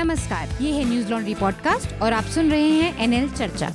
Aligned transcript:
नमस्कार 0.00 0.48
ये 0.60 0.70
है 0.72 0.84
न्यूज़ 0.84 1.10
लॉन्ड्री 1.10 1.34
पॉडकास्ट 1.34 2.02
और 2.02 2.12
आप 2.12 2.24
सुन 2.24 2.50
रहे 2.50 2.68
हैं 2.68 3.02
एनएल 3.04 3.28
चर्चा। 3.30 3.68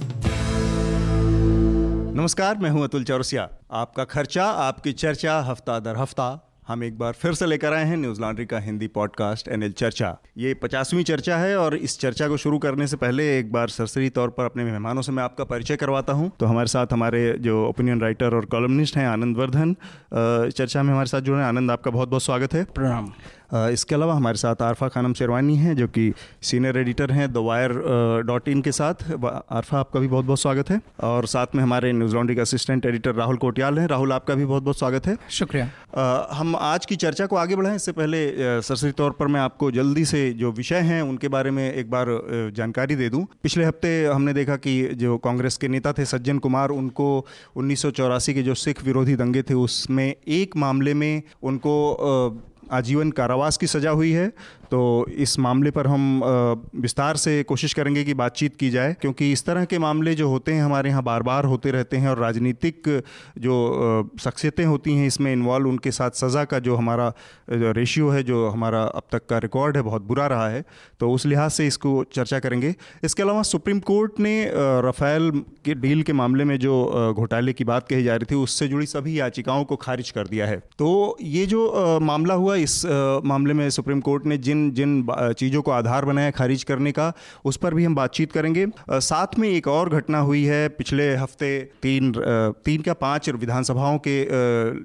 नमस्कार 2.15 2.57
मैं 2.57 2.69
हूँ 2.69 2.83
अतुल 2.83 3.03
चौरसिया। 3.03 3.47
आपका 3.71 4.03
खर्चा 4.03 4.45
आपकी 4.63 4.91
चर्चा 4.93 5.39
हफ़्ता 5.41 5.79
दर 5.79 5.97
हफ़्ता 5.97 6.41
हम 6.67 6.83
एक 6.83 6.97
बार 6.97 7.13
फिर 7.13 7.33
से 7.33 7.45
लेकर 7.45 7.73
आए 7.73 7.83
हैं 7.85 7.97
न्यूज़ 7.97 8.21
लॉन्ड्री 8.21 8.45
का 8.45 8.59
हिंदी 8.59 8.87
पॉडकास्ट 8.87 9.47
एनएल 9.47 9.71
चर्चा। 9.71 10.15
ये 10.37 10.53
पचासवीं 10.53 11.03
चर्चा 11.03 11.37
है 11.37 11.57
और 11.57 11.75
इस 11.77 11.99
चर्चा 11.99 12.27
को 12.27 12.37
शुरू 12.37 12.57
करने 12.59 12.87
से 12.87 12.97
पहले 12.97 13.27
एक 13.39 13.51
बार 13.51 13.67
सरसरी 13.67 14.09
तौर 14.09 14.29
पर 14.29 14.45
अपने 14.45 14.63
मेहमानों 14.63 15.01
से 15.01 15.11
मैं 15.11 15.23
आपका 15.23 15.43
परिचय 15.43 15.75
करवाता 15.75 16.13
हूँ। 16.13 16.31
तो 16.39 16.45
हमारे 16.45 16.67
साथ 16.67 16.93
हमारे 16.93 17.21
जो 17.39 17.65
ओपिनियन 17.67 18.01
राइटर 18.01 18.35
और 18.35 18.45
कॉलमनिस्ट 18.45 18.97
हैं 18.97 19.07
आनंद 19.07 19.37
वर्धन 19.37 19.75
चर्चा 20.13 20.83
में 20.83 20.91
हमारे 20.93 21.09
साथ 21.09 21.21
जुड़े 21.21 21.39
हैं। 21.39 21.47
आनंद 21.47 21.71
आपका 21.71 21.91
बहुत 21.91 22.09
बहुत 22.09 22.23
स्वागत 22.23 22.53
है। 22.53 22.63
प्रणाम। 22.75 23.11
इसके 23.53 23.95
अलावा 23.95 24.13
हमारे 24.13 24.37
साथ 24.37 24.61
आरफा 24.61 24.87
खानम 24.87 25.13
शेरवानी 25.13 25.55
हैं 25.55 25.75
जो 25.75 25.87
कि 25.87 26.11
सीनियर 26.41 26.77
एडिटर 26.77 27.11
हैं 27.11 27.31
द 27.33 27.37
वायर 27.37 27.71
डॉट 28.25 28.47
इन 28.47 28.61
के 28.61 28.71
साथ। 28.71 29.03
आरफा 29.13 29.79
आपका 29.79 29.99
भी 29.99 30.07
बहुत 30.07 30.25
बहुत 30.25 30.39
स्वागत 30.39 30.69
है। 30.69 30.79
और 31.03 31.25
साथ 31.27 31.55
में 31.55 31.63
हमारे 31.63 31.91
न्यूज़ 31.93 32.15
लॉन्ड्री 32.15 32.35
के 32.35 32.41
असिस्टेंट 32.41 32.85
एडिटर 32.85 33.15
राहुल 33.15 33.37
कोटियाल 33.37 33.79
हैं। 33.79 33.87
राहुल 33.87 34.13
आपका 34.13 34.35
भी 34.35 34.45
बहुत 34.45 34.63
बहुत 34.63 34.77
स्वागत 34.77 35.07
है। 35.07 35.17
शुक्रिया। 35.29 35.69
हम 36.31 36.55
आज 36.55 36.85
की 36.85 36.95
चर्चा 36.95 37.25
को 37.25 37.35
आगे 37.35 37.55
बढ़ाएँ। 37.55 37.75
इससे 37.75 37.91
पहले 37.91 38.61
सरसरी 38.61 38.91
तौर 38.93 39.11
पर 39.11 39.27
मैं 39.27 39.39
आपको 39.41 39.71
जल्दी 39.71 40.05
से 40.05 40.31
जो 40.33 40.51
विषय 40.51 40.79
हैं 40.81 41.01
उनके 41.01 41.27
बारे 41.27 41.51
में 41.51 41.71
एक 41.73 41.89
बार 41.91 42.07
जानकारी 42.55 42.95
दे 42.95 43.09
दूँ। 43.09 43.25
पिछले 43.43 43.65
हफ़्ते 43.65 44.05
हमने 44.05 44.33
देखा 44.33 44.55
कि 44.57 44.81
जो 44.95 45.17
कांग्रेस 45.19 45.57
के 45.57 45.67
नेता 45.67 45.93
थे 45.93 46.05
सज्जन 46.05 46.37
कुमार 46.37 46.69
उनको 46.71 47.07
उन्नीस 47.55 47.81
सौ 47.81 47.91
चौरासी 47.91 48.33
के 48.33 48.43
जो 48.43 48.53
सिख 48.55 48.83
विरोधी 48.85 49.15
दंगे 49.15 49.41
थे 49.41 49.53
उसमें 49.55 50.05
एक 50.05 50.55
मामले 50.57 50.93
में 50.93 51.21
उनको 51.43 51.73
आजीवन 52.71 53.11
कारावास 53.11 53.57
की 53.57 53.67
सज़ा 53.67 53.89
हुई 53.89 54.11
है। 54.11 54.31
तो 54.71 55.05
इस 55.17 55.37
मामले 55.39 55.71
पर 55.71 55.87
हम 55.87 56.21
विस्तार 56.77 57.17
से 57.17 57.41
कोशिश 57.43 57.73
करेंगे 57.73 58.03
कि 58.03 58.13
बातचीत 58.15 58.55
की 58.55 58.69
जाए, 58.69 58.95
क्योंकि 59.01 59.31
इस 59.31 59.45
तरह 59.45 59.65
के 59.65 59.79
मामले 59.79 60.13
जो 60.15 60.29
होते 60.29 60.53
हैं, 60.53 60.63
हमारे 60.63 60.89
यहाँ 60.89 61.03
बार 61.03 61.23
बार 61.23 61.45
होते 61.45 61.71
रहते 61.71 61.97
हैं 61.97 62.09
और 62.09 62.19
राजनीतिक 62.19 62.89
जो 63.39 64.09
शख्सियतें 64.19 64.63
होती 64.65 64.95
हैं, 64.95 65.07
इसमें 65.07 65.31
इन्वॉल्व 65.33 65.69
उनके 65.69 65.91
साथ 65.91 66.11
सज़ा 66.15 66.43
का 66.45 66.59
जो 66.59 66.75
हमारा, 66.75 67.11
जो 67.51 67.71
रेशियो 67.71 68.09
है, 68.09 68.23
जो 68.23 68.47
हमारा 68.49 68.81
अब 68.83 69.03
तक 69.11 69.25
का 69.29 69.37
रिकॉर्ड 69.39 69.77
है, 69.77 69.83
बहुत 69.83 70.01
बुरा 70.03 70.27
रहा 70.27 70.47
है। 70.49 70.63
तो 70.99 71.11
उस 71.11 71.25
लिहाज 71.25 71.51
से 71.51 71.67
इसको 71.67 72.03
चर्चा 72.13 72.39
करेंगे। 72.39 72.73
इसके 73.03 73.23
अलावा 73.23 73.41
सुप्रीम 73.45 73.79
कोर्ट 73.81 74.19
ने 74.19 74.35
रफ़ेल 74.85 75.31
के 75.65 75.73
डील 75.75 76.01
के 76.03 76.13
मामले 76.13 76.43
में 76.43 76.57
जो 76.59 77.13
घोटाले 77.15 77.53
की 77.53 77.63
बात 77.63 77.87
कही 77.87 78.03
जा 78.03 78.15
रही 78.15 78.25
थी, 78.25 78.35
उससे 78.37 78.67
जुड़ी 78.67 78.85
सभी 78.87 79.19
याचिकाओं 79.19 79.63
को 79.63 79.75
खारिज 79.77 80.11
कर 80.11 80.27
दिया 80.27 80.47
है। 80.47 80.57
तो 80.79 81.17
ये 81.21 81.45
जो 81.45 81.99
मामला 82.01 82.33
हुआ, 82.35 82.55
इस 82.57 82.85
मामले 83.25 83.53
में 83.53 83.69
सुप्रीम 83.71 83.99
कोर्ट 84.01 84.25
ने 84.25 84.37
जिन 84.39 84.64
जिन 84.71 85.05
चीज़ों 85.11 85.61
को 85.61 85.71
आधार 85.71 86.05
बनाया 86.05 86.31
खारिज 86.31 86.63
करने 86.63 86.91
का, 86.91 87.11
उस 87.45 87.57
पर 87.57 87.73
भी 87.73 87.85
हम 87.85 87.95
बातचीत 87.95 88.31
करेंगे। 88.31 88.65
साथ 88.91 89.37
में 89.39 89.47
एक 89.49 89.67
और 89.67 89.89
घटना 89.91 90.19
हुई 90.19 90.43
है, 90.45 90.67
पिछले 90.69 91.13
हफ़्ते 91.15 91.49
तीन 91.81 92.11
तीन 92.65 92.81
क्या 92.81 92.93
पाँच 92.95 93.29
विधानसभाओं 93.29 93.97
के 94.07 94.17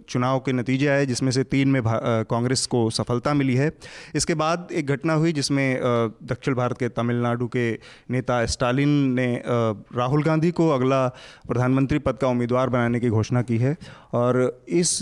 चुनाव 0.05 0.39
के 0.39 0.53
नतीजे 0.53 0.87
आए, 0.89 1.07
जिसमें 1.07 1.31
से 1.33 1.45
तीन 1.47 1.69
में 1.69 1.83
कांग्रेस 1.87 2.67
को 2.67 2.89
सफलता 2.91 3.35
मिली 3.35 3.55
है। 3.55 3.71
इसके 4.15 4.35
बाद 4.35 4.69
एक 4.73 4.87
घटना 4.87 5.15
हुई, 5.15 5.33
जिसमें 5.33 5.81
दक्षिण 6.25 6.55
भारत 6.55 6.79
के 6.79 6.89
तमिलनाडु 6.91 7.47
के 7.47 7.73
नेता 8.11 8.45
स्टालिन 8.47 8.89
ने 9.15 9.29
राहुल 9.47 10.23
गांधी 10.23 10.51
को 10.51 10.69
अगला 10.71 11.07
प्रधानमंत्री 11.49 11.99
पद 11.99 12.19
का 12.19 12.29
उम्मीदवार 12.29 12.69
बनाने 12.69 13.01
की 13.01 13.09
घोषणा 13.11 13.43
की 13.43 13.59
है। 13.59 13.77
और 14.15 14.63
इस 14.69 14.99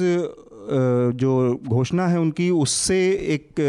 जो 0.70 1.60
घोषणा 1.66 2.06
है 2.06 2.18
उनकी, 2.20 2.50
उससे 2.50 2.98
एक 3.34 3.60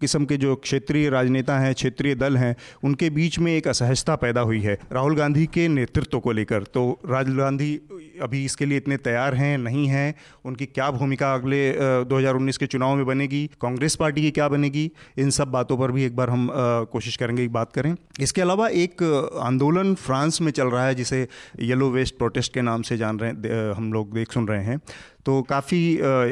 किस्म 0.00 0.24
के 0.24 0.36
जो 0.36 0.54
क्षेत्रीय 0.58 1.08
राजनेता 1.10 1.58
हैं, 1.58 1.74
क्षेत्रीय 1.74 2.14
दल 2.14 2.36
हैं, 2.36 2.54
उनके 2.84 3.10
बीच 3.10 3.38
में 3.38 3.52
एक 3.52 3.68
असहजता 3.68 4.16
पैदा 4.16 4.40
हुई 4.42 4.60
है 4.60 4.78
राहुल 4.92 5.16
गांधी 5.16 5.46
के 5.48 5.66
नेतृत्व 5.70 6.18
को 6.20 6.32
लेकर। 6.32 6.62
तो 6.64 6.82
राहुल 7.06 7.36
गांधी 7.38 7.74
अभी 8.22 8.44
इसके 8.44 8.66
लिए 8.66 8.78
इतने 8.78 8.96
तैयार 8.98 9.34
हैं, 9.34 9.56
नहीं 9.58 9.86
हैं? 9.88 10.14
उनकी 10.44 10.66
क्या 10.66 10.90
भूमिका 10.90 11.32
अगले 11.34 11.60
2019 12.04 12.56
के 12.56 12.66
चुनाव 12.66 12.96
में 12.96 13.04
बनेगी? 13.06 13.46
कांग्रेस 13.62 13.96
पार्टी 13.96 14.22
की 14.22 14.30
क्या 14.30 14.48
बनेगी? 14.48 14.90
इन 15.18 15.30
सब 15.30 15.50
बातों 15.50 15.78
पर 15.78 15.92
भी 15.92 16.04
एक 16.04 16.16
बार 16.16 16.30
हम 16.30 16.48
कोशिश 16.92 17.16
करेंगे 17.16 17.46
बात 17.50 17.72
करें। 17.72 17.94
इसके 18.20 18.42
अलावा 18.42 18.68
एक 18.68 19.02
आंदोलन 19.42 19.94
फ्रांस 19.96 20.40
में 20.40 20.50
चल 20.52 20.68
रहा 20.68 20.86
है, 20.86 20.94
जिसे 20.94 21.26
येलो 21.60 21.90
वेस्ट 21.90 22.18
प्रोटेस्ट 22.18 22.54
के 22.54 22.62
नाम 22.62 22.82
से 22.82 22.96
जान 22.96 23.18
रहे 23.18 23.72
हम 23.72 23.92
लोग 23.92 24.12
देख, 24.14 24.32
सुन 24.32 24.48
रहे 24.48 24.64
हैं। 24.64 24.80
तो 25.26 25.40
काफ़ी 25.42 25.78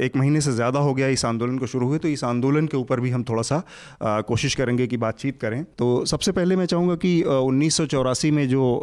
एक 0.05 0.13
महीने 0.17 0.41
से 0.41 0.53
ज़्यादा 0.53 0.81
हो 0.81 0.93
गया 0.95 1.09
इस 1.09 1.25
आंदोलन 1.25 1.59
को 1.59 1.67
शुरू 1.67 1.87
हुए 1.87 1.99
तो 1.99 2.09
इस 2.09 2.23
आंदोलन 2.25 2.67
के 2.67 2.77
ऊपर 2.77 3.01
भी 3.01 3.11
हम 3.11 3.25
थोड़ा 3.29 3.38
सा 3.43 3.63
कोशिश 4.03 4.55
करेंगे 4.55 4.87
कि 4.87 4.97
बातचीत 4.97 5.41
करें। 5.41 5.63
तो 5.79 6.05
सबसे 6.05 6.33
पहले 6.33 6.57
मैं 6.57 6.67
चाहूँगा 6.67 6.95
कि 6.97 7.21
उन्नीस 7.23 7.77
सौ 7.77 7.87
चौरासी 7.87 8.31
में 8.31 8.49
जो 8.49 8.79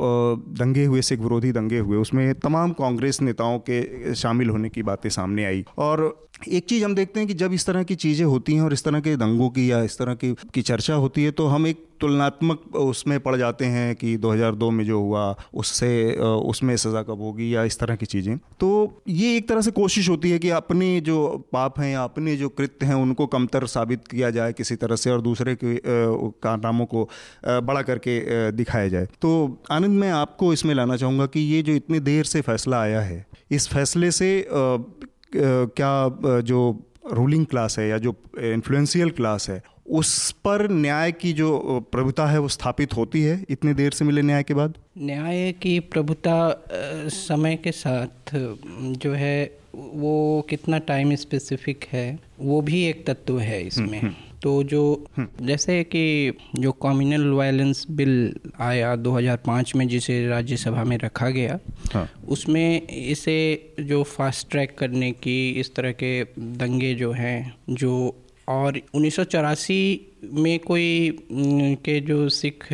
दंगे 0.55 0.85
हुए, 0.85 1.01
सिख 1.01 1.19
विरोधी 1.19 1.51
दंगे 1.51 1.79
हुए, 1.79 1.97
उसमें 1.97 2.33
तमाम 2.35 2.71
कांग्रेस 2.73 3.21
नेताओं 3.21 3.59
के 3.69 4.13
शामिल 4.15 4.49
होने 4.49 4.69
की 4.69 4.83
बातें 4.83 5.09
सामने 5.11 5.45
आई। 5.45 5.65
और 5.77 6.13
एक 6.49 6.65
चीज़ 6.65 6.83
हम 6.83 6.95
देखते 6.95 7.19
हैं 7.19 7.27
कि 7.27 7.33
जब 7.33 7.53
इस 7.53 7.65
तरह 7.65 7.83
की 7.83 7.95
चीज़ें 7.95 8.25
होती 8.25 8.53
हैं 8.53 8.61
और 8.61 8.73
इस 8.73 8.83
तरह 8.83 8.99
के 8.99 9.15
दंगों 9.17 9.49
की 9.49 9.71
या 9.71 9.81
इस 9.83 9.97
तरह 9.97 10.13
की 10.15 10.33
की 10.53 10.61
चर्चा 10.61 10.93
होती 10.95 11.23
है 11.23 11.31
तो 11.31 11.45
हम 11.47 11.67
एक 11.67 11.83
तुलनात्मक 12.01 12.75
उसमें 12.75 13.19
पड़ 13.19 13.35
जाते 13.35 13.65
हैं 13.65 13.95
कि 13.95 14.15
2002 14.17 14.69
में 14.71 14.83
जो 14.85 14.99
हुआ, 14.99 15.35
उससे 15.53 16.13
उसमें 16.15 16.75
सज़ा 16.75 17.01
कब 17.03 17.21
होगी 17.21 17.53
या 17.55 17.63
इस 17.63 17.79
तरह 17.79 17.95
की 17.95 18.05
चीज़ें। 18.05 18.37
तो 18.59 19.01
ये 19.07 19.35
एक 19.37 19.47
तरह 19.49 19.61
से 19.61 19.71
कोशिश 19.71 20.09
होती 20.09 20.31
है 20.31 20.39
कि 20.39 20.49
अपने 20.51 20.99
जो 21.01 21.45
पाप 21.53 21.79
हैं 21.79 21.91
या 21.91 22.03
अपने 22.03 22.35
जो 22.35 22.49
कृत्य 22.49 22.85
हैं, 22.85 22.95
उनको 22.95 23.27
कमतर 23.27 23.65
साबित 23.67 24.07
किया 24.07 24.29
जाए। 24.29 24.44
किसी 24.53 24.75
तरह 24.75 24.95
से 24.95 25.11
और 25.11 25.21
दूसरे 25.21 25.55
के 25.55 25.79
कारनामों 26.43 26.85
को 26.85 27.09
बड़ा 27.47 27.81
करके 27.81 28.51
दिखाया 28.51 28.87
जाए। 28.87 29.05
तो 29.21 29.61
आनंद 29.71 29.99
मैं 29.99 30.11
आपको 30.11 30.53
इसमें 30.53 30.73
लाना 30.75 30.97
चाहूँगा 30.97 31.25
कि 31.25 31.39
ये 31.39 31.61
जो 31.61 31.73
इतनी 31.73 31.99
देर 31.99 32.23
से 32.23 32.41
फैसला 32.41 32.81
आया 32.81 33.01
है 33.01 33.25
इस 33.51 33.67
फैसले 33.67 34.11
से 34.11 34.47
क्या 35.35 36.41
जो 36.41 36.83
रूलिंग 37.13 37.45
क्लास 37.45 37.79
है 37.79 37.87
या 37.89 37.97
जो 37.97 38.15
इन्फ्लुएंशियल 38.39 39.09
क्लास 39.09 39.49
है 39.49 39.63
उस 39.89 40.31
पर 40.31 40.71
न्याय 40.71 41.11
की 41.11 41.33
जो 41.33 41.79
प्रभुता 41.91 42.25
है 42.25 42.39
वो 42.39 42.47
स्थापित 42.47 42.95
होती 42.97 43.21
है 43.21 43.45
इतने 43.49 43.73
देर 43.73 43.91
से 43.91 44.05
मिले 44.05 44.21
न्याय 44.21 44.43
के 44.43 44.53
बाद? 44.53 44.73
न्याय 44.97 45.51
की 45.51 45.79
प्रभुता 45.79 46.65
समय 47.07 47.55
के 47.55 47.71
साथ 47.71 48.31
जो 48.95 49.13
है 49.13 49.57
वो 49.75 50.41
कितना 50.49 50.77
टाइम 50.77 51.15
स्पेसिफिक 51.15 51.85
है 51.91 52.19
वो 52.39 52.61
भी 52.61 52.83
एक 52.85 53.05
तत्व 53.07 53.39
है 53.39 53.61
इसमें। 53.67 53.87
हम्म, 53.87 53.99
हम्म। 53.99 54.24
तो 54.45 54.51
जो 54.63 54.81
हम्म। 55.17 55.45
जैसे 55.45 55.83
कि 55.85 56.31
जो 56.55 56.71
कम्युनल 56.71 57.27
वायलेंस 57.27 57.85
बिल 57.91 58.11
आया 58.61 58.95
2005 58.97 59.75
में 59.75 59.87
जिसे 59.87 60.17
राज्यसभा 60.27 60.83
में 60.83 60.97
रखा 60.97 61.29
गया 61.29 61.57
हाँ। 61.93 62.07
उसमें 62.27 62.87
इसे 62.87 63.37
जो 63.79 64.03
फास्ट 64.07 64.49
ट्रैक 64.51 64.77
करने 64.77 65.11
की 65.17 65.37
इस 65.59 65.73
तरह 65.75 65.91
के 65.93 66.11
दंगे 66.57 66.93
जो 66.93 67.11
हैं 67.11 67.39
जो 67.71 67.95
और 68.47 68.79
उन्नीस 68.95 69.15
सौ 69.15 69.23
चौरासी 69.23 69.81
में 70.33 70.59
कोई 70.59 71.17
के 71.31 71.99
जो 72.01 72.27
सिख 72.29 72.67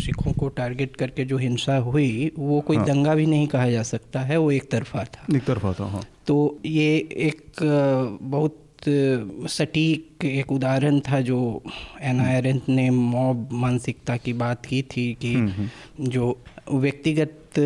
सिखों 0.00 0.32
को 0.32 0.48
टारगेट 0.56 0.96
करके 0.96 1.24
जो 1.24 1.38
हिंसा 1.38 1.76
हुई 1.78 2.30
वो 2.38 2.60
कोई 2.60 2.76
हाँ। 2.76 2.86
दंगा 2.86 3.14
भी 3.14 3.26
नहीं 3.26 3.46
कहा 3.46 3.70
जा 3.70 3.82
सकता 3.84 4.20
है 4.22 4.36
वो 4.36 4.50
एक 4.50 4.70
तरफा 4.70 5.04
था 5.06 5.26
एक 5.36 5.44
तरफा 5.44 5.72
था 5.72 5.86
हाँ 5.86 6.04
तो 6.26 6.36
ये 6.66 6.96
एक 7.22 7.52
बहुत 8.22 8.62
सटीक 8.88 10.24
एक 10.24 10.52
उदाहरण 10.52 11.00
था 11.00 11.20
जो 11.20 11.40
एन 12.02 12.60
ने 12.68 12.88
मॉब 12.90 13.48
मानसिकता 13.52 14.16
की 14.16 14.32
बात 14.32 14.66
की 14.66 14.82
थी 14.82 15.12
कि 15.20 15.34
हम्म, 15.34 15.50
हम्म। 15.50 16.08
जो 16.08 16.36
व्यक्तिगत 16.70 17.58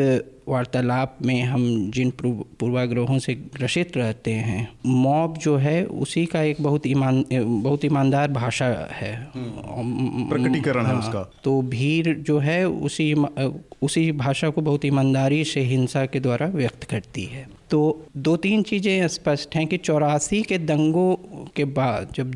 वार्तालाप 0.48 1.18
में 1.22 1.42
हम 1.42 1.90
जिन 1.90 2.10
पूर्वाग्रहों 2.20 3.18
से 3.18 3.34
ग्रसित 3.54 3.96
रहते 3.96 4.32
हैं 4.32 4.68
मॉब 4.86 5.36
जो 5.38 5.56
है 5.56 5.84
उसी 5.84 6.24
का 6.26 6.42
एक 6.42 6.62
बहुत 6.62 6.86
ईमान 6.86 7.24
बहुत 7.32 7.84
ईमानदार 7.84 8.30
भाषा 8.30 8.66
है 8.92 9.14
हम्म। 9.34 10.28
प्रकटीकरण 10.28 10.86
है 10.86 10.92
हाँ, 10.92 10.98
उसका 10.98 11.22
तो 11.44 11.60
भीड़ 11.62 12.16
जो 12.18 12.38
है 12.38 12.64
उसी 12.68 13.12
उसी 13.82 14.10
भाषा 14.16 14.50
को 14.50 14.60
बहुत 14.60 14.84
ईमानदारी 14.84 15.44
से 15.44 15.60
हिंसा 15.64 16.04
के 16.06 16.20
द्वारा 16.20 16.46
व्यक्त 16.46 16.84
करती 16.84 17.24
है 17.24 17.46
तो 17.70 17.80
दो 18.18 18.36
तीन 18.36 18.62
चीज़ें 18.62 19.06
स्पष्ट 19.08 19.54
हैं 19.56 19.66
कि 19.66 19.76
चौरासी 19.78 20.42
के 20.42 20.58
दंगों 20.60 21.14
के 21.56 21.64
बाद 21.72 22.12
जब 22.14 22.32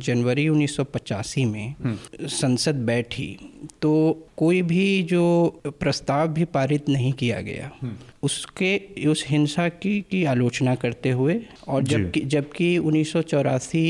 जनवरी 0.00 0.48
उन्नीस 0.48 0.76
सौ 0.76 0.84
पचासी 0.86 1.44
में 1.44 1.74
हम्म। 1.84 2.26
संसद 2.30 2.84
बैठी 2.86 3.36
तो 3.82 3.92
कोई 4.36 4.60
भी 4.62 5.02
जो 5.04 5.24
प्रस्ताव 5.66 6.28
भी 6.28 6.44
पारित 6.50 6.88
नहीं 6.88 7.12
किया 7.12 7.40
गया 7.40 7.70
हम्म। 7.82 7.96
उसके 8.22 9.06
उस 9.08 9.24
हिंसा 9.28 9.68
की 9.68 10.00
की 10.10 10.24
आलोचना 10.24 10.74
करते 10.74 11.10
हुए 11.12 11.40
और 11.68 11.82
जबकि 11.84 12.20
जबकि 12.28 12.76
उन्नीस 12.80 13.12
सौ 13.12 13.22
चौरासी 13.24 13.86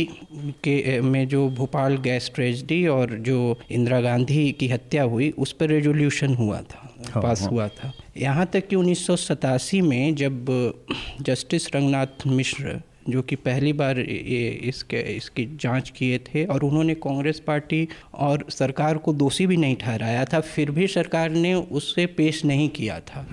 के 0.65 1.01
में 1.03 1.27
जो 1.29 1.49
भोपाल 1.57 1.97
गैस 2.03 2.31
ट्रेजडी 2.35 2.87
और 2.89 3.15
जो 3.23 3.41
इंदिरा 3.71 4.01
गांधी 4.03 4.51
की 4.53 4.69
हत्या 4.69 5.03
हुई 5.05 5.31
उस 5.39 5.53
पर 5.53 5.69
रेजोल्यूशन 5.69 6.35
हुआ 6.35 6.61
था 6.63 6.91
हाँ, 7.05 7.23
पास 7.23 7.41
हाँ। 7.41 7.51
हुआ 7.51 7.69
था 7.71 7.93
यहाँ 8.17 8.47
तक 8.47 8.67
कि 8.69 8.77
उन्नीस 8.77 9.07
सौ 9.07 9.17
सतासी 9.17 9.81
में 9.83 10.15
जब 10.15 10.47
जस्टिस 11.21 11.75
रंगनाथ 11.75 12.27
मिश्र 12.27 12.81
जो 13.09 13.23
कि 13.23 13.37
पहली 13.37 13.73
बार 13.73 13.99
ये 13.99 14.49
इसके 14.69 15.01
इसकी 15.17 15.45
जाँच 15.61 15.91
किए 15.91 16.19
थे 16.19 16.45
और 16.45 16.63
उन्होंने 16.63 16.95
कांग्रेस 16.95 17.41
पार्टी 17.47 17.89
और 18.15 18.45
सरकार 18.51 18.99
को 18.99 19.13
दोषी 19.13 19.47
भी 19.47 19.57
नहीं 19.57 19.77
ठहराया 19.77 20.25
था 20.25 20.41
फिर 20.41 20.71
भी 20.71 20.87
सरकार 20.87 21.31
ने 21.31 21.55
उससे 21.55 22.07
पेश 22.07 22.45
नहीं 22.45 22.69
किया 22.69 22.99
था। 23.01 23.27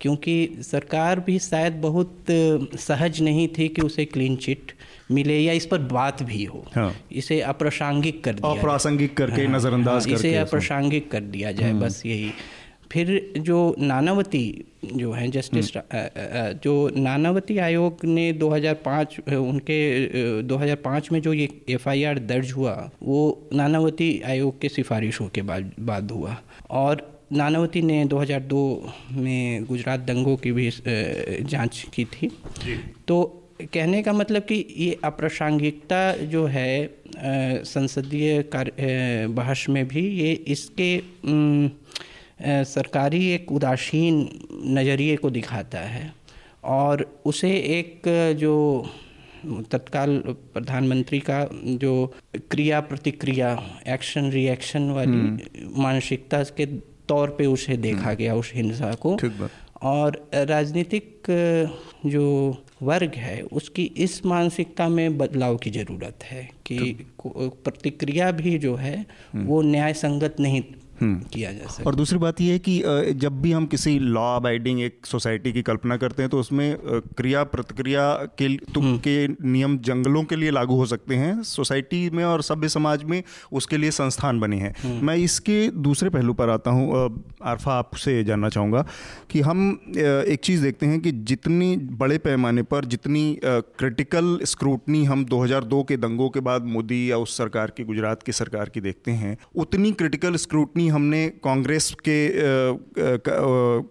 क्योंकि 0.00 0.36
सरकार 0.62 1.20
भी 1.20 1.38
शायद 1.38 1.80
बहुत 1.80 2.26
सहज 2.80 3.20
नहीं 3.22 3.48
थी 3.48 3.68
कि 3.68 3.82
उसे 3.82 4.04
क्लीन 4.04 4.36
चिट 4.36 4.72
मिले 5.10 5.38
या 5.38 5.52
इस 5.52 5.66
पर 5.66 5.78
बात 5.92 6.22
भी 6.22 6.44
हो। 6.44 6.64
हाँ। 6.74 6.92
इसे 7.12 7.40
अप्रासंगिक 7.40 8.22
कर 8.24 8.34
दिया 8.34 8.50
अप्रासंगिक 8.50 9.16
करके 9.16 9.42
हाँ, 9.42 9.54
नज़रअंदाज 9.56 10.06
हाँ, 10.06 10.14
इसे 10.14 10.34
अप्रासंगिक 10.36 11.10
कर 11.10 11.20
दिया 11.20 11.52
जाए 11.52 11.70
हम्म। 11.70 11.80
बस 11.80 12.02
यही। 12.06 12.32
फिर 12.92 13.32
जो 13.38 13.74
नानावती 13.78 14.64
जो 14.84 15.12
है 15.12 15.28
जस्टिस 15.28 15.70
हम्म। 15.76 16.58
जो 16.64 16.74
नानावती 16.96 17.58
आयोग 17.58 18.04
ने 18.04 18.32
2005 18.32 19.18
उनके 19.32 19.78
2005 20.42 21.12
में 21.12 21.20
जो 21.22 21.32
ये 21.32 21.48
एफआईआर 21.68 22.18
दर्ज 22.18 22.52
हुआ 22.52 22.74
वो 23.02 23.48
नानावती 23.52 24.10
आयोग 24.26 24.60
के 24.60 24.68
सिफारिशों 24.68 25.28
के 25.28 25.42
बाद 25.42 25.72
बाद 25.80 26.10
हुआ। 26.10 26.36
और 26.70 27.24
नानावती 27.32 27.82
ने 27.82 28.04
2002 28.04 28.62
में 29.12 29.64
गुजरात 29.64 30.00
दंगों 30.00 30.36
की 30.36 30.52
भी 30.52 30.70
जाँच 30.80 31.84
की 31.94 32.04
थी। 32.04 32.30
तो 33.08 33.42
कहने 33.72 34.02
का 34.02 34.12
मतलब 34.12 34.42
कि 34.42 34.64
ये 34.78 34.96
अप्रासंगिकता 35.04 36.00
जो 36.26 36.44
है 36.46 36.72
संसदीय 37.64 38.42
कार्य 38.42 39.26
बहस 39.30 39.66
में 39.68 39.86
भी 39.88 40.00
ये 40.18 40.32
इसके 40.46 40.96
सरकारी 42.40 43.26
एक 43.30 43.52
उदासीन 43.52 44.28
नज़रिए 44.78 45.16
को 45.16 45.30
दिखाता 45.30 45.78
है 45.78 46.12
और 46.64 47.06
उसे 47.24 47.50
एक 47.78 48.02
जो 48.38 48.56
तत्काल 49.70 50.18
प्रधानमंत्री 50.54 51.18
का 51.20 51.48
जो 51.54 52.14
क्रिया 52.50 52.80
प्रतिक्रिया 52.80 53.58
एक्शन 53.88 54.30
रिएक्शन 54.30 54.90
वाली 54.90 55.12
हम्म। 55.12 55.82
मानसिकता 55.82 56.42
के 56.56 56.66
तौर 57.08 57.30
पे 57.30 57.46
उसे 57.46 57.76
देखा 57.76 58.00
हम्म। 58.00 58.14
गया 58.14 58.34
उस 58.34 58.52
हिंसा 58.54 58.92
को 58.94 59.16
और 59.82 60.28
राजनीतिक 60.34 61.22
जो 62.06 62.24
वर्ग 62.82 63.12
है 63.14 63.40
उसकी 63.52 63.84
इस 63.96 64.24
मानसिकता 64.26 64.88
में 64.88 65.18
बदलाव 65.18 65.56
की 65.56 65.70
ज़रूरत 65.70 66.24
है 66.24 66.48
कि 66.66 67.06
प्रतिक्रिया 67.24 68.30
भी 68.30 68.58
जो 68.58 68.74
है 68.74 68.96
हम्म। 69.32 69.44
वो 69.44 69.62
न्याय 69.62 69.94
संगत 69.94 70.36
नहीं। 70.40 70.62
किया 71.02 71.52
जा 71.52 71.66
सकता 71.66 71.84
और 71.84 71.94
दूसरी 71.94 72.18
बात 72.18 72.40
यह 72.40 72.52
है 72.52 72.58
कि 72.60 73.12
जब 73.16 73.40
भी 73.42 73.52
हम 73.52 73.66
किसी 73.66 73.98
लॉ 73.98 74.24
अबाइडिंग 74.36 74.80
एक 74.80 75.06
सोसाइटी 75.06 75.52
की 75.52 75.62
कल्पना 75.62 75.96
करते 75.96 76.22
हैं 76.22 76.30
तो 76.30 76.40
उसमें 76.40 76.76
क्रिया 77.16 77.42
प्रतिक्रिया 77.46 78.12
के 78.38 78.48
तुम 78.74 78.84
हम्म। 78.84 78.98
के 78.98 79.16
नियम 79.28 79.78
जंगलों 79.80 80.22
के 80.24 80.36
लिए 80.36 80.50
लागू 80.50 80.76
हो 80.76 80.86
सकते 80.86 81.14
हैं 81.16 81.42
सोसाइटी 81.44 82.08
में 82.10 82.24
और 82.24 82.42
सभ्य 82.42 82.68
समाज 82.68 83.04
में 83.04 83.22
उसके 83.52 83.76
लिए 83.76 83.90
संस्थान 83.92 84.40
बने 84.40 84.56
हैं 84.56 84.74
हम्म। 84.82 85.06
मैं 85.06 85.16
इसके 85.18 85.58
दूसरे 85.82 86.10
पहलू 86.10 86.34
पर 86.34 86.50
आता 86.50 86.70
हूँ 86.70 87.04
आरफा 87.44 87.72
आपसे 87.74 88.22
जानना 88.24 88.48
चाहूँगा 88.48 88.84
कि 89.30 89.40
हम 89.40 89.68
एक 89.96 90.40
चीज़ 90.42 90.62
देखते 90.62 90.86
हैं 90.86 91.00
कि 91.00 91.12
जितनी 91.26 91.76
बड़े 91.96 92.18
पैमाने 92.20 92.62
पर 92.64 92.84
जितनी 92.86 93.24
क्रिटिकल 93.44 94.38
स्क्रूटनी 94.46 95.04
हम 95.04 95.24
2002 95.26 95.82
के 95.84 95.96
दंगों 95.98 96.28
के 96.28 96.40
बाद 96.42 96.64
मोदी 96.68 97.00
या 97.10 97.18
उस 97.18 97.36
सरकार 97.36 97.70
की 97.76 97.84
गुजरात 97.84 98.22
की 98.22 98.32
सरकार 98.34 98.68
की 98.68 98.80
देखते 98.80 99.10
हैं 99.14 99.36
उतनी 99.56 99.92
क्रिटिकल 99.94 100.36
स्क्रूटनी 100.38 100.85
ही 100.86 100.90
हमने 100.90 101.26
कांग्रेस 101.44 101.90
के 101.98 102.18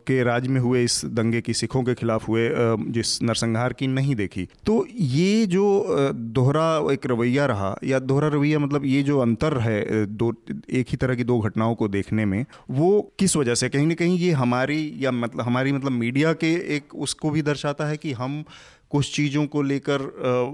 के 0.06 0.22
राज 0.24 0.48
में 0.48 0.60
हुए 0.62 0.84
इस 0.84 1.02
दंगे 1.14 1.42
की 1.42 1.54
सिखों 1.54 1.84
के 1.84 1.94
खिलाफ 1.96 2.28
हुए 2.28 2.50
जिस 2.90 3.22
नरसंहार 3.24 3.74
की 3.74 3.88
नहीं 3.88 4.16
देखी। 4.16 4.48
तो 4.66 4.86
ये 4.92 5.46
जो 5.46 5.66
दोहरा 6.14 6.68
एक 6.94 7.06
रवैया 7.06 7.46
रहा, 7.46 7.76
या 7.84 8.00
दोहरा 8.02 8.28
रवैया 8.28 8.60
मतलब 8.60 8.86
ये 8.86 9.02
जो 9.04 9.20
अंतर 9.20 9.58
है 9.60 10.06
दो, 10.06 10.34
एक 10.72 10.86
ही 10.90 10.98
तरह 10.98 11.16
की 11.16 11.24
दो 11.24 11.40
घटनाओं 11.40 11.76
को 11.76 11.88
देखने 11.88 12.26
में, 12.26 12.46
वो 12.72 12.90
किस 13.20 13.36
वजह 13.38 13.56
से? 13.56 13.70
कहीं 13.70 13.88
ना 13.88 13.94
कहीं 13.94 14.18
ये 14.20 14.32
हमारी, 14.34 14.94
या 15.00 15.12
मतलब 15.12 15.42
हमारी 15.42 15.72
मतलब 15.72 15.92
मीडिया 15.92 16.34
के 16.34 16.54
एक 16.76 16.96
उसको 16.96 17.30
भी 17.30 17.42
दर्शाता 17.42 17.86
है 17.86 17.98
कि 17.98 18.12
हम 18.14 18.44
कुछ 18.92 19.16
चीज़ों 19.16 19.46
को 19.48 19.62
लेकर 19.62 20.00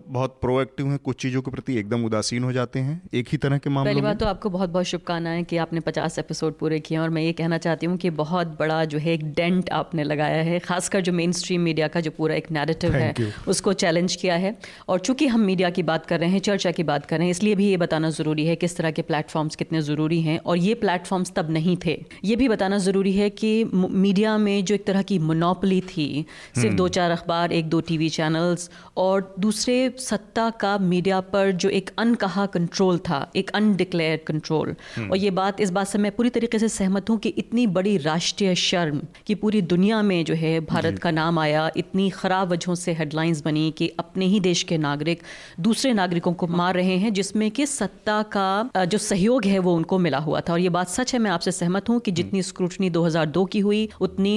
बहुत 0.10 0.38
प्रोएक्टिव 0.42 0.88
हैं 0.88 0.98
कुछ 1.00 1.22
चीज़ों 1.22 1.42
के 1.42 1.52
प्रति 1.52 1.76
एकदम 1.78 2.06
उदासीन 2.06 2.44
हो 2.44 2.52
जाते 2.52 2.80
हैं। 2.80 3.02
एक 3.14 3.28
ही 3.32 3.38
तरह 3.38 3.58
के 3.58 3.70
मामले 3.70 3.90
पहली 3.90 4.02
बात 4.02 4.20
तो 4.20 4.26
आपको 4.26 4.50
बहुत 4.50 4.70
बहुत 4.70 4.86
शुभकामनाएँ 4.86 5.44
कि 5.44 5.58
आपने 5.58 5.80
पचास 5.80 6.18
एपिसोड 6.20 6.58
पूरे 6.60 6.80
किए 6.80 6.98
और 6.98 7.10
मैं 7.10 7.22
ये 7.22 7.32
कहना 7.34 7.58
चाहती 7.58 7.86
हूँ 7.86 7.98
कि 7.98 8.10
बहुत 8.12 8.56
बड़ा 8.60 8.84
जो 8.86 8.98
है 8.98 9.14
एक 9.14 9.24
डेंट 9.34 9.70
आपने 9.72 10.04
लगाया 10.04 10.42
है 10.44 10.60
खासकर 10.60 11.02
जो 11.02 11.14
मेन 11.14 11.32
स्ट्रीम 11.32 11.62
मीडिया 11.62 11.88
का 11.88 12.00
जो 12.00 12.12
पूरा 12.12 12.36
एक 12.36 12.50
नैरेटिव 12.52 12.96
है 12.96 13.14
उसको 13.48 13.74
चैलेंज 13.76 14.16
किया 14.16 14.36
है। 14.36 14.56
और 14.90 15.00
चूँकि 15.00 15.28
हम 15.28 15.42
मीडिया 15.42 15.70
की 15.70 15.84
बात 15.84 16.06
कर 16.06 16.20
रहे 16.20 16.30
हैं 16.30 16.40
चर्चा 16.42 16.72
की 16.72 16.84
बात 16.84 17.06
कर 17.06 17.18
रहे 17.18 17.28
हैं 17.28 17.32
इसलिए 17.32 17.56
भी 17.56 17.70
ये 17.70 17.78
बताना 17.78 18.10
ज़रूरी 18.12 18.46
है 18.46 18.56
किस 18.56 18.78
तरह 18.78 18.92
के 18.92 19.02
प्लेटफॉर्म्स 19.04 19.56
कितने 19.56 19.82
ज़रूरी 19.82 20.22
हैं। 20.22 20.38
और 20.40 20.58
ये 20.58 20.74
प्लेटफॉर्म्स 20.76 21.32
तब 21.36 21.52
नहीं 21.52 21.78
थे। 21.86 22.00
ये 22.24 22.36
भी 22.36 22.48
बताना 22.50 22.78
ज़रूरी 22.80 23.14
है 23.14 23.30
कि 23.32 23.54
मीडिया 23.74 24.38
में 24.38 24.64
जो 24.66 24.76
एक 24.76 24.86
तरह 24.86 25.02
की 25.04 25.20
मोनोपली 25.22 25.82
थी 25.84 26.10
सिर्फ़ 26.56 26.66
हम्म। 26.66 26.78
दो 26.78 26.88
चार 26.90 27.12
अखबार 27.12 27.52
एक 27.54 27.70
दो 27.70 27.80
टीवी 27.82 28.10
चैनल्स 28.22 28.70
और 28.98 29.34
दूसरे 29.40 29.78
सत्ता 30.00 30.50
का 30.62 30.78
मीडिया 30.86 31.20
पर 31.34 31.52
जो 31.62 31.70
एक 31.72 31.90
अनकहा 32.00 32.46
कंट्रोल 32.54 32.98
था 33.10 33.20
एक 33.36 33.50
अनडिक्लेयर 33.56 34.24
कंट्रोल 34.28 34.76
और 35.02 35.18
ये 35.18 35.30
बात 35.38 35.62
इस 35.62 35.70
बात 35.72 35.88
से 35.88 35.98
मैं 36.00 36.12
पूरी 36.12 36.30
तरीके 36.32 36.60
से 36.60 36.70
सहमत 36.72 37.10
हूँ 37.10 37.18
कि 37.20 37.30
इतनी 37.38 37.66
बड़ी 37.76 37.96
राष्ट्रीय 38.00 38.56
शर्म 38.58 39.02
कि 39.28 39.36
पूरी 39.36 39.62
दुनिया 39.72 40.02
में 40.02 40.24
जो 40.26 40.34
है 40.36 40.60
भारत 40.66 41.00
का 41.00 41.12
नाम 41.12 41.40
आया 41.40 41.70
इतनी 41.78 42.10
ख़राब 42.12 42.52
वजहों 42.52 42.76
से 42.76 42.94
हेडलाइंस 42.94 43.42
बनी 43.44 43.70
कि 43.78 43.88
अपने 44.00 44.26
ही 44.26 44.40
देश 44.40 44.64
के 44.64 44.78
नागरिक 44.78 45.24
दूसरे 45.60 45.94
नागरिकों 45.94 46.34
को 46.34 46.48
मार 46.50 46.76
रहे 46.76 46.98
हैं 46.98 47.14
जिसमें 47.14 47.50
कि 47.52 47.66
सत्ता 47.68 48.22
का 48.36 48.86
जो 48.86 48.98
सहयोग 49.00 49.46
है 49.46 49.60
वो 49.60 49.76
उनको 49.76 50.00
मिला 50.00 50.18
हुआ 50.20 50.42
था। 50.42 50.54
और 50.54 50.60
ये 50.60 50.70
बात 50.70 50.90
सच 50.90 51.14
है 51.14 51.20
मैं 51.20 51.32
आपसे 51.32 51.52
सहमत 51.52 51.90
हूँ 51.90 52.00
कि 52.00 52.12
जितनी 52.12 52.42
स्क्रूटनी 52.44 52.90
2002 52.92 53.46
की 53.52 53.60
हुई 53.60 53.82
उतनी 54.02 54.34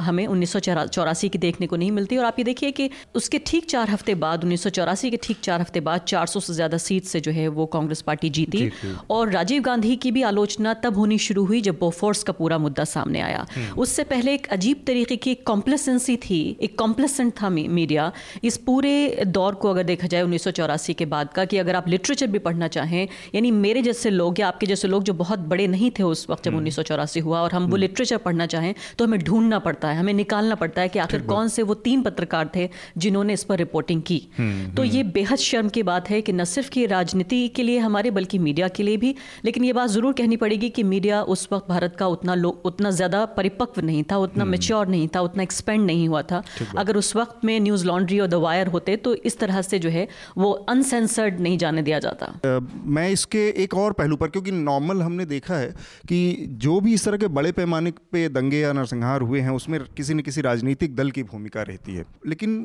हमें 0.00 0.26
उन्नीस 0.26 0.52
सौ 0.52 0.60
चौरासी 0.60 1.28
की 1.28 1.38
देखने 1.38 1.66
को 1.66 1.76
नहीं 1.76 1.90
मिलती। 1.92 2.16
और 2.16 2.24
आप 2.24 2.38
ये 2.38 2.44
देखिए 2.44 2.70
कि 2.72 2.90
उसके 3.28 3.38
ठीक 3.40 3.64
चार 3.66 3.90
हफ़्ते 3.90 4.14
बाद 4.16 4.42
उन्नीस 4.42 4.62
सौ 4.62 4.70
चौरासी 4.70 5.10
के 5.10 5.16
ठीक 5.18 5.40
चार 5.42 5.60
हफ़्ते 5.60 5.80
बाद 5.82 6.04
400 6.06 6.40
से 6.40 6.52
ज़्यादा 6.54 6.76
सीट 6.78 7.04
से 7.06 7.20
जो 7.20 7.32
है 7.32 7.46
वो 7.50 7.64
कांग्रेस 7.68 8.00
पार्टी 8.02 8.28
जीती 8.30 8.70
और 9.10 9.30
राजीव 9.30 9.62
गांधी 9.62 9.96
की 9.96 10.10
भी 10.12 10.22
आलोचना 10.22 10.72
तब 10.80 10.96
होनी 10.96 11.18
शुरू 11.20 11.44
हुई 11.44 11.60
जब 11.60 11.78
बोफोर्स 11.78 12.22
का 12.22 12.32
पूरा 12.32 12.58
मुद्दा 12.58 12.84
सामने 12.86 13.20
आया 13.20 13.44
हम्म। 13.50 13.80
उससे 13.80 14.04
पहले 14.06 14.34
एक 14.34 14.46
अजीब 14.50 14.82
तरीके 14.86 15.16
की 15.18 15.34
कॉम्प्लेसेंसी 15.44 16.16
थी 16.18 16.38
एक 16.60 16.78
कॉम्प्लेसेंट 16.78 17.32
था 17.42 17.48
मीडिया 17.50 18.10
इस 18.42 18.56
पूरे 18.62 18.94
दौर 19.28 19.54
को 19.56 19.70
अगर 19.70 19.82
देखा 19.84 20.06
जाए 20.06 20.22
उन्नीस 20.22 20.44
सौ 20.44 20.50
चौरासी 20.52 20.94
के 20.94 21.06
बाद 21.08 21.32
का 21.34 21.44
कि 21.44 21.58
अगर 21.58 21.76
आप 21.76 21.88
लिटरेचर 21.88 22.26
भी 22.28 22.38
पढ़ना 22.40 22.68
चाहें 22.70 23.06
यानी 23.34 23.50
मेरे 23.58 23.82
जैसे 23.82 24.10
लोग 24.12 24.40
या 24.40 24.48
आपके 24.48 24.66
जैसे 24.66 24.88
लोग 24.88 25.04
जो 25.04 25.14
बहुत 25.16 25.44
बड़े 25.52 25.66
नहीं 25.68 25.90
थे 25.98 26.02
उस 26.04 26.26
वक्त 26.30 26.44
जब 26.44 26.50
हम्म। 26.52 26.72
उन्नीस 26.72 27.16
हुआ 27.20 27.42
और 27.42 27.52
हम 27.52 27.66
वो 27.66 27.76
लिटरेचर 27.78 28.14
हम्म। 28.14 28.24
पढ़ना 28.24 28.46
चाहें 28.48 28.74
तो 28.98 29.04
हमें 29.04 29.20
ढूंढना 29.22 29.58
पड़ता 29.60 29.88
है 29.88 29.98
हमें 29.98 30.12
निकालना 30.14 30.54
पड़ता 30.56 30.82
है 30.82 30.88
कि 30.88 30.98
आखिर 31.00 31.26
कौन 31.28 31.48
से 31.50 31.62
वो 31.64 31.74
तीन 31.82 32.02
पत्रकार 32.02 32.50
थे 32.56 32.68
जिन्होंने 32.98 33.17
इस 33.26 33.44
पर 33.44 33.58
रिपोर्टिंग 33.58 34.02
की। 34.02 34.20
हम्म, 34.38 34.70
तो 34.74 34.84
ये 34.84 35.00
हम्म। 35.00 35.12
बेहद 35.12 35.38
शर्म 35.38 35.68
की 35.68 35.82
बात 35.82 36.10
है 36.10 36.20
कि 36.22 36.32
न 36.32 36.44
सिर्फ़ 36.46 36.70
की 36.70 36.84
राजनीति 36.86 37.46
के 37.48 37.62
लिए 37.62 37.78
हमारे 37.78 38.10
बल्कि 38.10 38.38
मीडिया 38.38 38.68
के 38.68 38.82
लिए 38.82 38.96
भी। 38.96 39.14
लेकिन 39.44 39.64
ये 39.64 39.72
बात 39.72 39.90
ज़रूर 39.90 40.12
कहनी 40.12 40.36
पड़ेगी 40.38 40.68
कि 40.70 40.82
मीडिया 40.84 41.22
उस 41.24 41.48
वक्त 41.52 41.68
भारत 41.68 41.96
का 41.98 42.06
उतना 42.08 42.34
लोग 42.34 42.66
उतना 42.66 42.90
ज़्यादा 42.92 43.24
परिपक्व 43.36 43.80
नहीं 43.82 44.02
था 44.10 44.16
उतना 44.18 44.44
मेच्योर 44.46 44.80
हम्म। 44.80 44.90
नहीं 44.90 45.08
था 45.16 45.20
उतना 45.20 45.42
एक्सपेंड 45.42 45.84
नहीं 45.86 46.08
हुआ 46.08 46.22
था। 46.22 46.42
अगर 46.78 46.96
उस 46.96 47.14
वक्त 47.16 47.44
में 47.44 47.58
न्यूज़ 47.60 47.86
लॉन्ड्री 47.86 48.20
और 48.20 48.26
द 48.28 48.34
वायर 48.42 48.66
होते 48.68 48.96
तो 48.98 49.14
इस 49.24 49.38
तरह 49.38 49.62
से 49.62 49.78
जो 49.78 49.88
है 49.90 50.06
वो 50.38 50.52
अनसेंसर्ड 50.68 51.40
नहीं 51.40 51.58
जाने 51.58 51.82
दिया 51.82 51.98
जाता। 51.98 52.32
मैं 52.88 53.08
इसके 53.10 53.46
एक 53.62 53.74
और 53.76 53.92
पहलू 53.94 54.16
पर 54.16 54.28
क्योंकि 54.28 54.50
नॉर्मल 54.52 55.02
हमने 55.02 55.24
देखा 55.26 55.54
है 55.54 55.74
कि 56.08 56.18
जो 56.58 56.80
भी 56.80 56.94
इस 56.94 57.04
तरह 57.04 57.16
के 57.16 57.28
बड़े 57.30 57.52
पैमाने 57.52 57.90
पे 58.12 58.28
दंगे 58.30 58.58
या 58.58 58.72
नरसंहार 58.72 59.20
हुए 59.22 59.40
हैं 59.40 59.50
उसमें 59.52 59.80
किसी 59.96 60.14
न 60.14 60.20
किसी 60.20 60.40
राजनीतिक 60.42 60.94
दल 60.96 61.10
की 61.10 61.22
भूमिका 61.24 61.62
रहती 61.62 61.94
है। 61.94 62.04
लेकिन 62.26 62.56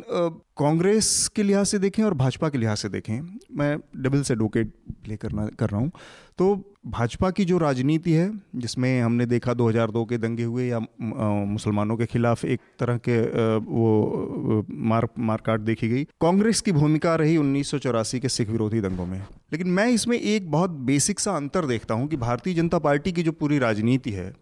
कांग्रेस 0.58 1.28
के 1.36 1.44
लिहाज 1.44 1.66
से 1.66 1.80
देखें 1.80 2.04
और 2.04 2.14
भाजपा 2.14 2.50
के 2.50 2.58
लिहाज 2.58 2.78
से 2.78 2.90
देखें, 2.90 3.20
मैं 3.52 3.78
डबल 3.98 4.22
से 4.22 4.36
डोकेट 4.36 4.74
प्ले 5.04 5.16
करना, 5.16 5.46
कर 5.50 5.70
रहा 5.70 5.82
हूँ। 5.82 5.92
तो 6.38 6.56
भाजपा 6.88 7.30
की 7.32 7.46
जो 7.46 7.58
राजनीति 7.58 8.12
है, 8.12 8.30
जिसमें 8.56 9.02
हमने 9.02 9.26
देखा 9.26 9.54
2002 9.54 10.04
के 10.06 10.18
दंगे 10.18 10.44
हुए 10.44 10.68
या 10.68 10.80
मुसलमानों 11.00 11.98
के 11.98 12.06
खिलाफ 12.06 12.46
एक 12.46 12.60
तरह 12.80 12.98
के 13.08 13.20
वो 13.60 14.66
मार 14.70 15.08
मारकाट 15.20 15.60
देखी 15.62 15.90
गई, 15.90 16.04
कांग्रेस 16.22 16.62
की 16.62 16.72
भूमिका 16.72 17.16
रही 17.16 17.38
उन्नीस 17.38 17.72
सौ 17.72 17.78
चौरासी 17.80 18.20
के 18.20 18.30
सिख 18.30 18.50
विरोधी 18.50 18.82
दंगों 18.82 19.06
में। 19.06 19.20
लेकिन 19.52 19.68
मैं 19.70 19.88
इसमें 19.88 20.18
एक 20.20 20.52
बहुत 20.52 20.70
बेसिक 20.86 21.20
सा 21.20 21.36
अंतर 21.36 21.66
देखता 21.66 21.94
हूँ 21.94 22.08
कि 22.08 22.18
भारतीय 22.18 22.54
जनता 22.54 22.80
पार्टी 22.80 23.12
की 23.12 23.24
जो 23.24 23.32
पूरी 23.32 23.60
राजनीति 23.60 24.12
है, 24.12 24.34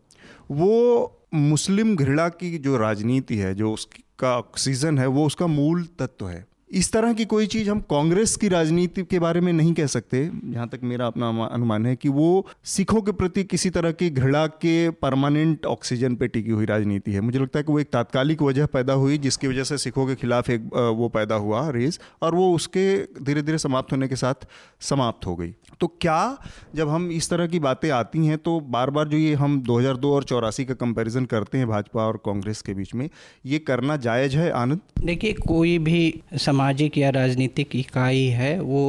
वो 0.52 1.18
मुस्लिम 1.34 1.96
घृणा 1.96 2.30
की 2.30 2.58
जो 2.58 2.78
राजनीति 2.78 3.38
है, 3.38 3.56
जो 3.56 3.74
उसका 3.74 4.38
ऑक्सीजन 4.38 4.98
है, 4.98 5.08
वो 5.08 5.26
उसका 5.26 5.48
मूल 5.48 5.84
तत्व 5.84 6.30
है। 6.30 6.46
इस 6.72 6.92
तरह 6.92 7.14
की 7.14 7.24
कोई 7.26 7.48
चीज़ 7.48 7.70
हम 7.70 7.80
कांग्रेस 7.90 8.36
की 8.36 8.48
राजनीति 8.48 9.04
के 9.04 9.20
बारे 9.20 9.40
में 9.42 9.52
नहीं 9.54 9.74
कह 9.74 9.86
सकते। 9.86 10.30
जहाँ 10.46 10.68
तक 10.70 10.80
मेरा 10.84 11.08
अपना 11.08 11.30
अनुमान 11.46 11.86
है 11.86 11.96
कि 11.96 12.10
वो 12.10 12.48
सिखों 12.66 13.02
के 13.02 13.12
प्रति 13.12 13.44
किसी 13.44 13.70
तरह 13.70 13.92
की 13.92 14.10
घृणा 14.10 14.46
के 14.48 14.90
परमानेंट 15.02 15.66
ऑक्सीजन 15.66 16.16
पे 16.16 16.28
टिकी 16.28 16.52
हुई 16.52 16.66
राजनीति 16.66 17.12
है। 17.12 17.22
मुझे 17.22 17.40
लगता 17.40 17.60
है 17.60 17.64
कि 17.64 17.72
वो 17.72 17.80
एक 17.80 17.90
तात्कालिक 17.94 18.42
वजह 18.42 18.66
पैदा 18.68 18.94
हुई, 18.94 19.18
जिसकी 19.18 19.48
वजह 19.48 19.64
से 19.64 19.78
सिखों 19.78 20.06
के 20.08 20.16
खिलाफ 20.16 20.50
एक 20.50 20.70
वो 20.98 21.10
पैदा 21.10 21.36
हुआ 21.38 21.70
रेस 21.70 22.00
और 22.22 22.36
वो 22.36 22.54
उसके 22.56 22.86
धीरे 23.22 23.42
धीरे 23.42 23.58
समाप्त 23.58 23.92
होने 23.92 24.08
के 24.08 24.16
साथ 24.16 24.48
समाप्त 24.82 25.26
हो 25.28 25.36
गई। 25.36 25.54
तो 25.80 25.88
क्या 26.02 26.38
जब 26.76 26.90
हम 26.90 27.10
इस 27.12 27.30
तरह 27.30 27.48
की 27.48 27.60
बातें 27.60 27.90
आती 27.92 28.26
हैं 28.26 28.38
तो 28.38 28.60
बार 28.70 28.90
बार 28.90 29.08
जो 29.08 29.18
ये 29.18 29.34
हम 29.34 29.60
2002 29.62 30.12
और 30.14 30.24
चौरासी 30.24 30.66
का 30.66 30.74
कंपैरिजन 30.76 31.26
करते 31.26 31.58
हैं 31.58 31.68
भाजपा 31.68 32.04
और 32.04 32.22
कांग्रेस 32.26 32.62
के 32.62 32.74
बीच 32.74 32.94
में, 32.96 33.10
ये 33.46 33.60
करना 33.60 33.96
जायज़ 33.98 34.38
है, 34.38 34.50
आनंद? 34.52 34.80
देखिए, 35.00 35.34
कोई 35.48 35.78
भी 35.80 36.22
सामाजिक 36.62 36.98
या 36.98 37.10
राजनीतिक 37.10 37.76
इकाई 37.76 38.26
है 38.30 38.60
वो 38.62 38.82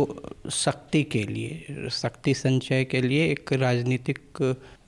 शक्ति 0.51 1.03
के 1.03 1.23
लिए 1.23 1.89
शक्ति 1.91 2.35
संचय 2.35 2.85
के 2.85 3.01
लिए 3.01 3.31
एक 3.33 3.53
राजनीतिक 3.53 4.21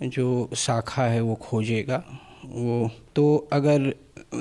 जो 0.03 0.51
शाखा 0.57 1.05
है 1.05 1.21
वो 1.21 1.35
खोजेगा। 1.35 2.03
वो 2.45 2.91
तो 3.17 3.25
अगर 3.53 3.95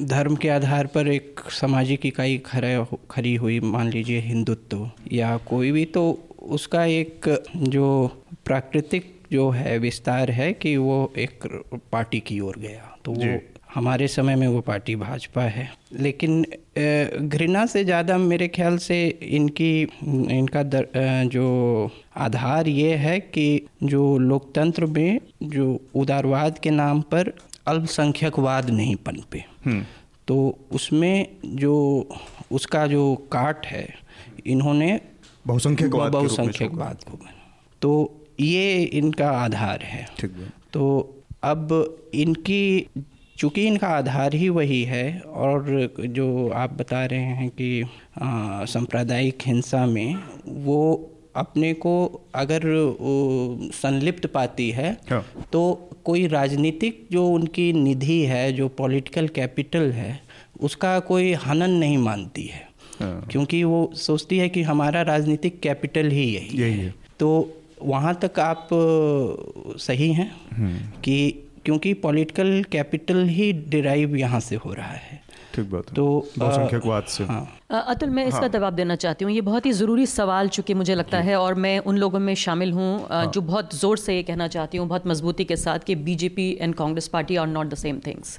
धर्म 0.03 0.35
के 0.35 0.49
आधार 0.49 0.87
पर 0.87 1.07
एक 1.07 1.39
सामाजिक 1.51 2.05
इकाई 2.05 2.37
खड़ा 2.37 2.83
खड़ी 3.11 3.35
हुई 3.35 3.59
मान 3.59 3.89
लीजिए 3.89 4.19
हिंदुत्व 4.19 4.89
या 5.11 5.37
कोई 5.37 5.71
भी 5.71 5.85
तो 5.85 6.03
उसका 6.49 6.83
एक 6.85 7.29
जो 7.55 7.87
प्राकृतिक 8.45 9.11
जो 9.31 9.49
है 9.49 9.77
विस्तार 9.77 10.31
है 10.31 10.51
कि 10.53 10.75
वो 10.77 11.13
एक 11.17 11.47
पार्टी 11.91 12.19
की 12.19 12.39
ओर 12.39 12.59
गया। 12.59 12.97
तो 13.05 13.11
वो 13.11 13.39
हमारे 13.75 14.07
समय 14.07 14.35
में 14.35 14.47
वो 14.47 14.61
पार्टी 14.61 14.95
भाजपा 14.95 15.43
है। 15.43 15.69
लेकिन 15.99 16.45
घृणा 16.77 17.65
से 17.65 17.83
ज़्यादा 17.83 18.17
मेरे 18.17 18.47
ख्याल 18.47 18.77
से 18.77 18.97
इनकी 19.07 19.81
इनका 20.37 20.63
दर, 20.63 20.87
जो 21.25 21.91
आधार 22.17 22.67
ये 22.67 22.95
है 22.95 23.19
कि 23.19 23.65
जो 23.83 24.17
लोकतंत्र 24.17 24.85
में 24.85 25.19
जो 25.43 25.79
उदारवाद 25.95 26.57
के 26.59 26.69
नाम 26.69 27.01
पर 27.11 27.33
अल्पसंख्यकवाद 27.67 28.69
नहीं 28.69 28.95
पनपे 28.95 29.43
हम्म। 29.65 29.83
तो 30.27 30.57
उसमें 30.71 31.27
जो 31.45 31.75
उसका 32.51 32.85
जो 32.87 33.03
काट 33.31 33.65
है 33.65 33.87
इन्होंने 34.47 34.99
बहुसंख्यकवाद 35.47 36.11
बहुसंख्यकवाद 36.11 37.03
को 37.03 37.19
तो 37.81 37.91
ये 38.39 38.83
इनका 38.83 39.29
आधार 39.31 39.81
है। 39.83 40.05
ठीक 40.19 40.31
तो 40.73 40.85
अब 41.43 41.71
इनकी 42.13 42.87
चूँकि 43.37 43.65
इनका 43.67 43.87
आधार 43.87 44.33
ही 44.33 44.49
वही 44.49 44.83
है 44.83 45.19
और 45.19 45.95
जो 45.99 46.49
आप 46.49 46.73
बता 46.73 47.05
रहे 47.05 47.19
हैं 47.19 47.49
कि 47.49 47.85
सांप्रदायिक 48.71 49.37
हिंसा 49.45 49.85
में 49.85 50.15
वो 50.47 51.09
अपने 51.35 51.73
को 51.73 52.21
अगर 52.35 52.61
संलिप्त 53.73 54.25
पाती 54.25 54.69
है 54.71 54.97
हाँ। 55.09 55.25
तो 55.53 55.89
कोई 56.05 56.27
राजनीतिक 56.27 57.07
जो 57.11 57.27
उनकी 57.27 57.71
निधि 57.73 58.21
है 58.21 58.51
जो 58.53 58.67
पॉलिटिकल 58.67 59.27
कैपिटल 59.27 59.91
है 59.91 60.19
उसका 60.61 60.99
कोई 60.99 61.33
हनन 61.33 61.71
नहीं 61.71 61.97
मानती 61.97 62.43
है 62.43 62.67
हाँ। 62.99 63.27
क्योंकि 63.31 63.63
वो 63.63 63.89
सोचती 63.95 64.37
है 64.37 64.49
कि 64.49 64.61
हमारा 64.61 65.01
राजनीतिक 65.01 65.59
कैपिटल 65.59 66.09
ही 66.09 66.25
यही, 66.25 66.61
यही 66.61 66.79
है 66.79 66.93
तो 67.19 67.59
वहाँ 67.81 68.19
तक 68.23 68.39
आप 68.39 68.69
सही 69.79 70.11
हैं 70.13 70.31
हम्म। 70.51 71.01
कि 71.01 71.42
क्योंकि 71.65 71.93
पॉलिटिकल 72.01 72.63
कैपिटल 72.71 73.23
ही 73.27 73.51
डिराइव 73.69 74.15
यहाँ 74.15 74.39
से 74.41 74.55
हो 74.55 74.73
रहा 74.73 74.91
है। 74.91 75.21
ठीक 75.55 75.69
बात 75.71 75.89
तो 75.95 76.05
बहुसंख्यकवाद 76.37 77.03
से। 77.05 77.23
हाँ। 77.23 77.83
अतुल 77.87 78.09
मैं 78.09 78.25
इसका 78.25 78.39
हाँ। 78.39 78.49
जवाब 78.49 78.73
देना 78.73 78.95
चाहती 78.95 79.25
हूँ। 79.25 79.33
ये 79.33 79.41
बहुत 79.41 79.65
ही 79.65 79.71
ज़रूरी 79.71 80.05
सवाल 80.05 80.47
चूँकि 80.49 80.73
मुझे 80.73 80.95
लगता 80.95 81.19
है 81.19 81.35
और 81.37 81.53
मैं 81.55 81.77
उन 81.81 81.97
लोगों 81.97 82.19
में 82.19 82.33
शामिल 82.35 82.71
हूँ 82.73 83.07
हाँ। 83.09 83.25
जो 83.27 83.41
बहुत 83.43 83.75
ज़ोर 83.75 83.97
से 83.97 84.15
ये 84.15 84.23
कहना 84.23 84.47
चाहती 84.49 84.77
हूँ 84.77 84.87
बहुत 84.87 85.07
मजबूती 85.07 85.45
के 85.45 85.55
साथ 85.57 85.79
कि 85.79 85.95
BJP 86.03 86.49
and 86.61 86.75
Congress 86.75 87.07
party 87.07 87.35
are 87.35 87.47
not 87.47 87.67
the 87.67 87.75
same 87.77 87.99
things 88.07 88.37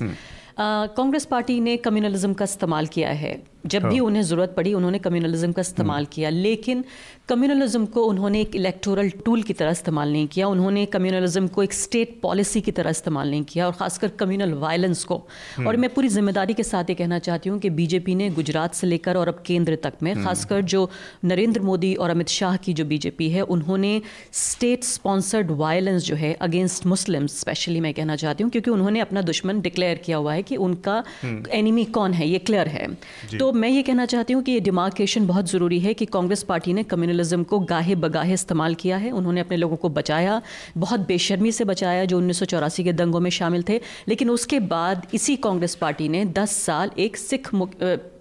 Congress 0.60 1.24
party 1.26 1.60
ने 1.60 1.76
कम्युनलिज्म 1.78 2.34
का 2.34 2.44
इस्तेमाल 2.44 2.86
किया 2.88 3.10
है। 3.12 3.34
जब 3.66 3.83
हाँ। 3.83 3.90
भी 3.90 4.00
उन्हें 4.00 4.23
ज़रूरत 4.25 4.54
पड़ी 4.56 4.73
उन्होंने 4.75 4.99
कम्युनलिज्म 4.99 5.52
का 5.52 5.61
इस्तेमाल 5.61 5.97
हम्म। 5.97 6.12
किया 6.12 6.30
लेकिन 6.30 6.85
कम्युनलिज्म 7.28 7.87
को 7.87 8.04
उन्होंने 8.04 8.40
एक 8.40 8.56
इलेक्टोरल 8.56 9.11
टूल 9.25 9.42
की 9.42 9.52
तरह 9.52 9.71
इस्तेमाल 9.71 10.12
नहीं 10.12 10.26
किया 10.26 10.49
उन्होंने 10.49 10.85
कम्युनलिज्म 10.88 11.49
को 11.49 11.62
एक 11.62 11.73
स्टेट 11.75 12.18
पॉलिसी 12.23 12.61
की 12.61 12.73
तरह 12.73 12.90
इस्तेमाल 12.90 13.30
नहीं 13.30 13.44
किया 13.44 13.66
और 13.66 13.73
ख़ासकर 13.75 14.09
कम्युनल 14.18 14.52
वायलेंस 14.56 15.04
को 15.04 15.16
हम्म। 15.56 15.68
और 15.68 15.76
मैं 15.76 15.92
पूरी 15.94 16.09
ज़िम्मेदारी 16.11 16.54
के 16.54 16.62
साथ 16.64 16.90
ये 16.90 16.94
कहना 16.94 17.18
चाहती 17.21 17.49
हूँ 17.49 17.59
कि 17.59 17.71
बीजेपी 17.73 18.14
ने 18.14 18.28
गुजरात 18.33 18.75
से 18.75 18.87
लेकर 18.87 19.16
और 19.16 19.28
अब 19.28 19.42
केंद्र 19.47 19.78
तक 19.83 20.02
में 20.02 20.12
हम्म। 20.12 20.25
खासकर 20.25 20.61
जो 20.66 20.88
नरेंद्र 21.25 21.61
मोदी 21.62 21.94
और 21.97 22.11
अमित 22.11 22.28
शाह 22.30 22.56
की 22.59 22.73
जो 22.75 22.85
बीजेपी 22.87 23.30
है 23.30 23.42
उन्होंने 23.50 24.00
स्टेट 24.35 24.85
स्पॉन्सर्ड 24.85 25.50
वायलेंस 25.56 26.02
जो 26.04 26.16
है 26.16 26.33
अगेंस्ट 26.42 26.87
मुस्लिम 26.87 27.26
स्पेशली 27.35 27.80
मैं 27.80 27.94
कहना 27.94 28.16
चाहती 28.16 28.44
हूँ 28.44 28.50
क्योंकि 28.52 28.71
उन्होंने 28.71 29.00
अपना 29.00 29.23
दुश्मन 29.25 29.61
डिक्लेयर 29.62 29.99
किया 30.00 30.16
हुआ 30.18 30.35
है 30.35 30.42
कि 30.44 30.56
उनका 30.64 31.02
एनिमी 31.54 31.85
कौन 31.94 32.12
है 32.14 32.28
ये 32.28 32.38
क्लियर 32.44 32.68
है 32.68 32.87
तो 33.38 33.52
मैं 33.54 33.68
ये 33.68 33.82
कहना 33.82 34.06
चाहती 34.06 34.32
हूँ 34.32 34.42
कि 34.42 34.52
ये 34.52 34.61
डिमार्केशन 34.61 35.26
बहुत 35.26 35.50
ज़रूरी 35.50 35.78
है 35.80 35.94
कि 35.94 36.06
कांग्रेस 36.06 36.42
पार्टी 36.42 36.73
ने 36.73 36.82
कम्युनलिज्म 36.82 37.42
को 37.42 37.58
गाहे 37.61 37.94
बगाहे 37.94 38.34
इस्तेमाल 38.34 38.75
किया 38.75 38.96
है। 38.96 39.11
उन्होंने 39.11 39.40
अपने 39.40 39.56
लोगों 39.56 39.76
को 39.76 39.88
बचाया 39.88 40.40
बहुत 40.76 41.00
बेशर्मी 41.00 41.52
से 41.52 41.64
बचाया 41.64 42.04
जो 42.04 42.18
उन्नीस 42.18 42.38
सौ 42.38 42.44
चौरासी 42.44 42.84
के 42.84 42.92
दंगों 42.92 43.20
में 43.20 43.30
शामिल 43.30 43.64
थे। 43.68 43.80
लेकिन 44.08 44.30
उसके 44.30 44.61
बाद 44.61 45.06
इसी 45.14 45.37
कांग्रेस 45.37 45.75
पार्टी 45.75 46.08
ने 46.08 46.25
दस 46.25 46.56
साल 46.56 46.90
एक 46.99 47.16
सिख 47.16 47.54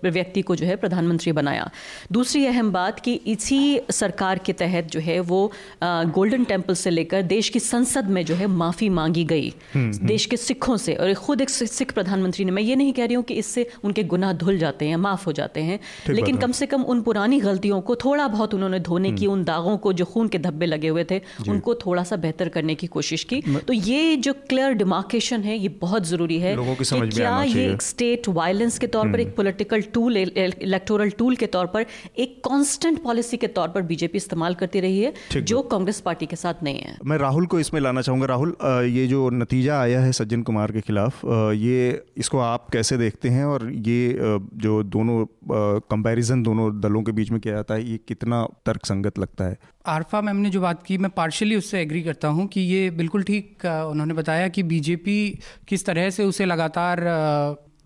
व्यक्ति 0.06 0.42
को 0.42 0.56
जो 0.56 0.66
है 0.66 0.76
प्रधानमंत्री 0.76 1.32
बनाया। 1.32 1.70
दूसरी 2.12 2.46
अहम 2.46 2.72
बात 2.72 3.00
कि 3.00 3.14
इसी 3.28 3.80
सरकार 3.92 4.38
के 4.38 4.54
तहत 4.54 4.86
जो 4.86 5.00
है 5.00 5.20
वो 5.20 5.52
गोल्डन 5.84 6.44
टेंपल 6.44 6.74
से 6.74 6.90
लेकर 6.90 7.22
देश 7.22 7.50
की 7.50 7.60
संसद 7.60 8.10
में 8.10 8.26
जो 8.26 8.36
है 8.36 8.48
माफ़ी 8.48 8.90
मांगी 8.90 9.24
गई। 9.26 9.50
हम्म, 9.74 9.92
हम्म। 9.92 10.08
देश 10.08 10.26
के 10.26 10.38
सिखों 10.38 10.78
से 10.78 10.94
और 10.94 11.14
खुद 11.16 11.42
एक 11.42 11.50
सिख 11.50 11.92
प्रधानमंत्री 11.92 12.46
ने। 12.46 12.52
मैं 12.52 12.64
ये 12.64 12.76
नहीं 12.76 12.94
कह 12.94 13.06
रही 13.06 13.16
हूँ 13.16 13.24
कि 13.24 13.34
इससे 13.34 13.70
उनके 13.84 14.04
गुनाह 14.06 14.34
धुल 14.34 14.58
जाते 14.58 14.86
हैं 14.86 14.96
माफ़ 14.98 15.23
हो 15.28 15.32
जाते 15.34 15.62
हैं। 15.62 15.80
लेकिन 16.10 16.38
कम 16.38 16.52
से 16.52 16.66
कम 16.66 16.84
उन 16.86 17.02
पुरानी 17.04 17.40
गलतियों 17.42 17.80
को 17.82 17.96
थोड़ा 17.98 18.28
बहुत 18.30 18.54
उन्होंने 18.54 18.80
धोने 18.82 19.12
की 19.12 19.26
हम्म। 19.26 19.34
उन 19.34 19.44
दागों 19.44 19.78
को 19.78 19.94
जो 19.94 20.06
खून 20.08 20.28
के 20.28 20.40
धब्बे 20.40 20.66
लगे 20.66 20.88
हुए 20.88 21.04
थे 21.12 21.22
उनको 21.50 21.76
थोड़ा 21.78 22.04
सा 22.04 22.16
बेहतर 22.18 22.50
करने 22.50 22.76
की 22.76 22.88
कोशिश 22.90 23.24
की। 23.24 23.42
तो 23.68 23.74
ये 23.74 24.16
जो 24.18 24.34
क्लियर 24.50 24.74
डिमार्केशन 24.76 25.42
है 25.44 25.58
ये 25.58 25.70
बहुत 25.82 26.06
ज़रूरी 26.06 26.40
है 26.40 26.56
कि 26.60 27.10
क्या 27.10 27.42
ये 27.46 27.70
एक 27.72 27.82
स्टेट 27.84 28.30
वायलेंस 28.32 28.80
के 28.80 28.88
तौर 28.90 29.12
पर 29.12 29.20
एक 29.20 29.36
पोलिटिकल 29.36 29.82
टूल 29.94 30.18
इलेक्टोरल 30.18 31.10
टूल 31.18 31.36
के 31.36 31.48
तौर 31.50 31.66
पर 31.68 31.86
एक 32.18 32.40
कांस्टेंट 32.46 33.02
पॉलिसी 33.04 33.38
के 33.38 33.48
तौर 33.56 33.68
पर 33.70 33.82
बीजेपी 33.84 34.18
इस्तेमाल 34.18 34.56
करती 34.56 34.80
रही 34.80 35.02
है 35.02 35.42
जो 35.44 35.62
कांग्रेस 35.72 36.00
पार्टी 36.02 36.26
के 36.26 36.36
साथ 36.36 36.64
नहीं 36.64 36.80
है। 36.80 36.98
मैं 37.06 37.18
राहुल 37.20 37.46
को 37.46 37.60
इसमें 37.60 37.80
लाना 37.82 38.02
चाहूँगा। 38.02 38.26
राहुल 38.28 38.56
ये 38.90 39.06
जो 39.08 39.30
नतीजा 39.32 39.80
आया 39.80 40.00
है 40.02 40.12
सज्जन 40.14 40.42
कुमार 40.44 40.72
के 40.72 40.82
खिलाफ 40.82 41.22
ये 41.58 41.80
इसको 42.18 42.40
आप 42.42 42.68
कैसे 42.74 42.98
देखते 42.98 43.30
हैं? 43.30 43.46
और 43.46 43.70
ये 43.88 44.16
जो 44.58 44.82
दोनों 44.86 45.13
कंपैरिजन 45.46 46.44
दोनों 46.44 46.70
दलों 46.82 47.02
के 47.04 47.12
बीच 47.12 47.32
में 47.32 47.40
किया 47.42 47.54
जाता 47.54 47.74
है, 47.74 47.90
ये 47.92 47.98
कितना 48.08 48.46
तर्क 48.66 48.86
संगत 48.86 49.20
लगता 49.20 49.46
है? 49.46 49.58
आरफा 49.88 50.22
मैम 50.22 50.38
ने 50.38 50.50
जो 50.50 50.62
बात 50.62 50.84
की, 50.84 50.98
मैं 50.98 51.12
पार्शली 51.12 51.56
उससे 51.56 51.82
एग्री 51.82 52.02
करता 52.04 52.28
हूँ 52.28 52.48
कि 52.48 52.62
ये 52.62 52.90
बिल्कुल 52.94 53.24
ठीक 53.24 53.66
उन्होंने 53.66 54.14
बताया 54.14 54.48
कि 54.48 54.64
बीजेपी 54.64 55.20
किस 55.68 55.86
तरह 55.86 56.10
से 56.10 56.24
उसे 56.24 56.46
लगातार 56.46 57.06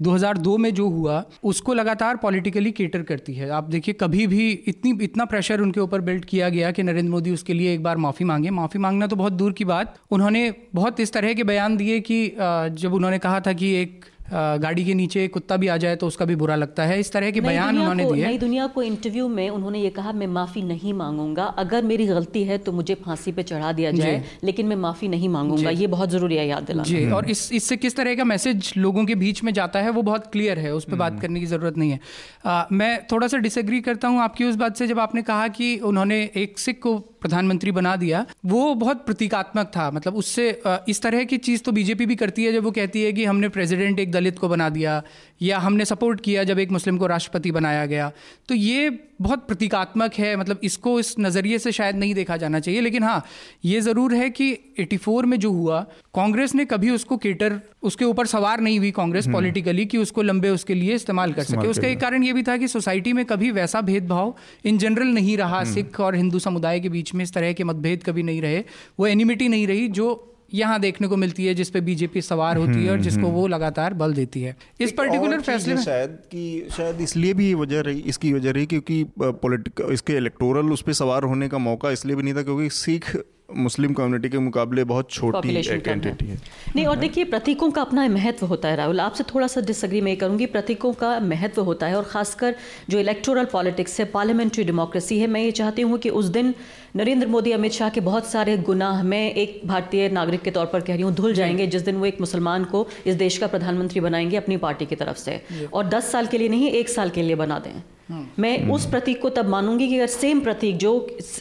2002 0.02 0.58
में 0.58 0.74
जो 0.74 0.88
हुआ, 0.90 1.24
उसको 1.44 1.74
लगातार 1.74 2.18
पॉलिटिकली 2.18 2.72
केटर 2.72 3.04
करती 3.04 3.34
है। 3.34 3.50
आप 3.50 3.70
देखिए, 3.70 3.94
कभी 4.02 4.28
भी 4.28 4.50
इतनी, 4.68 4.92
इतना 5.04 5.26
प्रेशर 5.26 5.62
उनके 5.62 5.80
ऊपर 5.80 6.02
बिल्ड 6.02 6.26
किया 6.26 6.50
गया 6.50 6.70
कि 6.72 6.84
नरेंद्र 6.84 7.12
मोदी 7.12 7.32
उसके 7.32 7.54
लिए 7.54 7.74
एक 7.74 7.84
बार 7.84 7.98
माफ़ी 7.98 8.26
मांगे। 8.26 8.50
माफ़ी 8.50 8.80
मांगना 8.80 9.08
तो 9.08 9.16
बहुत 9.16 9.34
दूर 9.34 9.54
की 9.54 9.66
बात। 9.66 9.96
उन्होंने 10.12 10.54
बहुत 10.76 11.00
इस 11.00 11.14
तरह 11.14 11.34
के 11.34 11.44
बयान 11.44 11.78
दिए 11.78 12.00
कि 12.02 12.28
जब 12.74 12.94
उन्होंने 12.94 13.20
कहा 13.20 13.40
था 13.40 13.54
कि 13.54 13.74
एक 13.76 14.06
गाड़ी 14.32 14.84
के 14.86 14.94
नीचे 14.94 15.28
कुत्ता 15.30 15.58
भी 15.58 15.68
आ 15.68 15.78
जाए 15.78 15.96
तो 15.96 16.08
उसका 16.08 16.26
भी 16.26 16.36
बुरा 16.36 16.56
लगता 16.56 16.84
है। 16.86 17.00
इस 17.00 17.12
तरह 17.12 17.32
के 17.32 17.42
बयान 17.42 17.78
उन्होंने 17.78 18.06
दिए 18.06 18.26
नई 18.28 18.38
दुनिया 18.38 18.68
को 18.68 18.82
इंटरव्यू 18.84 19.28
में 19.30 19.50
उन्होंने 19.50 19.80
ये 19.80 19.90
कहा 19.92 20.12
मैं 20.14 20.28
माफ़ी 20.30 20.62
नहीं 20.64 20.94
मांगूँगा। 20.96 21.44
अगर 21.58 21.84
मेरी 21.86 22.06
गलती 22.08 22.44
है 22.44 22.58
तो 22.60 22.72
मुझे 22.72 22.96
फांसी 23.06 23.32
पे 23.32 23.44
चढ़ा 23.44 23.72
दिया 23.74 23.92
जाए 23.94 24.24
लेकिन 24.44 24.68
मैं 24.68 24.76
माफ़ी 24.78 25.08
नहीं 25.08 25.30
मांगूँगा। 25.30 25.70
ये 25.72 25.88
बहुत 25.88 26.10
ज़रूरी 26.10 26.36
है 26.36 26.48
याद 26.48 26.64
दिलाना। 26.64 26.84
जी 26.84 27.10
और 27.12 27.30
इस 27.30 27.52
इससे 27.54 27.78
किस 27.78 27.96
तरह 27.96 28.16
का 28.16 28.24
मैसेज 28.26 28.74
लोगों 28.78 29.06
के 29.06 29.16
बीच 29.18 29.44
में 29.44 29.54
जाता 29.54 29.80
है 29.80 29.90
वो 29.92 30.02
बहुत 30.04 30.28
क्लियर 30.32 30.60
है। 30.60 30.74
उस 30.74 30.86
पर 30.86 30.96
बात 30.96 31.12
हम्म। 31.12 31.22
करने 31.22 31.40
की 31.40 31.46
ज़रूरत 31.48 31.78
नहीं 31.78 31.92
है। 31.92 32.00
आ, 32.46 32.66
मैं 32.72 33.06
थोड़ा 33.12 33.28
सा 33.28 33.38
डिसएग्री 33.40 33.82
करता 33.82 34.08
हूँ 34.08 34.22
आपकी 34.22 34.44
उस 34.46 34.56
बात 34.58 34.78
से। 34.78 34.88
जब 34.88 35.00
आपने 35.00 35.22
कहा 35.24 35.48
कि 35.50 35.76
उन्होंने 35.86 36.18
एक 36.38 36.60
सिख 36.60 36.80
को 36.80 36.98
प्रधानमंत्री 37.22 37.72
बना 37.72 37.96
दिया 37.96 38.26
वो 38.46 38.74
बहुत 38.76 39.06
प्रतीकात्मक 39.06 39.68
था। 39.68 39.90
मतलब 39.92 40.16
उससे 40.16 40.50
इस 40.90 41.02
तरह 41.02 41.24
की 41.24 41.38
चीज़ 41.40 41.64
तो 41.64 41.72
बीजेपी 41.72 42.06
भी 42.06 42.16
करती 42.16 42.44
है 42.44 42.52
जब 42.54 42.64
वो 42.64 42.72
कहती 42.72 43.04
है 43.04 43.12
कि 43.14 43.26
हमने 43.26 43.50
प्रेसिडेंट 43.50 44.00
एक 44.00 44.12
दलित 44.18 44.40
को 44.40 44.50
बना 44.50 44.70
दिया 44.70 45.02
या 45.42 45.58
हमने 45.60 45.86
सपोर्ट 45.86 46.22
किया 46.22 46.44
जब 46.44 46.60
एक 46.60 46.72
मुस्लिम 46.72 46.98
को 46.98 47.08
राष्ट्रपति 47.08 47.52
बनाया 47.52 47.86
गया। 47.86 48.12
तो 48.50 48.56
ये 48.56 48.90
बहुत 49.22 49.48
प्रतीकात्मक 49.48 50.14
है 50.14 50.36
मतलब 50.36 50.60
इसको 50.64 51.00
इस 51.00 51.16
नज़रिए 51.20 51.60
से 51.60 51.72
शायद 51.72 51.96
नहीं 51.96 52.14
देखा 52.14 52.38
जाना 52.38 52.60
चाहिए। 52.60 52.82
लेकिन 52.82 53.04
हाँ 53.04 53.24
ये 53.66 53.82
ज़रूर 53.82 54.14
है 54.16 54.30
कि 54.30 54.52
84 54.80 55.26
में 55.26 55.40
जो 55.40 55.52
हुआ 55.52 55.80
कांग्रेस 56.16 56.56
ने 56.56 56.66
कभी 56.66 56.90
उसको 56.90 57.18
केटर 57.18 57.60
उसके 57.84 58.06
ऊपर 58.06 58.26
सवार 58.26 58.62
नहीं 58.62 58.78
हुई 58.80 58.92
कांग्रेस 58.92 59.28
पॉलिटिकली 59.28 59.82
हम्म। 59.82 59.90
कि 59.90 59.98
उसको 59.98 60.22
लंबे 60.22 60.50
उसके 60.50 60.74
लिए 60.74 60.96
इस्तेमाल 60.96 61.34
कर 61.34 61.44
सके। 61.44 61.68
उसका 61.68 61.88
एक 61.88 62.00
कारण 62.00 62.24
ये 62.24 62.34
भी 62.34 62.44
था 62.44 62.58
कि 62.58 62.68
सोसाइटी 62.68 63.14
में 63.14 63.26
कभी 63.26 63.52
वैसा 63.52 63.82
भेदभाव 63.82 64.36
इन 64.66 64.78
जनरल 64.78 65.08
नहीं 65.08 65.38
रहा। 65.38 65.60
हम्म। 65.60 65.74
सिख 65.74 66.00
और 66.00 66.16
हिंदू 66.16 66.40
समुदाय 66.40 66.80
के 66.80 66.90
बीच 66.90 67.14
में 67.14 67.24
इस 67.24 67.34
तरह 67.34 67.54
के 67.54 67.64
मतभेद 67.64 68.04
कभी 68.04 68.24
नहीं 68.24 68.42
रहे। 68.42 68.64
वो 69.00 69.08
एनिमिटी 69.08 69.48
नहीं 69.48 69.68
रही 69.68 69.88
जो 69.88 70.34
यहाँ 70.54 70.80
देखने 70.80 71.08
को 71.08 71.18
मिलती 71.18 71.46
है 71.46 71.54
जिसपे 71.54 71.82
बीजेपी 71.82 72.22
सवार 72.22 72.58
होती 72.58 72.86
है 72.86 72.92
और 72.92 73.00
जिसको 73.00 73.22
हम्म, 73.22 73.32
वो 73.32 73.48
लगातार 73.48 73.94
बल 73.94 74.14
देती 74.14 74.42
है। 74.42 74.56
इस 74.82 74.92
पर्टिकुलर 74.92 75.42
फैसले 75.42 75.76
में 75.76 75.82
शायद 75.82 76.10
कि 76.32 76.68
शायद 76.78 77.02
इसलिए 77.02 77.34
भी 77.34 77.54
वजह 77.54 77.82
रही 77.82 78.00
इसकी 78.00 78.34
वजह 78.34 78.52
रही 78.52 78.66
क्योंकि 78.66 79.04
पॉलिटिक 79.20 79.82
इसके 79.92 80.14
इलेक्टोरल 80.14 80.72
उस 80.72 80.82
पर 80.82 80.94
सवार 80.94 81.24
होने 81.24 81.50
का 81.50 81.58
मौका 81.58 81.92
इसलिए 81.92 82.16
भी 82.16 82.24
नहीं 82.24 82.34
था 82.34 82.44
क्योंकि 82.44 82.70
सिख 82.70 83.16
मुस्लिम 83.50 83.94
कम्युनिटी 83.94 84.30
के 84.30 84.38
मुकाबले 84.38 84.84
बहुत 84.84 85.12
छोटी 85.12 85.56
एक 85.56 85.88
एंटिटी 85.88 86.26
है। 86.26 86.38
नहीं 86.76 86.86
और 86.86 86.96
देखिए 86.96 87.24
प्रतीकों 87.24 87.70
का 87.72 87.82
अपना 87.82 88.08
महत्व 88.08 88.46
होता 88.46 88.70
है 88.70 88.76
राहुल। 88.76 89.00
आपसे 89.00 89.24
थोड़ा 89.24 89.48
सा 89.48 89.62
डिसग्री 89.62 90.02
मैं 90.02 90.16
करूँगी। 90.18 90.46
प्रतीकों 90.46 90.94
का 90.94 91.20
महत्व 91.20 91.62
होता 91.64 91.88
है 91.88 91.96
और 91.96 92.04
ख़ासकर 92.04 92.56
जो 92.90 93.00
इलेक्टोरल 93.00 93.46
पॉलिटिक्स 93.46 94.00
है 94.00 94.06
पार्लियामेंट्री 94.06 94.64
डेमोक्रेसी 94.64 95.20
है 95.20 95.28
मैं 95.28 95.42
ये 95.42 95.52
चाहती 95.52 95.82
हूँ 95.82 95.98
कि 95.98 96.10
उस 96.10 96.26
दिन 96.26 96.54
नरेंद्र 96.96 97.28
मोदी 97.28 97.52
अमित 97.52 97.72
शाह 97.72 97.90
के 97.90 98.02
बहुत 98.02 98.28
सारे 98.28 98.58
गुनाह 98.58 99.04
मैं 99.04 99.32
एक 99.34 99.62
भारतीय 99.66 100.10
नागरिक 100.10 100.42
के 100.42 100.52
तौर 100.52 100.66
पर 100.66 100.82
कह 100.82 100.94
रही 100.94 101.04
हूँ 101.04 101.14
धुल 101.16 101.34
जाएँगे 101.34 101.68
जिस 101.68 101.82
दिन 101.82 101.96
वो 101.96 102.06
एक 102.06 102.20
मुसलमान 102.20 102.64
को 102.66 102.88
इस 103.06 103.16
देश 103.16 103.38
का 103.38 103.48
प्रधानमंत्री 103.48 104.00
बनाएँगे 104.00 104.38
अपनी 104.38 104.58
पार्टी 104.58 104.86
की 104.86 104.96
तरफ़ 104.96 105.18
से। 105.18 105.42
और 105.74 105.88
दस 105.88 106.12
साल 106.12 106.28
के 106.28 106.38
लिए 106.38 106.50
नहीं 106.50 106.72
एक 106.72 106.90
साल 106.90 107.10
के 107.10 107.22
लिए 107.22 107.36
बना 107.36 107.60
दें। 107.60 107.82
मैं 108.10 108.70
उस 108.70 108.86
प्रतीक 108.86 109.22
को 109.22 109.30
तब 109.30 109.48
मानूँगी 109.48 109.88
कि 109.88 109.96
अगर 109.98 110.08
सेम 110.08 110.40
प्रतीक 110.42 110.78
जो 110.78 110.92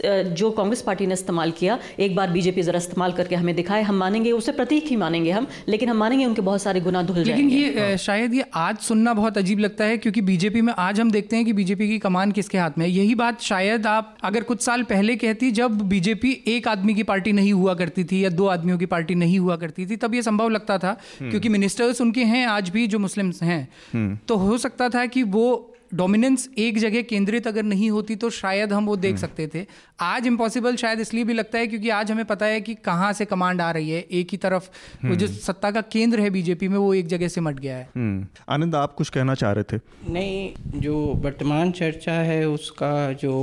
जो 0.05 0.51
कांग्रेस 0.51 0.83
पार्टी 0.83 1.07
ने 1.07 1.15
इस्तेमाल 1.15 1.51
किया 1.51 1.79
एक 1.99 2.15
बार 2.17 2.31
बीजेपी 2.31 2.63
जरा 2.63 2.79
इस्तेमाल 2.79 3.13
करके 3.13 3.35
हमें 3.35 3.55
दिखाए 3.57 3.83
हम 3.83 3.97
मानेंगे 3.97 4.33
उसे 4.33 4.53
प्रतीक 4.53 4.87
ही 4.87 4.97
मानेंगे 4.97 5.31
हम 5.31 5.47
लेकिन 5.69 5.89
हम 5.89 5.97
मानेंगे 5.97 6.25
उनके 6.25 6.43
बहुत 6.43 6.63
सारे 6.63 6.81
गुना 6.81 7.03
धुल 7.03 7.19
लेकिन 7.19 7.51
ये 7.51 7.69
हाँ। 7.79 7.97
शायद 7.99 8.35
ये 8.35 8.45
आज 8.57 8.79
सुनना 8.79 9.15
बहुत 9.15 9.39
अजीब 9.39 9.59
लगता 9.59 9.85
है 9.85 9.99
क्योंकि 9.99 10.21
बीजेपी 10.23 10.61
में 10.61 10.73
आज 10.79 11.01
हम 11.01 11.11
देखते 11.11 11.37
हैं 11.37 11.45
कि 11.45 11.53
बीजेपी 11.53 11.89
की 11.89 11.99
कमान 11.99 12.33
किसके 12.33 12.59
हाथ 12.59 12.79
में 12.79 12.87
है 12.87 12.91
यही 12.93 13.15
बात 13.17 13.41
शायद 13.43 13.87
आप 13.87 14.17
अगर 14.25 14.43
कुछ 14.45 14.61
साल 14.63 14.83
पहले 14.87 15.17
कहती 15.17 15.51
जब 15.53 15.81
बीजेपी 15.89 16.33
एक 16.49 16.69
आदमी 16.69 16.95
की 16.95 17.03
पार्टी 17.05 17.33
नहीं 17.33 17.53
हुआ 17.53 17.75
करती 17.77 18.05
थी 18.05 18.25
या 18.25 18.31
दो 18.33 18.47
आदमियों 18.49 18.79
की 18.79 18.87
पार्टी 18.89 19.15
नहीं 19.17 19.39
हुआ 19.39 19.57
करती 19.57 19.87
थी 19.87 19.97
तब 19.99 20.15
ये 20.15 20.23
संभव 20.23 20.49
लगता 20.49 20.79
था 20.79 20.97
हम्म। 21.13 21.31
क्योंकि 21.31 21.49
मिनिस्टर्स 21.51 22.01
उनके 22.01 22.25
हैं 22.25 22.47
आज 22.49 22.69
भी 22.71 22.87
जो 22.87 22.99
मुस्लिम 22.99 23.33
हैं 23.43 23.63
हम्म। 23.93 24.19
तो 24.29 24.37
हो 24.39 24.59
सकता 24.59 24.89
था 24.89 25.07
कि 25.07 25.23
वो 25.31 25.47
डोमिनेंस 25.95 26.49
एक 26.59 26.78
जगह 26.78 27.02
केंद्रित 27.05 27.47
अगर 27.47 27.62
नहीं 27.64 27.90
होती 27.90 28.16
तो 28.16 28.31
शायद 28.33 28.73
हम 28.73 28.87
वो 28.87 28.97
देख 28.97 29.11
हम्म। 29.11 29.21
सकते 29.21 29.47
थे 29.55 29.64
आज 30.02 30.26
इम्पॉसिबल 30.26 30.76
शायद 30.76 31.00
इसलिए 31.00 31.25
भी 31.25 31.35
लगता 31.35 31.59
है 31.59 31.66
क्योंकि 31.66 31.90
आज 31.90 32.11
हमें 32.11 32.25
पता 32.25 32.47
है 32.47 32.61
कि 32.61 32.75
कहाँ 32.83 33.12
से 33.12 33.25
कमांड 33.25 33.61
आ 33.61 33.71
रही 33.71 33.90
है 33.90 34.00
एक 34.12 34.28
ही 34.33 34.38
तरफ़ 34.38 34.69
वो 35.05 35.14
जो 35.14 35.26
हम्म। 35.26 35.37
सत्ता 35.38 35.71
का 35.71 35.81
केंद्र 35.88 36.21
है 36.21 36.31
बीजेपी 36.31 36.69
में 36.69 36.78
वो 36.78 36.93
एक 36.95 37.07
जगह 37.07 37.28
से 37.28 37.40
मट 37.40 37.61
गया 37.61 37.76
है 37.76 37.88
हम्म। 37.97 38.26
आनंद 38.49 38.75
आप 38.75 38.95
कुछ 38.95 39.09
कहना 39.11 39.35
चाह 39.37 39.52
रहे 39.52 39.64
थे 39.73 39.81
नहीं 40.11 40.81
जो 40.81 40.97
वर्तमान 41.23 41.71
चर्चा 41.75 42.12
है 42.25 42.45
उसका 42.49 42.93
जो 43.14 43.35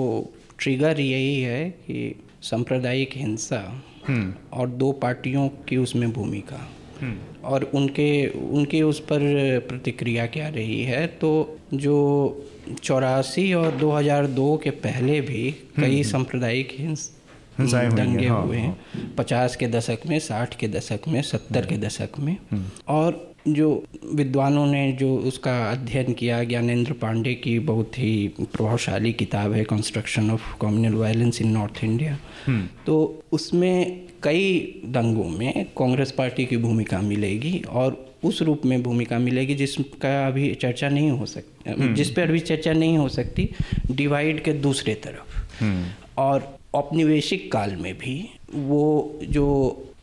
ट्रिगर 0.59 0.99
यही 0.99 1.41
है 1.41 1.69
कि 1.81 2.13
सांप्रदायिक 2.43 3.13
हिंसा 3.15 3.63
और 4.53 4.69
दो 4.69 4.91
पार्टियों 5.01 5.47
की 5.67 5.77
उसमें 5.77 6.11
भूमिका 6.13 6.67
और 7.43 7.63
उनके 7.63 8.27
उनके 8.27 8.81
उस 8.81 8.99
पर 8.99 9.19
प्रतिक्रिया 9.59 10.25
क्या 10.25 10.47
रही 10.47 10.83
है 10.83 11.07
तो 11.07 11.59
जो 11.73 11.97
चौरासी 12.83 13.53
और 13.53 13.77
2002 13.77 14.57
के 14.63 14.69
पहले 14.69 15.19
भी 15.21 15.51
कई 15.51 15.81
हम्म, 15.81 15.85
हम्म। 15.85 16.03
सांप्रदायिक 16.03 16.69
हिंस 16.71 17.11
दंगे 17.59 18.27
हाँ, 18.27 18.41
हुए 18.41 18.57
हैं 18.57 18.77
हाँ। 18.93 19.13
पचास 19.17 19.55
के 19.55 19.67
दशक 19.67 19.99
में 20.07 20.19
साठ 20.19 20.55
के 20.55 20.67
दशक 20.67 21.07
में 21.07 21.21
सत्तर 21.21 21.65
के 21.65 21.77
दशक 21.77 22.19
में 22.19 22.37
हम्म। 22.51 22.65
और 22.87 23.32
जो 23.47 23.83
विद्वानों 24.13 24.65
ने 24.65 24.91
जो 24.91 25.15
उसका 25.27 25.53
अध्ययन 25.71 26.13
किया 26.13 26.43
ज्ञानेंद्र 26.43 26.93
पांडे 26.93 27.33
की 27.35 27.57
बहुत 27.61 27.97
ही 27.99 28.27
प्रभावशाली 28.39 29.11
किताब 29.13 29.53
है 29.53 29.63
construction 29.63 30.29
of 30.31 30.55
communal 30.61 30.95
violence 30.95 31.41
in 31.41 31.49
north 31.49 31.83
India 31.83 32.17
तो 32.85 32.97
उसमें 33.31 34.05
कई 34.23 34.81
दंगों 34.87 35.29
में 35.29 35.65
कांग्रेस 35.77 36.11
पार्टी 36.11 36.45
की 36.45 36.57
भूमिका 36.57 37.01
मिलेगी 37.01 37.59
और 37.71 38.03
उस 38.23 38.41
रूप 38.41 38.61
में 38.65 38.81
भूमिका 38.83 39.19
मिलेगी 39.19 39.55
जिसका 39.55 40.25
अभी 40.27 40.53
चर्चा 40.55 40.89
नहीं 40.89 41.09
हो 41.11 41.25
सकती 41.25 41.69
हम्म। 41.71 41.93
जिस 41.95 42.09
पर 42.09 42.21
अभी 42.21 42.39
चर्चा 42.41 42.73
नहीं 42.73 42.97
हो 42.97 43.07
सकती 43.09 43.49
डिवाइड 43.91 44.43
के 44.43 44.53
दूसरे 44.61 44.93
तरफ़ 45.03 45.63
हम्म। 45.63 45.85
और 46.17 46.47
औपनिवेशिक 46.73 47.51
काल 47.51 47.75
में 47.75 47.93
भी 47.93 48.15
वो 48.53 49.19
जो 49.23 49.47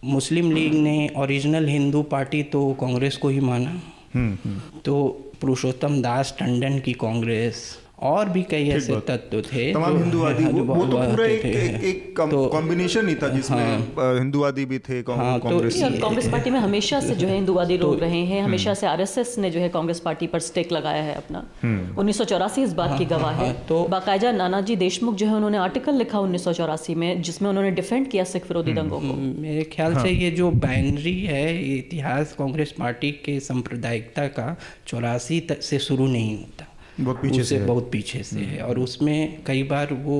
मुस्लिम 0.04 0.50
लीग 0.50 0.74
ने 0.74 1.10
ओरिजिनल 1.16 1.66
हिंदू 1.68 2.02
पार्टी 2.02 2.42
तो 2.42 2.72
कांग्रेस 2.80 3.16
को 3.16 3.28
ही 3.28 3.40
माना। 3.40 3.82
हम्म, 4.14 4.58
तो 4.84 4.94
पुरुषोत्तम 5.40 6.02
दास 6.02 6.36
टंडन 6.40 6.78
की 6.78 6.92
कांग्रेस 6.92 7.79
और 8.00 8.28
भी 8.28 8.42
कई 8.42 8.68
ऐसे 8.70 8.96
तत्व 9.08 9.40
थे 9.42 9.72
तमाम 9.72 9.96
हिंदुवादी 9.98 10.44
वो, 10.44 10.62
वो 10.64 10.84
तो 10.86 10.96
पूरा 10.96 11.24
एक 11.24 11.44
एक, 11.44 11.84
एक 11.84 12.14
कॉम्बिनेशन 12.18 13.00
तो 13.00 13.08
ही 13.08 13.14
था 13.14 13.28
जिसमें 13.28 13.64
हाँ, 13.64 14.18
हिंदुवादी 14.18 14.64
भी 14.64 14.78
थे 14.78 14.94
हाँ, 14.94 15.38
तो 15.38 15.48
कांग्रेस 15.48 15.82
तो 15.82 16.00
कांग्रेस 16.00 16.28
पार्टी 16.28 16.50
में 16.50 16.58
हमेशा 16.60 17.00
से 17.00 17.14
जो 17.14 17.26
है 17.28 17.34
हिंदुवादी 17.34 17.78
तो, 17.78 17.86
लोग 17.86 18.00
रहे 18.00 18.24
हैं 18.24 18.42
हमेशा 18.42 18.74
से 18.74 18.86
आरएसएस 18.86 19.34
ने 19.38 19.50
जो 19.50 19.60
है 19.60 19.68
कांग्रेस 19.68 20.00
पार्टी 20.00 20.26
पर 20.26 20.40
स्टेक 20.40 20.72
लगाया 20.72 21.02
है 21.02 21.14
अपना। 21.14 21.44
हम्म। 21.62 21.98
उन्नीस 21.98 22.20
इस 22.58 22.72
बात 22.72 22.98
की 22.98 23.04
हाँ, 23.04 23.18
गवाह 23.18 23.32
है 23.32 23.46
हाँ, 23.46 23.66
तो 23.68 23.84
बाकायदा 23.84 24.32
नानाजी 24.32 24.76
देशमुख 24.76 25.14
जो 25.14 25.26
है 25.26 25.34
उन्होंने 25.34 25.58
आर्टिकल 25.58 25.94
लिखा 25.94 26.18
उन्नीस 26.18 26.44
सौ 26.44 26.52
चौरासी 26.52 26.94
में 26.94 27.22
जिसमें 27.22 27.48
उन्होंने 27.50 27.70
डिफेंड 27.70 28.08
किया 28.10 28.24
सिख 28.24 28.48
विरोधी 28.48 28.70
हम्म। 28.70 28.82
दंगों 28.82 29.00
को। 29.00 29.40
मेरे 29.42 29.64
ख्याल 29.64 29.94
से 29.94 30.10
ये 30.10 30.30
जो 30.30 30.50
बाइनरी 30.64 31.18
है 31.20 31.44
इतिहास 31.78 32.32
कांग्रेस 32.32 32.74
पार्टी 32.78 33.10
के 33.24 33.38
सांप्रदायिकता 33.40 34.26
का 34.26 34.56
चौरासी 34.86 35.46
से 35.60 35.78
शुरू 35.78 36.06
नहीं 36.06 36.36
होता। 36.38 36.66
बहुत 37.00 37.22
पीछे 37.22 37.44
से 37.44 37.58
बहुत 37.58 37.90
पीछे 37.92 38.22
से 38.22 38.40
है। 38.40 38.62
और 38.62 38.78
उसमें 38.78 39.42
कई 39.46 39.62
बार 39.62 39.94
वो 39.94 40.18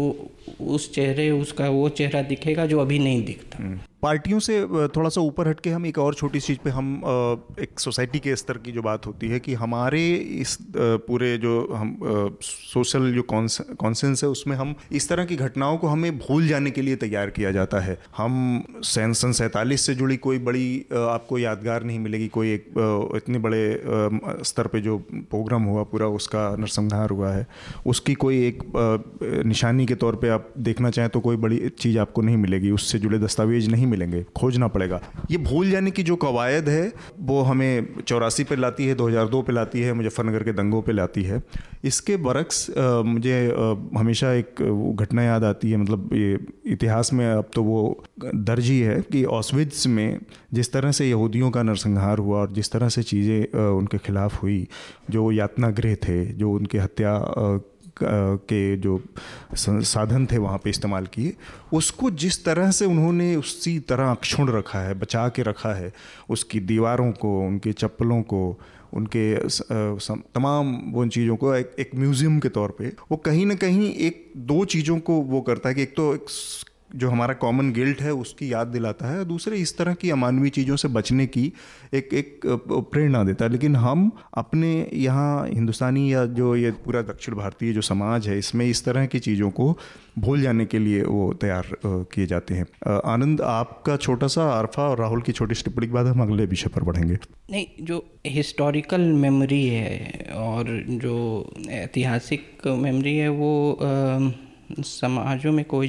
उस 0.61 0.93
चेहरे, 0.95 1.31
उसका 1.31 1.69
वो 1.69 1.89
चेहरा 1.89 2.23
दिखेगा 2.23 2.67
जो 2.67 2.81
अभी 2.81 2.99
नहीं 2.99 3.25
दिखता। 3.25 3.63
हम्म। 3.63 3.79
पार्टियों 4.03 4.39
से 4.39 4.55
थोड़ा 4.89 5.09
सा 5.09 5.21
ऊपर 5.21 5.49
हटके 5.49 5.71
हम 5.71 5.87
एक 5.87 5.99
और 5.99 6.15
छोटी 6.15 6.41
चीज़ 6.41 6.59
पे 6.59 6.71
हम 6.71 6.87
एक 7.61 7.81
सोसाइटी 7.81 8.19
के 8.19 8.37
स्तर 8.37 8.59
की 8.59 8.73
जो 8.73 8.83
बात 8.83 9.07
होती 9.07 9.29
है 9.29 9.41
कि 9.41 9.55
हमारे 9.55 10.01
इस 10.41 10.57
पूरे 10.77 11.37
जो 11.39 11.53
हम 11.73 11.97
सोशल 12.43 13.13
जो 13.13 13.23
कॉन्सेंस 13.23 14.23
है, 14.25 14.29
उसमें 14.31 14.57
हम 14.57 14.75
इस 14.93 15.09
तरह 15.09 15.25
की 15.25 15.37
घटनाओं 15.37 15.77
को 15.79 15.87
हमें 15.87 16.19
भूल 16.19 16.47
जाने 16.49 16.71
के 16.71 16.83
लिए 16.83 16.97
तैयार 16.97 17.31
किया 17.31 17.51
जाता 17.51 17.81
है। 17.81 17.99
हम 18.17 18.65
सन 18.85 19.13
सन 19.13 19.33
सैंतालीस 19.33 19.87
से 19.87 19.95
जुड़ी 19.95 20.17
कोई 20.19 20.39
बड़ी 20.39 20.85
आपको 20.93 21.39
यादगार 21.39 21.85
नहीं 21.85 21.99
मिलेगी, 21.99 22.29
कोई 22.29 22.53
एक 22.55 23.13
इतने 23.17 23.39
बड़े 23.39 23.83
स्तर 24.45 24.67
पर 24.67 24.81
जो 24.81 24.97
प्रोग्राम 25.13 25.65
हुआ 25.65 25.83
पूरा, 25.83 26.07
उसका 26.07 26.57
नरसंहार 26.57 27.11
हुआ 27.11 27.33
है। 27.33 27.47
उसकी 27.87 28.15
कोई 28.17 28.47
एक 28.47 28.63
निशानी 29.47 29.87
के 29.87 29.95
तौर 29.97 30.17
पर 30.17 30.29
आप 30.31 30.39
देखना 30.59 30.90
चाहें 30.90 31.11
तो 31.11 31.20
कोई 31.20 31.37
बड़ी 31.37 31.68
चीज़ 31.70 31.98
आपको 31.98 32.22
नहीं 32.22 32.37
मिलेगी, 32.37 32.70
उससे 32.70 32.98
जुड़े 32.98 33.18
दस्तावेज़ 33.18 33.70
नहीं 33.70 33.87
मिलेंगे, 33.87 34.24
खोजना 34.37 34.68
पड़ेगा। 34.68 35.00
ये 35.31 35.38
भूल 35.38 35.70
जाने 35.70 35.90
की 35.90 36.03
जो 36.03 36.16
कवायद 36.18 36.68
है, 36.68 36.92
वो 37.20 37.40
हमें 37.42 38.03
चौरासी 38.03 38.44
पे 38.44 38.57
लाती 38.57 38.87
है 38.87 38.94
2002 38.94 39.42
पे 39.42 39.53
लाती 39.53 39.81
है, 39.81 39.92
मुजफ्फरनगर 39.92 40.42
के 40.42 40.53
दंगों 40.53 40.83
पे 40.83 40.92
लाती 40.92 41.22
है। 41.22 41.42
इसके 41.85 42.16
बरक्स 42.18 42.66
मुझे 43.07 43.37
हमेशा 43.96 44.33
एक 44.35 44.62
घटना 44.94 45.22
याद 45.22 45.44
आती 45.44 45.70
है 45.70 45.76
मतलब 45.76 46.11
ये 46.14 46.38
इतिहास 46.72 47.12
में 47.12 47.26
अब 47.26 47.50
तो 47.55 47.62
वो 47.62 48.05
दर्ज 48.24 48.64
ही 48.64 48.79
है 48.81 49.00
कि 49.03 49.24
ऑसविज 49.33 49.87
में 49.88 50.20
जिस 50.55 50.72
तरह 50.72 50.92
से 50.92 51.09
यहूदियों 51.09 51.50
का 51.50 51.62
नरसंहार 51.62 52.18
हुआ 52.18 52.40
और 52.40 52.53
जिस 52.53 52.70
तरह 52.72 52.88
से 52.88 53.03
चीज़ें 53.03 53.59
उनके 53.61 53.98
खिलाफ 53.98 54.42
हुई, 54.42 54.66
जो 55.11 55.31
यातना 55.33 55.70
गृह 55.70 55.94
थे, 55.98 56.24
जो 56.26 56.50
उनके 56.53 56.79
हत्या 56.79 57.12
के 58.03 58.77
जो 58.77 59.01
साधन 59.55 60.27
थे 60.27 60.39
वहाँ 60.39 60.59
पे 60.59 60.71
इस्तेमाल 60.71 61.07
किए 61.07 61.35
उसको 61.73 62.11
जिस 62.11 62.45
तरह 62.45 62.71
से 62.71 62.85
उन्होंने 62.85 63.35
उसी 63.37 63.79
तरह 63.81 64.11
अक्षुण 64.11 64.49
रखा 64.49 64.79
है 64.79 64.95
बचा 64.95 65.29
के 65.29 65.43
रखा 65.43 65.73
है 65.75 65.93
उसकी 66.31 66.61
दीवारों 66.61 67.11
को 67.13 67.39
उनके 67.41 67.73
चप्पलों 67.73 68.23
को 68.23 68.43
उनके 68.93 69.35
तमाम 70.35 70.75
वो 70.93 71.07
चीज़ों 71.07 71.37
को 71.37 71.55
एक, 71.55 71.75
एक 71.79 71.91
म्यूज़ियम 71.95 72.39
के 72.39 72.49
तौर 72.49 72.75
पे 72.79 72.93
वो 73.11 73.17
कहीं 73.17 73.47
ना 73.47 73.55
कहीं 73.55 73.93
एक 73.95 74.33
दो 74.37 74.65
चीज़ों 74.65 74.99
को 75.01 75.13
वो 75.13 75.41
करता 75.41 75.69
है 75.69 75.75
कि 75.75 75.83
एक 75.83 75.95
तो 75.97 76.15
एक 76.15 76.29
जो 76.94 77.09
हमारा 77.11 77.35
कॉमन 77.35 77.72
गिल्ट 77.72 78.00
है 78.03 78.12
उसकी 78.14 78.53
याद 78.53 78.66
दिलाता 78.66 79.11
है। 79.11 79.24
दूसरे 79.24 79.57
इस 79.59 79.76
तरह 79.79 79.94
की 79.94 80.11
अमानवीय 80.11 80.50
चीज़ों 80.50 80.76
से 80.76 80.88
बचने 80.88 81.26
की 81.26 81.53
एक 81.94 82.14
एक 82.14 82.40
प्रेरणा 82.92 83.22
देता 83.24 83.44
है। 83.44 83.50
लेकिन 83.50 83.76
हम 83.76 84.11
अपने 84.35 84.70
यहाँ 84.94 85.46
हिंदुस्तानी 85.48 86.12
या 86.12 86.24
जो 86.38 86.55
ये 86.57 86.70
पूरा 86.85 87.03
दक्षिण 87.03 87.35
भारतीय 87.35 87.72
जो 87.72 87.81
समाज 87.83 88.29
है 88.29 88.38
इसमें 88.38 88.66
इस 88.66 88.85
तरह 88.85 89.07
की 89.07 89.18
चीज़ों 89.18 89.50
को 89.50 89.76
भूल 90.18 90.40
जाने 90.42 90.64
के 90.66 90.79
लिए 90.79 91.03
वो 91.03 91.33
तैयार 91.40 91.66
किए 91.85 92.26
जाते 92.26 92.55
हैं। 92.55 92.66
आनंद 93.05 93.40
आपका 93.40 93.96
छोटा 93.96 94.26
सा 94.26 94.44
आरफा 94.50 94.88
और 94.88 94.98
राहुल 94.98 95.22
की 95.22 95.33
छोटी 95.33 95.55
टिप्पणी 95.55 95.87
के 95.87 95.92
बाद 95.92 96.07
हम 96.07 96.22
अगले 96.22 96.46
विषय 96.46 96.68
पर 96.68 96.83
बढ़ेंगे। 96.83 97.18
नहीं 97.50 97.66
जो 97.83 98.05
हिस्टोरिकल 98.26 99.00
मेमोरी 99.00 99.66
है 99.66 100.26
और 100.37 100.64
जो 101.00 101.16
ऐतिहासिक 101.70 102.66
मेमोरी 102.66 103.16
है 103.16 103.29
वो 103.29 103.72
आ, 103.72 104.83
समाजों 104.85 105.53
में 105.53 105.64
कोई 105.64 105.88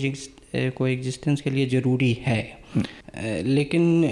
कोई 0.56 0.94
एग्जिस्टेंस 0.94 1.42
के 1.42 1.50
लिए 1.50 1.66
ज़रूरी 1.66 2.14
है। 2.14 2.62
लेकिन 3.44 4.04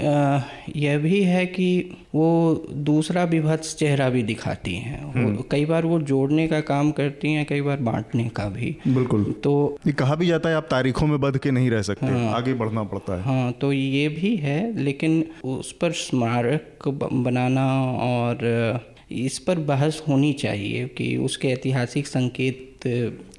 यह 0.75 0.97
भी 0.97 1.21
है 1.23 1.45
कि 1.45 1.97
वो 2.15 2.65
दूसरा 2.71 3.23
विभत्स 3.23 3.75
चेहरा 3.75 4.09
भी 4.09 4.23
दिखाती 4.23 4.75
हैं। 4.75 5.13
हम्म। 5.13 5.43
कई 5.51 5.65
बार 5.65 5.85
वो 5.85 5.99
जोड़ने 5.99 6.47
का 6.47 6.59
काम 6.61 6.91
करती 6.91 7.33
हैं 7.33 7.45
कई 7.45 7.61
बार 7.61 7.77
बांटने 7.77 8.27
का 8.29 8.45
भी। 8.45 8.75
बिल्कुल। 8.87 9.23
तो 9.43 9.77
ये 9.87 9.93
कहा 9.93 10.15
भी 10.15 10.27
जाता 10.27 10.49
है 10.49 10.55
आप 10.55 10.67
तारीखों 10.71 11.07
में 11.07 11.19
बध 11.21 11.37
के 11.37 11.51
नहीं 11.51 11.69
रह 11.69 11.81
सकते। 11.81 12.05
हाँ, 12.05 12.33
आगे 12.33 12.53
बढ़ना 12.53 12.83
पड़ता 12.83 13.17
है। 13.17 13.23
हाँ 13.23 13.51
तो 13.51 13.73
ये 13.73 14.07
भी 14.09 14.35
है 14.35 14.79
लेकिन 14.79 15.23
उस 15.43 15.71
पर 15.71 15.91
स्मारक 15.91 16.87
बनाना 17.13 17.83
और 17.91 18.85
इस 19.11 19.39
पर 19.39 19.59
बहस 19.59 20.03
होनी 20.07 20.33
चाहिए 20.33 20.87
कि 20.87 21.17
उसके 21.17 21.47
ऐतिहासिक 21.47 22.07
संकेत 22.07 22.79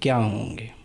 क्या 0.02 0.16
होंगे। 0.16 0.80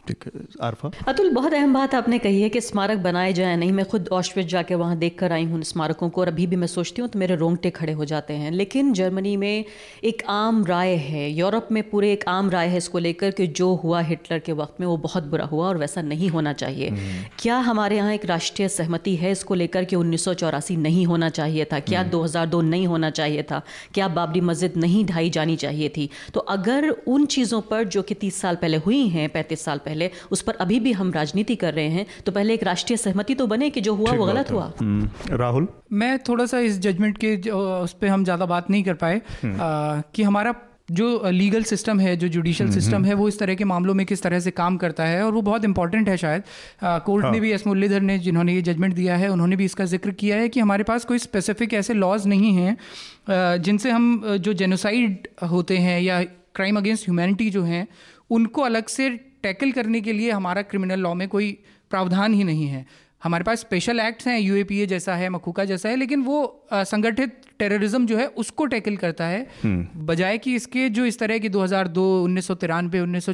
आरफा 0.62 0.91
अतुल 1.08 1.30
बहुत 1.30 1.54
अहम 1.54 1.74
बात 1.74 1.96
आपने 1.96 2.18
कही 2.20 2.41
है 2.41 2.50
कि 2.50 2.62
स्मारक 2.62 2.98
बनाए 2.98 3.34
जाए 3.34 3.56
नहीं 3.56 3.72
मैं 3.72 3.86
खुद 3.86 4.10
ऑस्ट्रिच 4.12 4.48
जाके 4.48 4.76
वहाँ 4.76 4.98
देख 4.98 5.18
कर 5.20 5.32
आई 5.32 5.46
हूँ 5.46 5.62
स्मारकों 5.63 6.10
को 6.10 6.22
और 6.22 6.28
अभी 6.28 6.48
भी 6.48 6.56
मैं 6.56 6.68
सोचती 6.68 7.02
हूँ 7.02 7.10
तो 7.10 7.20
मेरे 7.20 7.36
रोंगटे 7.36 7.70
खड़े 7.70 7.94
हो 7.94 8.06
जाते 8.06 8.34
हैं। 8.34 8.52
लेकिन 8.52 8.94
जर्मनी 8.94 9.38
में 9.38 9.65
एक 10.04 10.24
आम 10.30 10.65
राय 10.65 10.96
है 10.96 11.30
यूरोप 11.32 11.68
में 11.72 11.89
पूरे 11.89 12.12
एक 12.13 12.24
आम 12.28 12.50
राय 12.50 12.68
है 12.68 12.78
इसको 12.78 13.00
लेकर 13.00 13.32
कि 13.32 13.48
जो 13.48 13.74
हुआ 13.76 14.02
हिटलर 14.02 14.39
के 14.39 14.52
वक्त 14.52 14.80
में 14.80 14.88
वो 14.88 14.98
बहुत 14.98 15.24
बुरा 15.24 15.46
हुआ 15.46 15.68
और 15.68 15.78
वैसा 15.78 16.02
नहीं 16.02 16.30
होना 16.30 16.54
चाहिए। 16.54 16.89
हम्म। 16.89 17.24
क्या 17.39 17.58
हमारे 17.58 17.96
यहाँ 17.96 18.13
एक 18.13 18.26
राष्ट्रीय 18.26 18.70
सहमति 18.70 19.15
है 19.15 19.32
इसको 19.32 19.54
लेकर 19.54 19.84
कि 19.84 19.96
उन्नीस 19.96 20.26
नहीं 20.72 21.06
होना 21.06 21.30
चाहिए 21.30 21.65
था? 21.65 21.80
क्या 21.80 22.04
दो 22.04 22.22
हम्म। 22.22 22.65
नहीं 22.65 22.88
होना 22.88 23.10
चाहिए 23.10 23.44
था? 23.44 23.62
क्या 23.94 24.08
बाबरी 24.08 24.41
मस्जिद 24.41 24.74
नहीं 24.78 25.06
ढाई 25.06 25.30
जानी 25.30 25.56
चाहिए 25.56 25.89
थी? 25.89 26.10
तो 26.34 26.39
अगर 26.39 26.89
उन 26.89 27.26
चीज़ों 27.26 27.62
पर 27.62 27.84
जो 27.84 28.02
कि 28.02 28.13
तीस 28.13 28.41
साल 28.41 28.56
पहले 28.56 28.78
हुई 28.78 29.08
हैं 29.08 29.30
पैंतीस 29.30 29.62
साल 29.62 29.78
पहले 29.78 29.95
पहले 29.96 30.12
उस 30.32 30.42
पर 30.42 30.56
अभी 30.60 30.80
भी 30.80 30.92
हम 30.94 31.12
राजनीति 31.12 31.56
कर 31.56 31.74
रहे 31.74 31.90
हैं 31.90 32.06
तो 32.26 32.32
पहले 32.32 32.54
एक 32.54 32.64
राष्ट्रीय 32.64 32.98
सहमति 32.98 33.36
तो 33.36 33.48
बने 33.48 33.70
कि 33.70 33.82
जो 33.82 33.96
हुआ 33.96 34.12
वो 34.14 34.26
गलत 34.26 34.52
हुआ? 34.52 34.72
हम्म, 34.80 35.38
राहुल? 35.38 35.68
मैं 35.94 36.18
थोड़ा 36.30 36.46
सा 36.46 36.60
इस 36.62 36.80
जजमेंट 36.82 37.18
के 37.18 37.36
उस 37.52 37.94
पर 37.94 38.08
हम 38.08 38.24
ज़्यादा 38.24 38.46
बात 38.46 38.70
नहीं 38.70 38.84
कर 38.84 38.94
पाए। 38.96 39.22
हम्म। 39.44 40.02
कि 40.16 40.24
हमारा 40.24 40.54
जो 40.92 41.06
लीगल 41.32 41.64
सिस्टम 41.64 42.00
है 42.00 42.16
जो 42.16 42.28
जुडिशियल 42.28 42.72
सिस्टम 42.72 42.96
हम्म, 42.96 43.06
है 43.06 43.14
वो 43.14 43.28
इस 43.28 43.40
तरह 43.40 43.56
के 43.56 43.64
मामलों 43.64 43.94
में 43.94 44.06
किस 44.06 44.22
तरह 44.24 44.40
से 44.40 44.52
काम 44.52 44.78
करता 44.78 45.06
है 45.06 45.24
और 45.24 45.32
वो 45.34 45.42
बहुत 45.42 45.64
इंपॉर्टेंट 45.66 46.10
है 46.10 46.18
शायद। 46.18 46.44
कोर्ट 46.84 47.26
हाँ। 47.26 47.32
ने 47.32 47.40
भी 47.40 47.52
एस 47.52 47.66
मुरलीधर 47.68 48.02
ने 48.02 48.18
जिन्होंने 48.20 48.54
ये 48.54 48.62
जजमेंट 48.62 48.94
दिया 48.94 49.16
है 49.16 49.30
उन्होंने 49.30 49.56
भी 49.56 49.66
इसका 49.66 49.86
ज़िक्र 49.86 50.12
किया 50.20 50.38
है 50.38 50.50
कि 50.50 50.60
हमारे 50.60 50.84
पास 50.84 51.06
कोई 51.06 51.18
स्पेसिफिक 51.20 51.74
ऐसे 51.74 51.94
लॉज 51.94 52.28
नहीं 52.28 52.54
हैं 52.54 53.62
जिनसे 53.62 53.92
हम 53.92 54.38
जो 54.40 54.54
जेनोसाइड 54.54 55.28
होते 55.52 55.78
हैं 55.78 56.00
या 56.02 56.24
क्राइम 56.56 56.78
अगेंस्ट 56.78 57.06
ह्यूमैनिटी 57.06 57.50
जो 57.50 57.64
हैं 57.64 57.88
उनको 58.32 58.62
अलग 58.62 58.88
से 58.88 59.10
टैकल 59.46 59.72
करने 59.72 60.02
के 60.02 60.14
लिए 60.14 60.32
हमारा 60.32 60.62
क्रिमिनल 60.64 61.00
लॉ 61.00 61.14
में 61.14 61.28
कोई 61.30 61.52
प्रावधान 61.92 62.34
ही 62.34 62.44
नहीं 62.44 62.68
है 62.68 62.86
हमारे 63.22 63.44
पास 63.44 63.60
स्पेशल 63.60 64.00
एक्ट्स 64.00 64.28
हैं 64.28 64.40
यूएपीए 64.40 64.86
जैसा 64.86 65.14
है 65.16 65.30
मखूका 65.30 65.64
जैसा 65.66 65.90
है 65.90 65.96
लेकिन 65.96 66.24
वो 66.24 66.40
संगठित 66.74 67.42
टेररिज्म 67.60 68.06
जो 68.06 68.18
है 68.18 68.28
उसको 68.38 68.66
टैकल 68.66 68.98
करता 68.98 69.26
है 69.26 69.40
हम्म। 69.64 70.06
बजाय 70.06 70.38
कि 70.38 70.56
इसके 70.56 70.88
जो 70.90 71.06
इस 71.06 71.20
तरह 71.20 71.38
की 71.38 71.50
2002 71.50 72.04
उन्नीस 72.24 72.48
सौ 72.48 72.56
तिरानवे 72.56 73.00
उन्नीस 73.00 73.30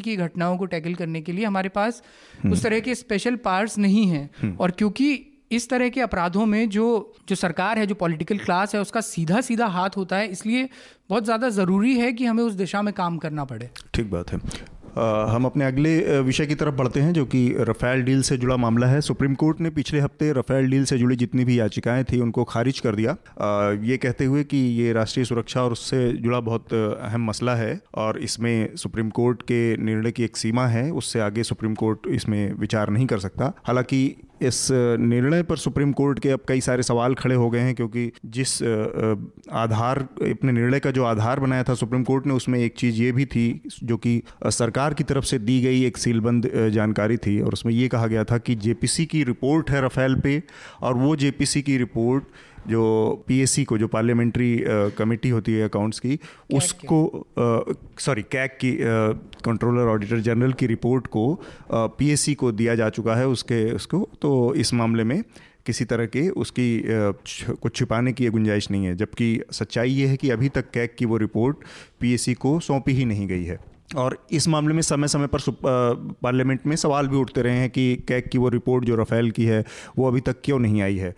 की 0.00 0.16
घटनाओं 0.18 0.56
को 0.58 0.66
टैकल 0.66 0.94
करने 0.94 1.22
के 1.22 1.32
लिए 1.32 1.44
हमारे 1.44 1.68
पास 1.70 2.02
हम्म। 2.34 2.52
उस 2.52 2.62
तरह 2.62 2.80
के 2.80 2.94
स्पेशल 2.94 3.36
पार्ट्स 3.44 3.78
नहीं 3.78 4.06
हैं 4.06 4.28
हम्म। 4.40 4.56
और 4.56 4.70
क्योंकि 4.72 5.10
इस 5.50 5.68
तरह 5.68 5.88
के 5.88 6.00
अपराधों 6.00 6.46
में 6.46 6.68
जो 6.70 6.86
जो 7.28 7.34
सरकार 7.36 7.78
है 7.78 7.86
जो 7.86 7.94
पॉलिटिकल 7.96 8.38
क्लास 8.38 8.74
है 8.74 8.80
उसका 8.80 9.00
सीधा 9.02 9.40
सीधा 9.42 9.66
हाथ 9.70 9.96
होता 9.96 10.16
है 10.16 10.28
इसलिए 10.28 10.68
बहुत 11.10 11.24
ज़्यादा 11.24 11.48
ज़रूरी 11.52 11.98
है 11.98 12.12
कि 12.12 12.26
हमें 12.26 12.42
उस 12.44 12.54
दिशा 12.54 12.82
में 12.82 12.94
काम 12.94 13.18
करना 13.18 13.44
पड़े 13.46 13.70
ठीक 13.94 14.10
बात 14.10 14.32
है 14.32 14.38
हम 14.96 15.44
अपने 15.44 15.64
अगले 15.64 16.20
विषय 16.20 16.46
की 16.46 16.54
तरफ़ 16.54 16.74
बढ़ते 16.74 17.00
हैं, 17.00 17.12
जो 17.12 17.24
कि 17.24 17.54
रफ़ेल 17.60 18.02
डील 18.02 18.22
से 18.22 18.36
जुड़ा 18.36 18.56
मामला 18.56 18.86
है। 18.86 19.00
सुप्रीम 19.00 19.34
कोर्ट 19.34 19.60
ने 19.60 19.70
पिछले 19.70 20.00
हफ़्ते 20.00 20.32
रफ़ेल 20.32 20.70
डील 20.70 20.84
से 20.84 20.98
जुड़ी 20.98 21.16
जितनी 21.16 21.44
भी 21.44 21.58
याचिकाएँ 21.60 22.04
थी, 22.04 22.20
उनको 22.20 22.44
खारिज 22.44 22.80
कर 22.80 22.94
दिया। 22.94 23.16
ये 23.82 23.96
कहते 23.96 24.24
हुए 24.24 24.44
कि 24.44 24.56
ये 24.56 24.92
राष्ट्रीय 24.92 25.26
सुरक्षा 25.26 25.62
और 25.62 25.72
उससे 25.72 26.06
जुड़ा 26.12 26.40
बहुत 26.40 26.74
अहम 26.74 27.26
मसला 27.26 27.54
है 27.54 27.80
और 27.94 28.18
इसमें 28.18 28.76
सुप्रीम 28.76 29.10
कोर्ट 29.10 29.42
के 29.42 29.76
निर्णय 29.76 30.12
की 30.12 30.24
एक 30.24 30.36
सीमा 30.36 30.66
है, 30.66 30.90
उससे 30.92 31.20
आगे 31.20 31.42
सुप्रीम 31.42 31.74
कोर्ट 31.74 32.06
इसमें 32.10 32.52
विचार 32.54 32.90
नहीं 32.90 33.06
कर 33.06 33.18
सकता। 33.18 33.52
हालाँकि 33.66 34.16
इस 34.46 34.68
निर्णय 34.72 35.42
पर 35.42 35.56
सुप्रीम 35.56 35.92
कोर्ट 35.92 36.18
के 36.18 36.30
अब 36.30 36.40
कई 36.48 36.60
सारे 36.60 36.82
सवाल 36.82 37.14
खड़े 37.14 37.34
हो 37.34 37.48
गए 37.50 37.60
हैं 37.60 37.74
क्योंकि 37.74 38.10
जिस 38.26 38.62
आधार, 39.52 39.98
अपने 40.22 40.52
निर्णय 40.52 40.80
का 40.80 40.90
जो 40.90 41.04
आधार 41.04 41.40
बनाया 41.40 41.62
था 41.62 41.74
सुप्रीम 41.74 42.02
कोर्ट 42.04 42.26
ने, 42.26 42.34
उसमें 42.34 42.58
एक 42.58 42.74
चीज़ 42.78 43.02
ये 43.02 43.12
भी 43.12 43.24
थी, 43.26 43.60
जो 43.84 43.96
कि 43.96 44.22
सरकार 44.44 44.94
की 44.94 45.04
तरफ़ 45.04 45.24
से 45.24 45.38
दी 45.38 45.60
गई 45.62 45.84
एक 45.84 45.96
सीलबंद 45.96 46.50
जानकारी 46.72 47.16
थी 47.16 47.40
और 47.40 47.52
उसमें 47.52 47.72
ये 47.72 47.88
कहा 47.88 48.06
गया 48.06 48.24
था 48.24 48.38
कि 48.38 48.54
जेपीसी 48.56 49.06
की 49.06 49.22
रिपोर्ट 49.24 49.70
है 49.70 49.84
रफेल 49.84 50.20
पे 50.20 50.42
और 50.82 50.94
वो 50.94 51.14
जेपीसी 51.16 51.62
की 51.62 51.76
रिपोर्ट 51.78 52.24
जो 52.68 52.82
पीएससी 53.26 53.64
को 53.64 53.78
जो 53.78 53.88
पार्लियामेंट्री 53.88 54.64
कमेटी 54.98 55.28
होती 55.28 55.52
है 55.52 55.64
अकाउंट्स 55.64 55.98
की 55.98 56.18
उसको 56.52 57.26
सॉरी 57.98 58.22
कैक 58.22 58.58
की 58.64 58.76
कंट्रोलर 59.44 59.88
ऑडिटर 59.88 60.20
जनरल 60.20 60.52
की 60.52 60.66
रिपोर्ट 60.66 61.06
को 61.06 61.42
पीएससी 61.72 62.34
को 62.34 62.52
दिया 62.52 62.74
जा 62.74 62.88
चुका 62.88 63.14
है 63.14 63.26
उसके 63.28 63.64
उसको 63.72 64.08
तो 64.22 64.54
इस 64.54 64.74
मामले 64.74 65.04
में 65.04 65.22
किसी 65.66 65.84
तरह 65.84 66.06
के 66.06 66.28
उसकी 66.28 66.82
कुछ 66.86 67.76
छिपाने 67.76 68.12
की 68.12 68.28
गुंजाइश 68.28 68.70
नहीं 68.70 68.86
है। 68.86 68.96
जबकि 68.96 69.40
सच्चाई 69.52 69.90
ये 69.90 70.06
है 70.06 70.16
कि 70.16 70.30
अभी 70.30 70.48
तक 70.48 70.70
कैक 70.70 70.94
की 70.98 71.04
वो 71.04 71.16
रिपोर्ट 71.16 71.56
पीएससी 72.00 72.34
को 72.34 72.58
सौंपी 72.60 72.92
ही 72.92 73.04
नहीं 73.04 73.26
गई 73.28 73.44
है। 73.44 73.58
और 73.96 74.18
इस 74.32 74.48
मामले 74.48 74.74
में 74.74 74.82
समय 74.82 75.08
समय 75.08 75.26
पर 75.26 75.38
पार्लियामेंट 76.22 76.60
में 76.66 76.76
सवाल 76.76 77.08
भी 77.08 77.16
उठते 77.16 77.42
रहे 77.42 77.56
हैं 77.56 77.70
कि 77.70 77.96
कैक 78.08 78.28
की 78.28 78.38
वो 78.38 78.48
रिपोर्ट 78.48 78.84
जो 78.84 78.96
रफ़ेल 78.96 79.30
की 79.30 79.44
है 79.44 79.64
वो 79.98 80.08
अभी 80.08 80.20
तक 80.20 80.36
क्यों 80.44 80.58
नहीं 80.58 80.82
आई 80.82 80.96
है? 80.96 81.14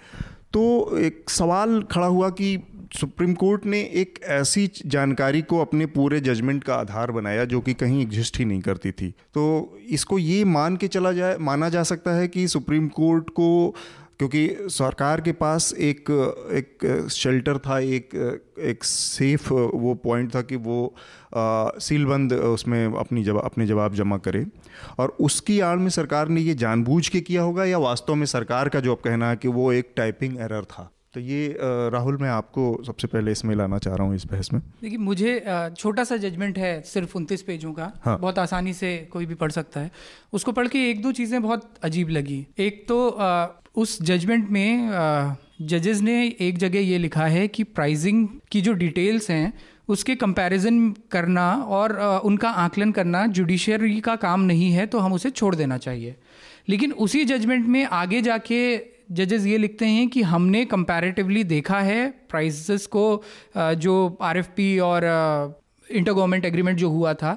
तो 0.56 0.98
एक 0.98 1.30
सवाल 1.30 1.82
खड़ा 1.82 2.06
हुआ 2.06 2.30
कि 2.30 2.62
सुप्रीम 3.00 3.34
कोर्ट 3.34 3.66
ने 3.66 3.80
एक 3.80 4.18
ऐसी 4.24 4.70
जानकारी 4.86 5.42
को 5.42 5.58
अपने 5.58 5.86
पूरे 5.86 6.20
जजमेंट 6.20 6.64
का 6.64 6.74
आधार 6.74 7.10
बनाया 7.10 7.44
जो 7.44 7.60
कि 7.60 7.74
कहीं 7.74 8.02
एग्जिस्ट 8.02 8.38
ही 8.38 8.44
नहीं 8.44 8.60
करती 8.60 8.90
थी। 8.90 9.10
तो 9.10 9.76
इसको 9.88 10.18
ये 10.18 10.44
मान 10.44 10.76
के 10.76 10.88
चला 10.88 11.12
जाए, 11.12 11.36
माना 11.36 11.68
जा 11.68 11.82
सकता 11.82 12.10
है 12.10 12.28
कि 12.28 12.48
सुप्रीम 12.48 12.88
कोर्ट 12.88 13.30
को 13.30 13.74
क्योंकि 14.18 14.48
सरकार 14.70 15.20
के 15.20 15.32
पास 15.32 15.72
एक 15.74 16.10
एक 16.52 17.08
शेल्टर 17.10 17.58
था, 17.58 17.78
एक 17.78 18.14
एक 18.58 18.84
सेफ़ 18.84 19.52
वो 19.52 19.94
पॉइंट 19.94 20.34
था 20.34 20.42
कि 20.42 20.56
वो 20.56 20.94
सीलबंद 21.34 22.32
उसमें 22.32 22.84
अपनी 22.86 23.24
जवाब 23.24 23.44
अपने 23.44 23.66
जवाब 23.66 23.94
जमा 23.94 24.16
करे। 24.18 24.44
और 24.98 25.16
उसकी 25.20 25.60
आड़ 25.60 25.76
में 25.78 25.88
सरकार 25.90 26.28
ने 26.28 26.40
ये 26.40 26.54
जानबूझ 26.54 27.08
के 27.08 27.20
किया 27.20 27.42
होगा 27.42 27.64
या 27.64 27.78
वास्तव 27.78 28.14
में 28.14 28.26
सरकार 28.26 28.68
का 28.68 28.80
जो 28.80 28.92
अब 28.92 29.00
कहना 29.04 29.30
है 29.30 29.36
कि 29.36 29.48
वो 29.48 29.72
एक 29.72 29.92
टाइपिंग 29.96 30.38
एरर 30.40 30.64
था? 30.64 30.90
तो 31.16 31.20
ये 31.20 31.56
राहुल 31.92 32.16
मैं 32.16 32.28
आपको 32.28 32.62
सबसे 32.86 33.08
पहले 33.08 33.32
इसमें 33.32 33.54
लाना 33.56 33.76
चाह 33.78 33.94
रहा 33.94 34.06
हूँ 34.06 34.14
इस 34.14 34.24
बहस 34.24 34.52
में। 34.52 34.60
देखिए 34.82 34.98
मुझे 34.98 35.32
छोटा 35.78 36.04
सा 36.04 36.16
जजमेंट 36.16 36.58
है 36.58 36.80
सिर्फ़ 36.82 37.16
उनतीस 37.16 37.42
पेजों 37.42 37.72
का। 37.72 37.90
हाँ। 38.04 38.18
बहुत 38.18 38.38
आसानी 38.38 38.72
से 38.72 38.96
कोई 39.12 39.26
भी 39.26 39.34
पढ़ 39.34 39.50
सकता 39.50 39.80
है। 39.80 39.90
उसको 40.32 40.52
पढ़ 40.52 40.68
के 40.68 40.78
एक 40.90 41.00
दो 41.02 41.12
चीज़ें 41.12 41.40
बहुत 41.42 41.70
अजीब 41.82 42.08
लगी। 42.08 42.46
एक 42.58 42.84
तो 42.88 42.98
उस 43.76 44.02
जजमेंट 44.02 44.50
में 44.50 45.36
जजेस 45.62 46.00
ने 46.00 46.16
एक 46.40 46.58
जगह 46.58 46.80
ये 46.80 46.98
लिखा 46.98 47.26
है 47.26 47.46
कि 47.48 47.64
प्राइजिंग 47.64 48.28
की 48.50 48.60
जो 48.60 48.72
डिटेल्स 48.74 49.30
हैं 49.30 49.52
उसके 49.88 50.14
कंपैरिजन 50.16 50.90
करना 51.10 51.52
और 51.70 51.96
उनका 52.24 52.50
आकलन 52.64 52.92
करना 52.92 53.26
जुडिशरी 53.38 54.00
का 54.00 54.16
काम 54.16 54.40
नहीं 54.42 54.70
है 54.72 54.86
तो 54.86 54.98
हम 54.98 55.12
उसे 55.12 55.30
छोड़ 55.30 55.54
देना 55.54 55.78
चाहिए। 55.78 56.14
लेकिन 56.68 56.92
उसी 56.92 57.24
जजमेंट 57.24 57.66
में 57.66 57.84
आगे 57.84 58.20
जाके 58.22 58.60
जजेस 59.10 59.46
ये 59.46 59.58
लिखते 59.58 59.86
हैं 59.86 60.08
कि 60.08 60.22
हमने 60.22 60.64
कंपैरेटिवली 60.64 61.44
देखा 61.44 61.80
है 61.80 62.08
प्राइसेस 62.30 62.86
को 62.86 63.22
जो 63.56 64.18
आरएफपी 64.22 64.78
और 64.78 65.04
इंटर 65.90 66.12
गवर्नमेंट 66.12 66.44
एग्रीमेंट 66.44 66.78
जो 66.78 66.88
हुआ 66.90 67.12
था 67.14 67.30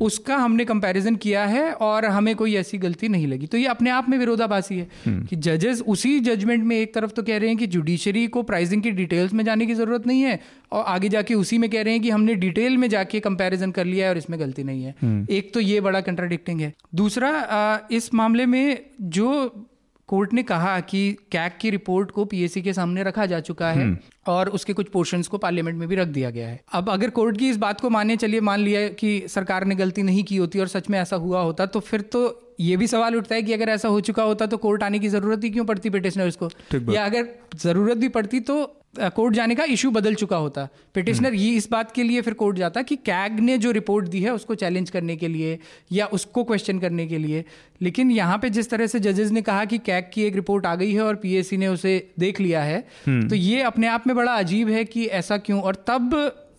उसका 0.00 0.36
हमने 0.36 0.64
कंपैरिजन 0.64 1.16
किया 1.16 1.44
है 1.44 1.72
और 1.72 2.04
हमें 2.04 2.34
कोई 2.36 2.54
ऐसी 2.54 2.78
गलती 2.78 3.08
नहीं 3.08 3.26
लगी। 3.26 3.46
तो 3.46 3.58
ये 3.58 3.66
अपने 3.66 3.90
आप 3.90 4.08
में 4.08 4.18
विरोधाभासी 4.18 4.78
है 4.78 4.88
कि 5.08 5.36
जजेस 5.36 5.80
उसी 5.80 6.18
जजमेंट 6.20 6.64
में 6.64 6.76
एक 6.76 6.94
तरफ़ 6.94 7.10
तो 7.10 7.22
कह 7.22 7.38
रहे 7.38 7.48
हैं 7.48 7.58
कि 7.58 7.66
जुडिशरी 7.66 8.26
को 8.26 8.42
प्राइसिंग 8.42 8.82
की 8.82 8.90
डिटेल्स 8.90 9.32
में 9.32 9.44
जाने 9.44 9.66
की 9.66 9.74
ज़रूरत 9.74 10.06
नहीं 10.06 10.22
है 10.22 10.40
और 10.72 10.84
आगे 10.84 11.08
जाके 11.08 11.34
उसी 11.34 11.58
में 11.58 11.70
कह 11.70 11.82
रहे 11.82 11.92
हैं 11.92 12.02
कि 12.02 12.10
हमने 12.10 12.34
डिटेल 12.34 12.76
में 12.76 12.88
जाके 12.88 13.20
कंपैरिजन 13.20 13.70
कर 13.70 13.84
लिया 13.84 14.06
है 14.06 14.12
और 14.12 14.18
इसमें 14.18 14.40
गलती 14.40 14.64
नहीं 14.64 14.84
है। 14.84 15.26
एक 15.30 15.52
तो 15.54 15.60
ये 15.60 15.80
बड़ा 15.80 16.00
कंट्राडिक्टिंग 16.00 16.60
है। 16.60 16.72
दूसरा 16.94 17.88
इस 17.90 18.14
मामले 18.14 18.46
में 18.46 18.78
जो 19.00 19.68
कोर्ट 20.14 20.32
ने 20.32 20.42
कहा 20.42 20.78
कि 20.80 21.00
कैक 21.32 21.56
की 21.60 21.70
रिपोर्ट 21.70 22.10
को 22.10 22.24
पीएससी 22.24 22.62
के 22.62 22.72
सामने 22.72 23.02
रखा 23.02 23.26
जा 23.26 23.40
चुका 23.40 23.70
है 23.70 23.82
हम्म। 23.82 23.96
और 24.26 24.48
उसके 24.48 24.72
कुछ 24.72 24.88
पोर्शंस 24.88 25.28
को 25.28 25.38
पार्लियामेंट 25.38 25.78
में 25.78 25.88
भी 25.88 25.96
रख 25.96 26.08
दिया 26.08 26.30
गया 26.30 26.48
है। 26.48 26.60
अब 26.72 26.90
अगर 26.90 27.10
कोर्ट 27.10 27.38
की 27.38 27.48
इस 27.48 27.56
बात 27.56 27.80
को 27.80 27.90
माने 27.90 28.16
चलिए 28.16 28.40
मान 28.40 28.60
लिया 28.60 28.88
कि 28.88 29.10
सरकार 29.28 29.64
ने 29.64 29.74
गलती 29.74 30.02
नहीं 30.02 30.24
की 30.24 30.36
होती 30.36 30.60
और 30.60 30.68
सच 30.68 30.90
में 30.90 30.98
ऐसा 30.98 31.16
हुआ 31.16 31.40
होता 31.40 31.66
तो 31.66 31.80
फिर 31.80 32.00
तो 32.00 32.22
ये 32.60 32.76
भी 32.76 32.86
सवाल 32.86 33.16
उठता 33.16 33.34
है 33.34 33.42
कि 33.42 33.52
अगर 33.52 33.68
ऐसा 33.68 33.88
हो 33.88 34.00
चुका 34.00 34.22
होता 34.22 34.46
तो 34.46 34.56
कोर्ट 34.56 34.82
आने 34.82 34.98
की 34.98 35.08
ज़रूरत 35.08 35.44
ही 35.44 35.50
क्यों 35.50 35.64
पड़ती 35.64 35.90
पिटिशनर्स 35.90 36.36
को? 36.36 36.50
या 36.92 37.04
अगर 37.04 37.28
ज़रूरत 37.56 37.96
भी 37.96 38.08
पड़ती 38.08 38.40
तो 38.40 38.62
कोर्ट 38.98 39.34
जाने 39.34 39.54
का 39.54 39.64
इशू 39.66 39.90
बदल 39.90 40.14
चुका 40.14 40.36
होता 40.36 40.68
पिटिशनर 40.94 41.28
हम्म। 41.28 41.38
ये 41.38 41.50
इस 41.52 41.68
बात 41.70 41.92
के 41.92 42.02
लिए 42.02 42.20
फिर 42.20 42.34
कोर्ट 42.34 42.56
जाता 42.56 42.82
कि 42.82 42.96
कैग 43.02 43.40
ने 43.40 43.56
जो 43.58 43.70
रिपोर्ट 43.70 44.08
दी 44.08 44.20
है 44.20 44.32
उसको 44.32 44.54
चैलेंज 44.54 44.90
करने 44.90 45.16
के 45.16 45.28
लिए 45.28 45.58
या 45.92 46.06
उसको 46.12 46.44
क्वेश्चन 46.44 46.78
करने 46.78 47.06
के 47.06 47.18
लिए 47.18 47.44
लेकिन 47.82 48.10
यहाँ 48.10 48.38
पे 48.38 48.50
जिस 48.50 48.70
तरह 48.70 48.86
से 48.86 49.00
जजेस 49.00 49.30
ने 49.30 49.42
कहा 49.42 49.64
कि 49.64 49.78
कैग 49.80 50.10
की 50.14 50.22
एक 50.22 50.34
रिपोर्ट 50.34 50.66
आ 50.66 50.74
गई 50.74 50.92
है 50.92 51.02
और 51.02 51.14
पीएससी 51.16 51.56
ने 51.56 51.68
उसे 51.68 51.96
देख 52.18 52.40
लिया 52.40 52.62
है 52.62 52.82
हम्म। 53.06 53.28
तो 53.28 53.36
ये 53.36 53.62
अपने 53.64 53.86
आप 53.88 54.06
में 54.06 54.16
बड़ा 54.16 54.32
अजीब 54.34 54.68
है 54.68 54.84
कि 54.86 55.06
ऐसा 55.14 55.38
क्यों 55.38 55.60
और 55.62 55.84
तब 55.86 56.14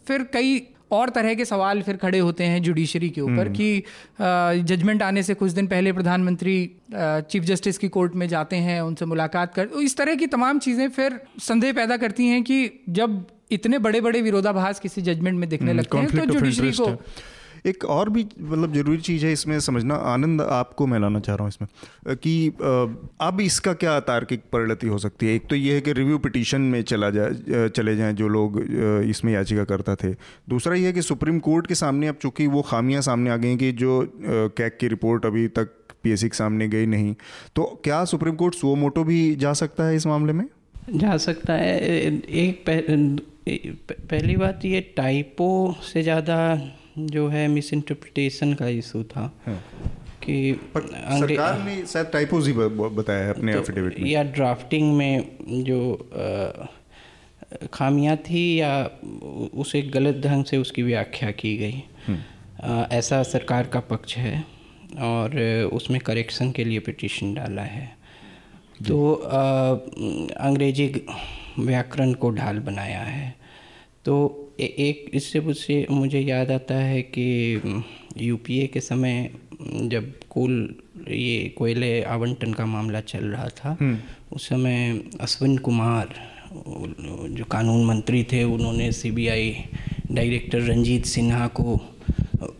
फिर 0.07 0.23
कई 0.33 0.57
और 0.91 1.09
तरह 1.09 1.33
के 1.33 1.45
सवाल 1.45 1.81
फिर 1.81 1.97
खड़े 1.97 2.19
होते 2.19 2.43
हैं 2.43 2.61
जुडिशरी 2.61 3.09
के 3.09 3.21
ऊपर 3.21 3.47
हम्म। 3.47 3.53
कि 3.53 4.63
जजमेंट 4.65 5.03
आने 5.03 5.23
से 5.23 5.33
कुछ 5.33 5.51
दिन 5.51 5.67
पहले 5.67 5.93
प्रधानमंत्री 5.93 6.57
चीफ 6.93 7.43
जस्टिस 7.43 7.77
की 7.77 7.87
कोर्ट 7.89 8.15
में 8.15 8.27
जाते 8.27 8.55
हैं 8.67 8.79
उनसे 8.81 9.05
मुलाकात 9.05 9.53
कर 9.53 9.65
तो 9.67 9.81
इस 9.81 9.97
तरह 9.97 10.15
की 10.15 10.27
तमाम 10.29 10.59
चीज़ें 10.59 10.87
फिर 10.91 11.19
संदेह 11.41 11.73
पैदा 11.73 11.97
करती 11.97 12.27
हैं 12.27 12.43
कि 12.43 12.59
जब 12.91 13.23
इतने 13.51 13.77
बड़े 13.79 14.01
बड़े 14.01 14.21
विरोधाभास 14.21 14.79
किसी 14.79 15.01
जजमेंट 15.03 15.39
में 15.39 15.49
दिखने 15.49 15.71
हम्म, 15.71 15.79
लगते 15.79 15.97
हैं 15.97 16.27
तो 16.27 16.33
जुडिशरी 16.33 16.71
को 16.73 16.85
एक 17.65 17.85
और 17.85 18.09
भी 18.09 18.25
मतलब 18.39 18.73
ज़रूरी 18.73 18.97
चीज़ 18.97 19.25
है 19.25 19.31
इसमें 19.33 19.59
समझना 19.59 19.95
आनंद 20.05 20.41
आपको 20.41 20.87
मैं 20.87 20.99
लाना 20.99 21.19
चाह 21.19 21.35
रहा 21.35 21.43
हूँ 21.43 21.49
इसमें 21.49 22.15
कि 22.17 22.47
अब 23.21 23.37
इसका 23.41 23.73
क्या 23.73 23.99
तार्किक 23.99 24.43
परिणति 24.53 24.87
हो 24.87 24.97
सकती 24.97 25.25
है? 25.25 25.35
एक 25.35 25.47
तो 25.49 25.55
ये 25.55 25.73
है 25.73 25.81
कि 25.81 25.93
रिव्यू 25.93 26.17
पिटीशन 26.17 26.61
में 26.61 26.81
चला 26.83 27.09
जाए 27.09 27.69
चले 27.69 27.95
जाएँ 27.95 28.13
जो 28.13 28.27
लोग 28.27 28.59
इसमें 29.09 29.33
याचिका 29.33 29.63
करता 29.63 29.95
थे। 29.95 30.13
दूसरा 30.49 30.75
ये 30.75 30.85
है 30.85 30.93
कि 30.93 31.01
सुप्रीम 31.01 31.39
कोर्ट 31.39 31.67
के 31.67 31.75
सामने 31.75 32.07
अब 32.07 32.15
चूँकि 32.15 32.47
वो 32.47 32.61
खामियाँ 32.61 33.01
सामने 33.01 33.29
आ 33.29 33.37
गई 33.37 33.55
कि 33.57 33.71
जो 33.71 34.01
कैक 34.27 34.77
की 34.81 34.87
रिपोर्ट 34.87 35.25
अभी 35.25 35.47
तक 35.47 35.71
पीएससी 36.03 36.29
के 36.29 36.37
सामने 36.37 36.67
गई 36.67 36.85
नहीं 36.85 37.15
तो 37.55 37.63
क्या 37.83 38.03
सुप्रीम 38.05 38.35
कोर्ट 38.35 38.55
सो 38.55 38.75
मोटो 38.75 39.03
भी 39.03 39.35
जा 39.35 39.53
सकता 39.53 39.83
है 39.83 39.95
इस 39.95 40.07
मामले 40.07 40.33
में? 40.33 40.45
जा 40.91 41.17
सकता 41.17 41.53
है। 41.53 41.77
एक 41.79 42.63
पह, 42.69 42.81
पहली 44.11 44.35
बात 44.35 44.65
ये 44.65 44.81
टाइपो 44.97 45.49
से 45.83 46.01
ज़्यादा 46.03 46.37
जो 46.97 47.27
है 47.27 47.47
मिस 47.47 47.73
इंटरप्रिटेशन 47.73 48.53
का 48.53 48.67
इशू 48.67 49.03
था 49.03 49.31
हाँ। 49.45 49.61
कि 50.23 50.59
सरकार 50.77 51.59
ने 51.63 51.85
शायद 51.85 52.07
टाइपोज 52.07 52.47
ही 52.47 52.53
बताया 52.53 53.25
है 53.25 53.29
अपने 53.29 53.53
तो 53.53 53.59
एफिडेविट 53.59 53.99
में। 53.99 54.09
या 54.09 54.23
ड्राफ्टिंग 54.23 54.95
में 54.97 55.37
जो 55.63 56.09
खामियाँ 57.73 58.15
थी 58.17 58.59
या 58.59 58.89
उसे 59.53 59.81
गलत 59.81 60.15
ढंग 60.25 60.45
से 60.45 60.57
उसकी 60.57 60.83
व्याख्या 60.83 61.31
की 61.31 61.57
गई। 61.57 61.83
हम्म। 62.07 62.85
ऐसा 62.91 63.21
सरकार 63.23 63.67
का 63.67 63.79
पक्ष 63.79 64.15
है 64.17 64.43
और 65.01 65.37
उसमें 65.73 65.99
करेक्शन 66.01 66.51
के 66.51 66.63
लिए 66.63 66.79
पिटीशन 66.79 67.33
डाला 67.33 67.61
है। 67.61 67.85
तो 68.87 69.13
अंग्रेज़ी 69.13 70.87
व्याकरण 71.59 72.13
को 72.13 72.29
ढाल 72.29 72.59
बनाया 72.59 73.01
है। 73.01 73.35
तो 74.05 74.41
एक 74.59 75.09
इससे 75.13 75.39
मुझसे 75.39 75.85
मुझे 75.91 76.19
याद 76.21 76.51
आता 76.51 76.75
है 76.75 77.01
कि 77.09 77.83
यूपीए 78.17 78.67
के 78.67 78.79
समय 78.79 79.29
जब 79.63 80.11
कुल 80.29 80.53
ये 81.09 81.47
कोयले 81.57 82.01
आवंटन 82.05 82.53
का 82.53 82.65
मामला 82.65 83.01
चल 83.03 83.25
रहा 83.25 83.47
था 83.55 83.77
हम्म। 83.81 83.97
उस 84.31 84.47
समय 84.49 85.01
अश्विन 85.21 85.57
कुमार 85.57 86.13
जो 86.55 87.45
कानून 87.45 87.85
मंत्री 87.85 88.23
थे 88.23 88.43
उन्होंने 88.45 88.91
सीबीआई 88.93 89.51
डायरेक्टर 90.11 90.61
रंजीत 90.61 91.05
सिन्हा 91.07 91.47
को 91.55 91.75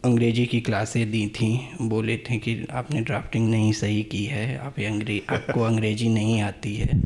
अंग्रेज़ी 0.05 0.45
की 0.45 0.59
क्लासें 0.61 1.11
दी 1.11 1.25
थी 1.31 1.49
बोले 1.83 2.17
थे 2.19 2.37
कि 2.37 2.55
आपने 2.71 3.01
ड्राफ्टिंग 3.01 3.49
नहीं 3.49 3.71
सही 3.73 4.01
की 4.05 4.23
है 4.25 4.57
आप 4.57 4.79
अंग्रेज़ 4.81 5.33
आपको 5.33 5.63
अंग्रेज़ी 5.63 6.09
नहीं 6.09 6.41
आती 6.41 6.75
है 6.75 7.01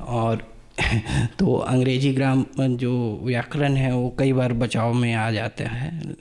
और 0.00 0.42
तो 1.38 1.56
अंग्रेज़ी 1.56 2.12
ग्राम 2.12 2.46
जो 2.60 3.20
व्याकरण 3.22 3.74
है 3.74 3.94
वो 3.94 4.16
कई 4.18 4.32
बार 4.32 4.52
बचाव 4.52 4.94
में 4.94 5.14
आ 5.14 5.30
जाता 5.30 5.64
है। 5.64 6.12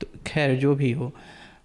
तो 0.00 0.06
खैर 0.26 0.56
जो 0.56 0.74
भी 0.74 0.92
हो। 0.92 1.12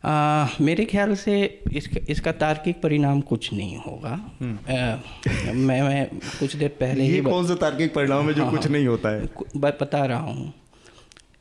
आ, 0.05 0.47
मेरे 0.61 0.85
ख्याल 0.85 1.15
से 1.15 1.59
इसका 1.73 2.05
इसका 2.09 2.31
तार्किक 2.31 2.81
परिणाम 2.81 3.21
कुछ 3.21 3.53
नहीं 3.53 3.77
होगा। 3.77 4.09
आ, 4.09 4.15
हम्म। 4.41 5.57
मैं 5.57 5.81
मैं 5.81 6.07
कुछ 6.39 6.55
देर 6.55 6.69
पहले 6.69 7.03
ये 7.03 7.11
ही 7.11 7.21
कौन 7.21 7.47
सा 7.47 7.55
तार्किक 7.55 7.93
परिणाम 7.93 8.27
है 8.27 8.33
जो 8.33 8.43
हाँ, 8.43 8.51
कुछ 8.51 8.67
नहीं 8.67 8.87
होता 8.87 9.09
है? 9.09 9.25
बता 9.57 10.05
रहा 10.05 10.19
हूँ। 10.19 10.53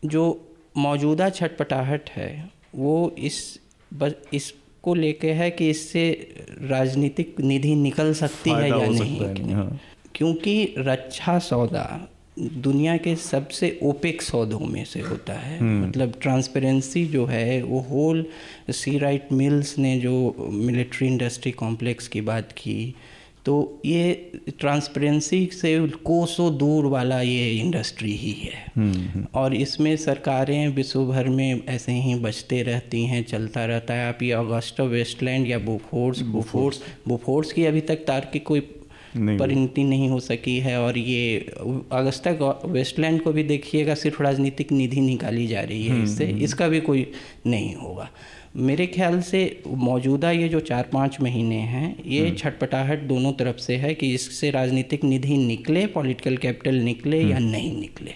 जो 0.04 0.52
मौजूदा 0.76 1.30
छटपटाहट 1.30 2.10
है 2.10 2.50
वो 2.74 3.14
इस 3.18 3.60
बस 3.94 4.12
इसको 4.34 4.94
लेके 4.94 5.32
है 5.32 5.50
कि 5.50 5.70
इससे 5.70 6.34
राजनीतिक 6.62 7.36
निधि 7.40 7.74
निकल 7.74 8.14
सकती 8.14 8.50
है 8.50 8.68
या 8.68 8.76
नहीं, 8.76 9.20
नहीं 9.20 9.54
हाँ। 9.54 9.80
क्योंकि 10.16 10.74
रक्षा 10.78 11.38
सौदा 11.38 11.86
दुनिया 12.38 12.96
के 12.96 13.14
सबसे 13.16 13.78
ओपेक 13.82 14.22
सौदों 14.22 14.58
में 14.62 14.84
से 14.84 15.00
होता 15.00 15.32
है 15.32 15.58
हम्म। 15.58 15.86
मतलब 15.86 16.12
ट्रांसपेरेंसी 16.22 17.04
जो 17.06 17.24
है 17.26 17.62
वो 17.62 17.80
होल 17.80 18.24
सी 18.72 18.96
राइट 18.98 19.28
मिल्स 19.32 19.78
ने 19.78 19.98
जो 20.00 20.50
मिलिट्री 20.52 21.06
इंडस्ट्री 21.08 21.52
कॉम्प्लेक्स 21.54 22.08
की 22.08 22.20
बात 22.22 22.52
की 22.52 22.94
तो 23.46 23.56
ये 23.86 24.52
ट्रांसपेरेंसी 24.60 25.44
से 25.52 25.78
कोसों 26.04 26.56
दूर 26.58 26.86
वाला 26.86 27.20
ये 27.20 27.50
इंडस्ट्री 27.52 28.12
ही 28.12 28.32
है 28.32 28.64
हम्म। 28.76 29.24
और 29.34 29.54
इसमें 29.54 29.96
सरकारें 29.96 30.68
विश्व 30.68 31.04
भर 31.06 31.28
में 31.28 31.62
ऐसे 31.66 31.92
ही 31.92 32.14
बचते 32.20 32.62
रहती 32.62 33.04
हैं 33.04 33.22
चलता 33.24 33.64
रहता 33.64 33.94
है 33.94 34.08
आप 34.08 34.22
ये 34.22 34.32
अगस्टा 34.34 34.84
वेस्टलैंड 34.86 35.46
या 35.46 35.58
बुफोर्स 35.58 36.20
बुफोर्स 36.28 36.82
बुफोर्स 37.08 37.52
की 37.52 37.64
अभी 37.64 37.80
तक 37.82 38.04
तार्किक 38.06 38.46
कोई 38.46 38.60
परिणति 39.16 39.84
नहीं 39.84 40.08
हो 40.08 40.20
सकी 40.20 40.58
है 40.58 40.80
और 40.80 40.98
ये 40.98 41.38
अगस्ता 41.92 42.30
वेस्टलैंड 42.64 43.22
को 43.22 43.32
भी 43.32 43.42
देखिएगा 43.42 43.94
सिर्फ़ 43.94 44.22
राजनीतिक 44.22 44.72
निधि 44.72 45.00
निकाली 45.00 45.46
जा 45.46 45.60
रही 45.60 45.84
है 45.84 45.92
हम्म, 45.92 46.04
इससे। 46.04 46.26
हम्म। 46.26 46.42
इसका 46.42 46.68
भी 46.68 46.80
कोई 46.80 47.06
नहीं 47.46 47.74
होगा। 47.74 48.10
मेरे 48.56 48.86
ख्याल 48.86 49.20
से 49.20 49.62
मौजूदा 49.68 50.30
ये 50.30 50.48
जो 50.48 50.60
चार 50.60 50.88
पाँच 50.92 51.20
महीने 51.20 51.56
हैं 51.56 51.96
ये 52.06 52.26
हम्म। 52.26 52.36
छटपटाहट 52.36 52.98
दोनों 52.98 53.32
तरफ़ 53.32 53.56
से 53.56 53.76
है 53.76 53.94
कि 53.94 54.14
इससे 54.14 54.50
राजनीतिक 54.50 55.04
निधि 55.04 55.36
निकले 55.36 55.86
पॉलिटिकल 55.86 56.36
कैपिटल 56.36 56.74
निकले 56.74 57.22
या 57.22 57.38
नहीं 57.38 57.80
निकले। 57.80 58.12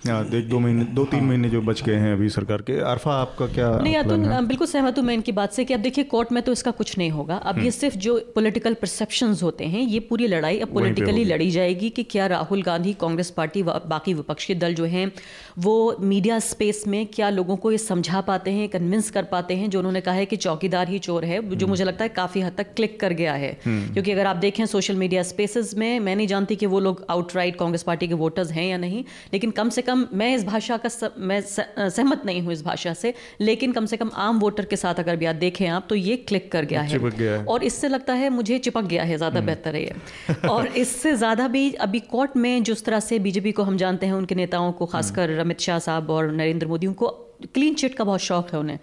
एक 0.00 0.48
दो 0.48 0.58
महीने 0.58 0.84
दो 0.86 1.04
तीन 1.04 1.20
हाँ। 1.20 1.28
महीने 1.28 1.48
जो 1.50 1.60
बच 1.62 1.82
गए 1.82 1.94
हैं 1.96 2.12
अभी 2.12 2.28
सरकार 2.30 2.62
के 2.62 2.78
अरफा 2.82 3.14
आपका 3.14 3.46
क्या 3.48 3.70
नहीं 3.78 4.02
तो 4.04 4.16
बिल्कुल 4.42 4.66
सहमत 4.66 4.98
हूँ 4.98 5.04
मैं 5.04 5.14
इनकी 5.14 5.32
बात 5.32 5.52
से 5.52 5.64
कि 5.64 5.74
अब 5.74 5.80
देखिए 5.80 6.04
कोर्ट 6.06 6.30
में 6.32 6.42
तो 6.42 6.52
इसका 6.52 6.70
कुछ 6.72 6.96
नहीं 6.98 7.10
होगा 7.10 7.36
अब 7.36 7.56
ये 7.56 7.60
हम्म। 7.60 7.70
सिर्फ़ 7.70 7.96
जो 7.98 8.18
पॉलिटिकल 8.34 8.74
परसेप्शन 8.74 9.34
होते 9.42 9.64
हैं 9.66 9.82
ये 9.82 10.00
पूरी 10.02 10.26
लड़ाई 10.26 10.58
अब 10.58 10.72
पॉलिटिकली 10.74 11.24
लड़ी 11.24 11.50
जाएगी 11.50 11.90
कि 11.90 12.02
क्या 12.06 12.26
राहुल 12.28 12.62
गांधी 12.62 12.92
कांग्रेस 13.00 13.30
पार्टी 13.30 13.62
बाकी 13.62 14.14
विपक्षी 14.14 14.54
दल 14.56 14.74
जो 14.74 14.84
हैं 14.86 15.10
वो 15.58 15.74
मीडिया 16.02 16.38
स्पेस 16.40 16.82
में 16.86 17.06
क्या 17.08 17.28
लोगों 17.30 17.56
को 17.56 17.72
ये 17.72 17.78
समझा 17.80 18.20
पाते 18.22 18.50
हैं 18.50 18.68
कन्विंस 18.68 19.10
कर 19.10 19.24
पाते 19.26 19.56
हैं 19.56 19.68
जो 19.70 19.78
उन्होंने 19.78 20.00
कहा 20.00 20.14
है 20.14 20.26
कि 20.26 20.36
चौकीदार 20.38 20.88
ही 20.88 20.98
चोर 21.00 21.24
है 21.24 21.40
जो 21.40 21.56
हम्म। 21.56 21.68
मुझे 21.68 21.84
लगता 21.84 22.04
है 22.04 22.08
काफ़ी 22.12 22.40
हद 22.40 22.54
तक 22.56 22.74
क्लिक 22.74 22.98
कर 23.00 23.12
गया 23.12 23.34
है 23.34 23.52
हम्म। 23.66 23.92
क्योंकि 23.92 24.12
अगर 24.12 24.26
आप 24.26 24.36
देखें 24.38 24.64
सोशल 24.66 24.96
मीडिया 24.96 25.22
स्पेसिस 25.24 25.76
में 25.76 26.00
मैं 26.00 26.16
नहीं 26.16 26.26
जानती 26.26 26.56
कि 26.56 26.66
वो 26.68 26.80
लोग 26.80 27.04
आउटराइट 27.10 27.58
कांग्रेस 27.58 27.82
पार्टी 27.82 28.08
के 28.08 28.14
वोटर्स 28.16 28.50
हैं 28.52 28.66
या 28.66 28.76
नहीं 28.78 29.04
लेकिन 29.32 29.50
कम 29.52 29.68
से 29.70 29.82
कम 29.82 29.89
मैं 29.94 30.34
इस 30.34 30.44
भाषा 30.44 30.76
का 30.76 30.88
स, 30.88 31.10
मैं 31.18 31.40
सहमत 31.40 32.22
नहीं 32.26 32.42
हूँ 32.42 32.52
इस 32.52 32.62
भाषा 32.64 32.92
से 32.94 33.14
लेकिन 33.40 33.72
कम 33.72 33.86
से 33.86 33.96
कम 33.96 34.10
आम 34.16 34.38
वोटर 34.40 34.64
के 34.64 34.76
साथ 34.76 34.94
अगर 34.94 35.16
भी 35.16 35.26
आप 35.26 35.36
देखें 35.36 35.66
आप 35.68 35.86
तो 35.88 35.94
ये 35.94 36.16
क्लिक 36.16 36.50
कर 36.52 36.64
गया 36.64 36.82
है, 36.82 36.98
गया 36.98 37.36
है। 37.36 37.44
और 37.44 37.64
इससे 37.64 37.88
लगता 37.88 38.14
है 38.14 38.30
मुझे 38.30 38.58
चिपक 38.58 38.84
गया 38.84 39.04
है 39.04 39.16
ज़्यादा 39.16 39.38
हम्म। 39.38 39.46
बेहतर 39.46 39.76
है 39.76 39.82
ये 39.82 40.48
और 40.48 40.66
इससे 40.66 41.14
ज़्यादा 41.16 41.48
भी 41.48 41.72
अभी 41.80 42.00
कोर्ट 42.00 42.36
में 42.36 42.62
जिस 42.62 42.84
तरह 42.84 43.00
से 43.00 43.18
बीजेपी 43.18 43.52
को 43.52 43.62
हम 43.62 43.76
जानते 43.76 44.06
हैं 44.06 44.12
उनके 44.12 44.34
नेताओं 44.34 44.72
को 44.72 44.86
खासकर 44.86 45.30
हम्म। 45.30 45.40
अमित 45.40 45.60
शाह 45.60 45.78
साहब 45.78 46.10
और 46.10 46.30
नरेंद्र 46.32 46.66
मोदी 46.66 46.86
उनको 46.86 47.08
क्लीन 47.54 47.74
चिट 47.74 47.94
का 47.94 48.04
बहुत 48.04 48.20
शौक 48.20 48.52
है 48.52 48.58
उन्हें 48.58 48.78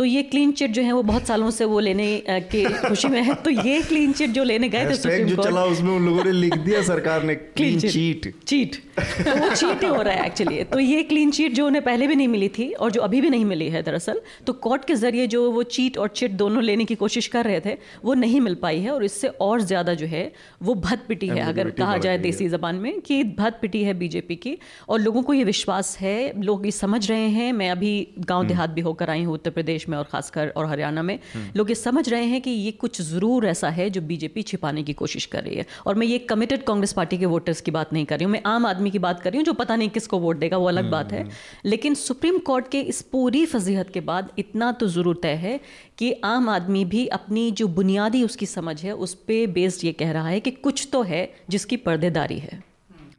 तो 0.00 0.04
ये 0.04 0.22
क्लीन 0.22 0.52
चिट 0.52 0.70
जो 0.70 0.82
है 0.82 0.92
वो 0.92 1.02
बहुत 1.02 1.26
सालों 1.26 1.50
से 1.50 1.64
वो 1.64 1.78
लेने 1.80 2.04
के 2.28 2.62
खुशी 2.78 3.08
में 3.08 3.20
है। 3.22 3.34
तो 3.44 3.50
ये 3.50 3.80
क्लीन 3.82 4.12
चिट 4.12 4.30
जो 4.30 4.44
लेने 4.44 4.68
गए 4.68 4.84
थे 4.90 4.94
सुप्रीम 4.94 5.26
जो 5.28 5.42
चला 5.42 5.64
उसमें 5.64 5.90
उन 5.92 6.06
लोगों 6.06 6.22
ने 6.24 6.32
लिख 6.32 6.54
दिया 6.58 6.82
सरकार 6.92 7.22
ने 7.22 7.34
क्लीन 7.34 7.80
चीट 7.80 8.32
चीट 8.46 8.76
तो 8.96 9.34
वो 9.40 9.48
चीट 9.54 9.82
ही 9.82 9.88
हो 9.88 10.00
रहा 10.02 10.14
है 10.14 10.26
एक्चुअली 10.26 10.62
तो 10.64 10.78
ये 10.78 11.02
क्लीन 11.02 11.30
चीट 11.30 11.52
जो 11.52 11.66
उन्हें 11.66 11.82
पहले 11.84 12.06
भी 12.06 12.16
नहीं 12.16 12.28
मिली 12.28 12.48
थी 12.48 12.70
और 12.74 12.90
जो 12.90 13.00
अभी 13.00 13.20
भी 13.20 13.30
नहीं 13.30 13.44
मिली 13.44 13.68
है 13.68 13.82
दरअसल 13.82 14.20
तो 14.46 14.52
कोर्ट 14.66 14.84
के 14.84 14.94
ज़रिए 14.94 15.26
जो 15.26 15.50
वो 15.50 15.62
चीट 15.76 15.98
और 15.98 16.08
चिट 16.14 16.30
दोनों 16.36 16.62
लेने 16.62 16.84
की 16.84 16.94
कोशिश 16.94 17.26
कर 17.26 17.44
रहे 17.44 17.60
थे 17.60 17.76
वो 18.04 18.14
नहीं 18.14 18.40
मिल 18.40 18.54
पाई 18.54 18.80
है 18.80 18.90
और 18.90 19.04
इससे 19.04 19.28
और 19.40 19.60
ज़्यादा 19.62 19.94
जो 19.94 20.06
है 20.06 20.24
वो 20.62 20.74
भद 20.80 21.04
पिटी 21.08 21.28
है। 21.28 21.46
अगर 21.48 21.70
कहा 21.72 21.98
जाए 21.98 22.18
देसी 22.18 22.48
ज़बान 22.48 22.76
में 22.76 23.00
कि 23.00 23.22
भद 23.38 23.58
पिटी 23.62 23.84
है 23.84 23.94
बीजेपी 23.94 24.36
की 24.38 24.56
और 24.88 25.00
लोगों 25.00 25.22
को 25.22 25.34
ये 25.34 25.44
विश्वास 25.44 25.96
है 26.00 26.16
लोग 26.42 26.66
ये 26.66 26.72
समझ 26.72 27.08
रहे 27.10 27.28
हैं 27.28 27.52
मैं 27.52 27.70
अभी 27.70 27.94
गाँव। 28.20 28.46
देहात 28.46 28.70
भी 28.70 28.80
होकर 28.80 29.10
आई 29.10 29.22
हूँ 29.22 29.34
उत्तर 29.34 29.50
प्रदेश 29.50 29.88
में 29.90 29.96
और 29.98 30.04
खासकर 30.04 30.48
और 30.50 30.66
हरियाणा 30.66 31.02
में। 31.02 31.18
लोग 31.56 31.70
ये 31.70 31.74
समझ 31.76 32.08
रहे 32.08 32.24
हैं 32.24 32.40
कि 32.40 32.50
ये 32.50 32.70
कुछ 32.80 33.00
ज़रूर 33.02 33.46
ऐसा 33.46 33.68
है 33.70 33.88
जो 33.90 34.00
बीजेपी 34.02 34.42
छिपाने 34.44 34.82
की 34.82 34.92
कोशिश 34.94 35.26
कर 35.26 35.42
रही 35.42 35.56
है 35.56 35.66
और 35.86 35.94
मैं 35.94 36.06
ये 36.06 36.18
कमिटेड 36.30 36.64
कांग्रेस 36.64 36.92
पार्टी 36.92 37.18
के 37.18 37.26
वोटर्स 37.26 37.60
की 37.60 37.70
बात 37.70 37.92
नहीं 37.92 38.04
कर 38.04 38.18
रही 38.18 38.24
हूँ 38.24 38.32
मैं 38.32 38.42
आम 38.46 38.66
आदमी 38.66 38.90
की 38.90 38.98
बात 39.00 39.20
कर 39.20 39.30
रही 39.30 39.38
हूँ 39.38 39.44
जो 39.46 39.52
पता 39.54 39.76
नहीं 39.76 39.88
किसको 39.90 40.18
वोट 40.18 40.38
देगा 40.38 40.56
वो 40.56 40.68
अलग 40.68 40.90
बात 40.90 41.12
है 41.12 41.22
हम्म। 41.22 41.32
लेकिन 41.66 41.94
सुप्रीम 41.96 42.38
कोर्ट 42.46 42.68
के 42.68 42.80
इस 42.90 43.02
पूरी 43.12 43.44
फजीहत 43.46 43.90
के 43.90 44.00
बाद 44.02 44.30
इतना 44.38 44.72
तो 44.74 44.88
ज़रूर 44.90 45.20
तय 45.22 45.34
है 45.38 45.58
कि 45.98 46.12
आम 46.24 46.48
आदमी 46.48 46.84
भी 46.86 47.06
अपनी 47.12 47.50
जो 47.52 47.68
बुनियादी 47.70 48.24
उसकी 48.24 48.46
समझ 48.48 48.80
है 48.82 48.94
उस 48.98 49.14
पर 49.22 49.46
बेस्ड 49.52 49.84
ये 49.84 49.92
कह 49.94 50.12
रहा 50.12 50.28
है 50.28 50.40
कि 50.40 50.50
कुछ 50.62 50.88
तो 50.92 51.02
है 51.04 51.28
जिसकी 51.50 51.76
पर्देदारी 51.82 52.38
है 52.38 52.69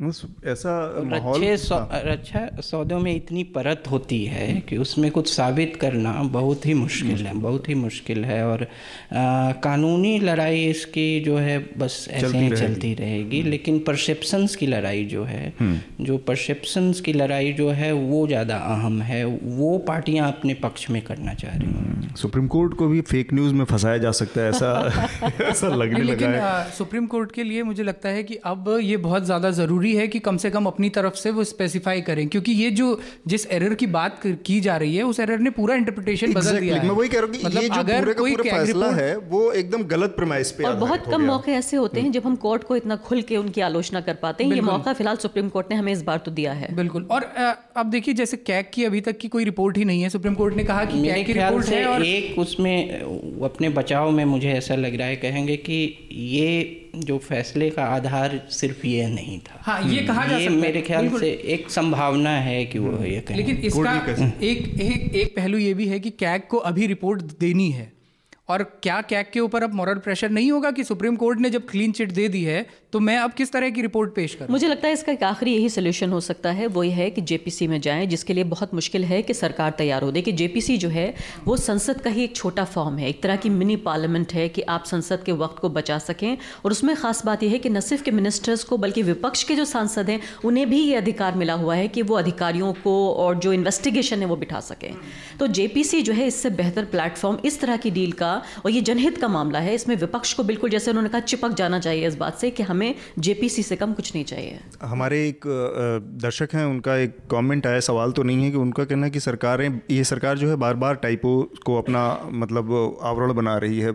ऐसा 0.02 0.72
अच्छे 1.12 1.56
सौ, 1.58 1.76
हाँ। 1.76 2.00
अच्छा 2.12 2.62
सौदों 2.62 3.00
में 3.00 3.14
इतनी 3.16 3.44
परत 3.52 3.84
होती 3.92 4.24
है 4.26 4.48
कि 4.70 4.78
उसमें 4.78 5.10
कुछ 5.12 5.28
साबित 5.30 5.76
करना 5.76 6.14
बहुत 6.32 6.66
ही 6.66 6.74
मुश्किल 6.74 7.26
है 7.26 7.34
बहुत 7.36 7.70
ही 7.70 7.76
मुश्किल 7.76 8.24
है 8.26 8.44
और 8.46 8.64
आ, 8.64 9.52
कानूनी 9.62 10.18
लड़ाई 10.20 10.66
इसकी 10.66 11.20
जो 11.20 11.38
है 11.38 11.58
बस 11.78 12.06
ऐसे 12.12 12.38
ही 12.38 12.50
चलती 12.52 12.94
रहेगी 12.94 13.42
लेकिन 13.44 13.80
परसेप्शंस 13.80 14.56
की 14.56 14.68
लड़ाई 14.68 15.06
जो 15.06 15.24
है 15.24 15.54
हम्म। 15.60 16.06
जो 16.06 16.18
परसेप्शंस 16.24 17.02
की 17.02 17.14
लड़ाई 17.14 17.54
जो 17.54 17.70
है 17.72 17.92
वो 17.94 18.26
ज़्यादा 18.28 18.58
अहम 18.70 19.02
है 19.02 19.24
वो 19.26 19.78
पार्टियाँ 19.88 20.28
अपने 20.28 20.54
पक्ष 20.64 20.90
में 20.90 21.02
करना 21.02 21.34
चाह 21.36 21.56
रही 21.56 21.68
हैं 21.68 21.86
हम्म। 21.86 22.14
सुप्रीम 22.16 22.48
कोर्ट 22.48 22.74
को 22.74 22.88
भी 22.88 23.02
फेक 23.04 23.34
न्यूज़ 23.34 23.54
में 23.54 23.64
फंसाया 23.66 23.98
जा 24.00 24.12
सकता 24.14 24.42
है 24.42 24.50
ऐसा 24.50 25.30
ऐसा 25.44 25.68
लगने 25.76 26.04
लगा 26.04 26.30
है 26.30 26.70
सुप्रीम 26.72 27.06
कोर्ट 27.08 27.32
के 27.32 27.44
लिए 27.44 27.64
मुझे 27.64 27.84
लगता 27.84 28.10
है 28.10 28.24
कि 28.24 28.36
अब 28.46 28.78
ये 28.82 28.98
बहुत 29.00 29.26
ज़्यादा 29.26 29.52
ज़रूरी 29.54 29.91
ज़रूरी 29.92 29.96
है 29.96 30.08
कि 30.08 30.20
कम 30.20 30.38
से 30.38 30.50
कम 30.52 30.66
अपनी 30.66 30.90
तरफ़ 30.92 31.16
से 31.16 31.32
वो 31.32 31.44
स्पेसिफाई 31.44 32.02
करें 32.02 32.28
क्योंकि 32.28 32.52
ये 32.54 32.70
जो 32.72 32.88
जिस 33.28 33.46
एरर 33.52 33.74
की 33.76 33.88
बात 33.90 34.20
की 34.46 34.60
जा 34.62 34.78
रही 34.78 34.96
है 34.96 35.04
उस 35.04 35.20
एरर 35.20 35.40
ने 35.40 35.50
पूरा 35.52 35.76
इंटरप्रिटेशन 35.76 36.28
exactly. 36.28 36.48
बदल 36.48 36.60
दिया 36.60 36.76
है। 36.76 36.88
मैं 36.88 36.96
वही 36.96 37.10
कह 37.10 37.20
रहा 37.20 37.28
हूँ 37.28 37.44
मतलब 37.46 37.62
ये 37.62 37.70
जो 37.70 37.80
अगर 37.80 38.00
पूरे 38.00 38.14
कोई 38.14 38.36
पूरे 38.36 38.50
फैसला 38.50 38.90
है 38.94 39.16
वो 39.32 39.42
एकदम 39.54 39.84
गलत 39.88 40.14
प्रमाइस 40.16 40.52
पे 40.52 40.64
और 40.64 40.76
बहुत 40.76 41.10
कम 41.12 41.26
मौके 41.26 41.52
ऐसे 41.54 41.78
होते 41.78 42.02
हैं 42.02 42.12
जब 42.12 42.26
हम 42.26 42.36
कोर्ट 42.46 42.64
को 42.64 42.76
इतना 42.76 42.96
खुल 43.08 43.22
के 43.24 43.38
उनकी 43.38 43.62
आलोचना 43.62 44.02
कर 44.02 44.16
पाते 44.22 44.44
हैं। 44.44 44.54
ये 44.54 44.62
मौका 44.64 44.94
फ़िलहाल 44.94 45.18
सुप्रीम 45.18 45.50
कोर्ट 45.50 45.72
ने 45.72 45.76
हमें 45.76 45.92
इस 45.94 46.02
बार 46.04 46.18
तो 46.26 46.32
दिया 46.32 46.54
है। 46.54 46.74
बिल्कुल। 46.76 47.08
और 47.12 47.24
अब 47.78 47.90
देखिए 47.92 48.14
जैसे 48.14 48.38
कैक 48.40 48.72
की 48.74 48.84
अभी 48.86 49.02
तक 49.02 49.18
की 49.18 49.28
कोई 49.28 49.44
रिपोर्ट 49.44 49.78
ही 49.78 49.86
नहीं 49.86 50.02
है। 50.02 50.10
सुप्रीम 50.10 50.36
कोर्ट 50.36 50.56
ने 50.56 50.64
कहा 50.64 50.86
कि 50.86 51.04
कैक 51.04 51.26
की 51.26 51.34
रिपोर्ट 51.34 51.66
है 51.68 51.86
और 51.86 52.06
एक 52.06 52.40
उसमें 52.40 52.76
अपने 53.44 53.70
बचाव 53.72 54.12
में 54.12 54.24
मुझे 54.26 54.52
ऐसा 54.54 54.76
लग 54.76 54.96
रहा 54.96 55.08
है 55.08 55.16
कहेंगे 55.18 55.58
कि 55.60 55.82
ये 56.12 56.81
जो 56.96 57.18
फैसले 57.18 57.70
का 57.70 57.84
आधार 57.86 58.42
सिर्फ़ 58.52 58.86
ये 58.88 59.08
नहीं 59.08 59.40
था। 59.40 59.60
हाँ 59.62 59.82
ये 59.84 60.04
कहा 60.06 60.26
जा 60.28 60.38
ये 60.38 60.46
सकता 60.46 60.62
मेरे 60.62 60.82
ख्याल 60.82 61.10
से 61.10 61.32
एक 61.54 61.70
संभावना 61.70 62.30
है 62.30 62.66
कि 62.66 62.80
वो 62.80 63.04
ये 63.04 63.20
कहें। 63.22 63.38
लेकिन 63.38 63.58
इसका 63.58 63.94
एक 64.42 64.82
एक 64.82 65.16
एक 65.16 65.36
पहलू 65.36 65.58
ये 65.58 65.74
भी 65.74 65.88
है 65.88 66.00
कि 66.00 66.10
कैग 66.10 66.42
को 66.50 66.58
अभी 66.58 66.88
रिपोर्ट 66.88 67.22
देनी 67.40 67.70
है। 67.72 67.92
और 68.50 68.64
क्या 68.84 69.02
कैग 69.02 69.26
के 69.34 69.40
ऊपर 69.40 69.64
अब 69.64 69.74
मॉरल 69.74 69.98
प्रेशर 69.98 70.30
नहीं 70.30 70.52
होगा 70.52 70.72
कि 70.72 70.84
सुप्रीम 70.84 71.16
कोर्ट 71.16 71.40
ने 71.40 71.50
जब 71.50 71.68
क्लीन 71.70 71.92
चिट 71.92 72.12
दे 72.12 72.28
दी 72.28 72.44
है 72.44 72.66
तो 72.94 73.00
मैं 73.00 73.18
अब 73.18 73.34
किस 73.34 73.52
तरह 73.52 73.70
की 73.70 73.82
रिपोर्ट 73.82 74.14
पेश 74.14 74.34
करूँ? 74.36 74.50
मुझे 74.52 74.68
लगता 74.68 74.88
है 74.88 74.94
इसका 74.94 75.12
एक 75.12 75.24
आखिरी 75.24 75.54
यही 75.54 75.70
सोल्यूशन 75.70 76.12
हो 76.12 76.20
सकता 76.20 76.52
है, 76.52 76.68
वो 76.68 76.84
ये 76.84 76.92
है 76.92 77.10
कि 77.10 77.22
जेपीसी 77.22 77.68
में 77.68 77.82
जाएँ, 77.82 78.06
जिसके 78.06 78.34
लिए 78.34 78.44
बहुत 78.44 78.74
मुश्किल 78.74 79.04
है 79.06 79.22
कि 79.22 79.34
सरकार 79.34 79.72
तैयार 79.72 80.04
हो। 80.04 80.12
देखिए, 80.12 80.34
जेपीसी 80.34 80.78
जो 80.78 80.90
है, 80.90 81.14
वो 81.46 81.58
संसद 81.58 82.02
का 82.02 82.10
ही 82.10 82.24
एक 82.24 82.36
छोटा 82.36 82.64
फॉर्म 82.64 82.98
है। 82.98 83.10
एक 83.10 83.24
तरह 83.24 83.36
की 83.36 83.50
मिनी 83.50 83.76
पार्लियामेंट 83.76 84.34
है 84.34 84.50
कि 84.50 84.62
आप 84.62 84.84
संसद 84.86 85.24
के 85.24 85.32
वक्त 85.32 85.60
को 85.60 85.70
बचा 85.70 85.98
सकें, 86.00 86.38
और 86.66 86.72
उसमें 86.72 86.96
खास 86.96 87.26
बात 87.26 87.44
यह 87.44 87.52
है 87.52 87.60
कि 87.60 87.70
न 87.70 87.80
सिर्फ़ 87.80 88.04
के 88.04 88.12
मिनिस्टर्स 88.12 88.64
को, 88.64 88.78
बल्कि 88.78 89.02
विपक्ष 89.02 89.44
के 89.44 89.56
जो 89.56 89.66
सांसद 89.66 90.10
हैं, 90.10 90.20
उन्हें 90.46 90.70
भी 90.70 90.80
ये 90.80 90.96
अधिकार 90.96 91.36
मिला 91.36 91.54
हुआ 91.54 91.76
है 91.76 91.88
कि 91.88 92.02
वो 92.02 92.16
अधिकारियों 92.16 92.74
को 92.74 93.14
और 93.14 93.40
जो 93.40 93.54
इन्वेस्टिगेशन 93.54 94.20
है, 94.20 94.26
वो 94.26 94.36
बिठा 94.36 94.60
सकें। 94.60 94.96
तो 95.40 95.48
जेपीसी 95.48 96.02
जो 96.02 96.14
है, 96.14 96.28
इससे 96.28 96.50
बेहतर 96.50 96.86
प्लेटफॉर्म 96.86 97.38
इस 97.46 97.62
तरह 97.62 97.78
की 97.78 97.92
डील 97.92 98.12
का, 98.12 98.34
और 98.66 98.72
ये 98.72 98.82
जनहित 98.82 99.18
का 99.18 99.28
मामला 99.28 99.60
है। 99.60 99.76
इसमें 99.76 99.96
विपक्ष 99.96 100.34
को 100.34 100.44
बिल्कुल, 100.44 100.70
जैसे 100.70 100.92
उन्होंने 100.92 101.10
कहा, 101.10 101.22
चिपक 101.22 101.54
जाना 101.54 101.80
चाहिए 101.80 102.08
इस 102.08 102.18
बात 102.18 102.40
से 102.40 102.52
कि 102.52 102.64
हमें 102.64 102.80
जेपीसी 103.20 103.64
से 103.64 103.76
कम 103.76 103.94
कुछ 103.94 104.14
नहीं 104.16 104.24
चाहिए। 104.26 104.60
हमारे 104.84 105.20
एक 105.28 105.46
दर्शक 106.22 106.54
हैं, 106.54 106.66
उनका 106.66 106.96
एक 106.98 107.18
कमेंट 107.32 107.68
आया, 107.68 107.80
सवाल 107.82 108.12
तो 108.12 108.24
नहीं 108.24 108.44
है 108.44 108.52
कि 108.52 108.58
उनका 108.58 108.84
कहना 108.84 109.06
है 109.06 109.12
कि 109.12 109.20
सरकारें, 109.20 109.80
ये 109.92 110.04
सरकार 110.04 110.38
जो 110.38 110.50
है 110.50 110.56
बार 110.56 110.76
बार 110.76 110.96
टाइपो 110.98 111.32
को 111.66 111.78
अपना 111.78 112.04
मतलब 112.34 112.72
आवरण 113.04 113.34
बना 113.34 113.58
रही 113.58 113.80
है। 113.80 113.94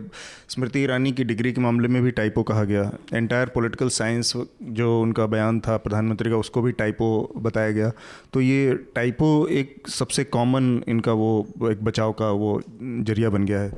स्मृति 0.49 0.79
ईरानी 0.79 1.11
की 1.11 1.23
डिग्री 1.23 1.51
के 1.53 1.61
मामले 1.61 1.87
में 1.87 2.01
भी 2.03 2.11
टाइपो 2.11 2.43
कहा 2.43 2.63
गया। 2.63 2.91
एंटायर 3.13 3.47
पॉलिटिकल 3.47 3.89
साइंस 3.89 4.33
जो 4.63 5.01
उनका 5.01 5.25
बयान 5.25 5.59
था 5.59 5.77
प्रधानमंत्री 5.77 6.29
का, 6.29 6.37
उसको 6.37 6.61
भी 6.61 6.71
टाइपो 6.73 7.09
बताया 7.37 7.71
गया। 7.71 7.91
तो 8.33 8.41
ये 8.41 8.73
टाइपो 8.95 9.47
एक 9.51 9.87
सबसे 9.89 10.23
कॉमन 10.23 10.81
इनका 10.87 11.13
वो, 11.13 11.47
एक 11.71 11.83
बचाव 11.83 12.11
का 12.13 12.29
वो 12.31 12.61
ज़रिया 12.81 13.29
बन 13.29 13.45
गया 13.45 13.59
है। 13.59 13.71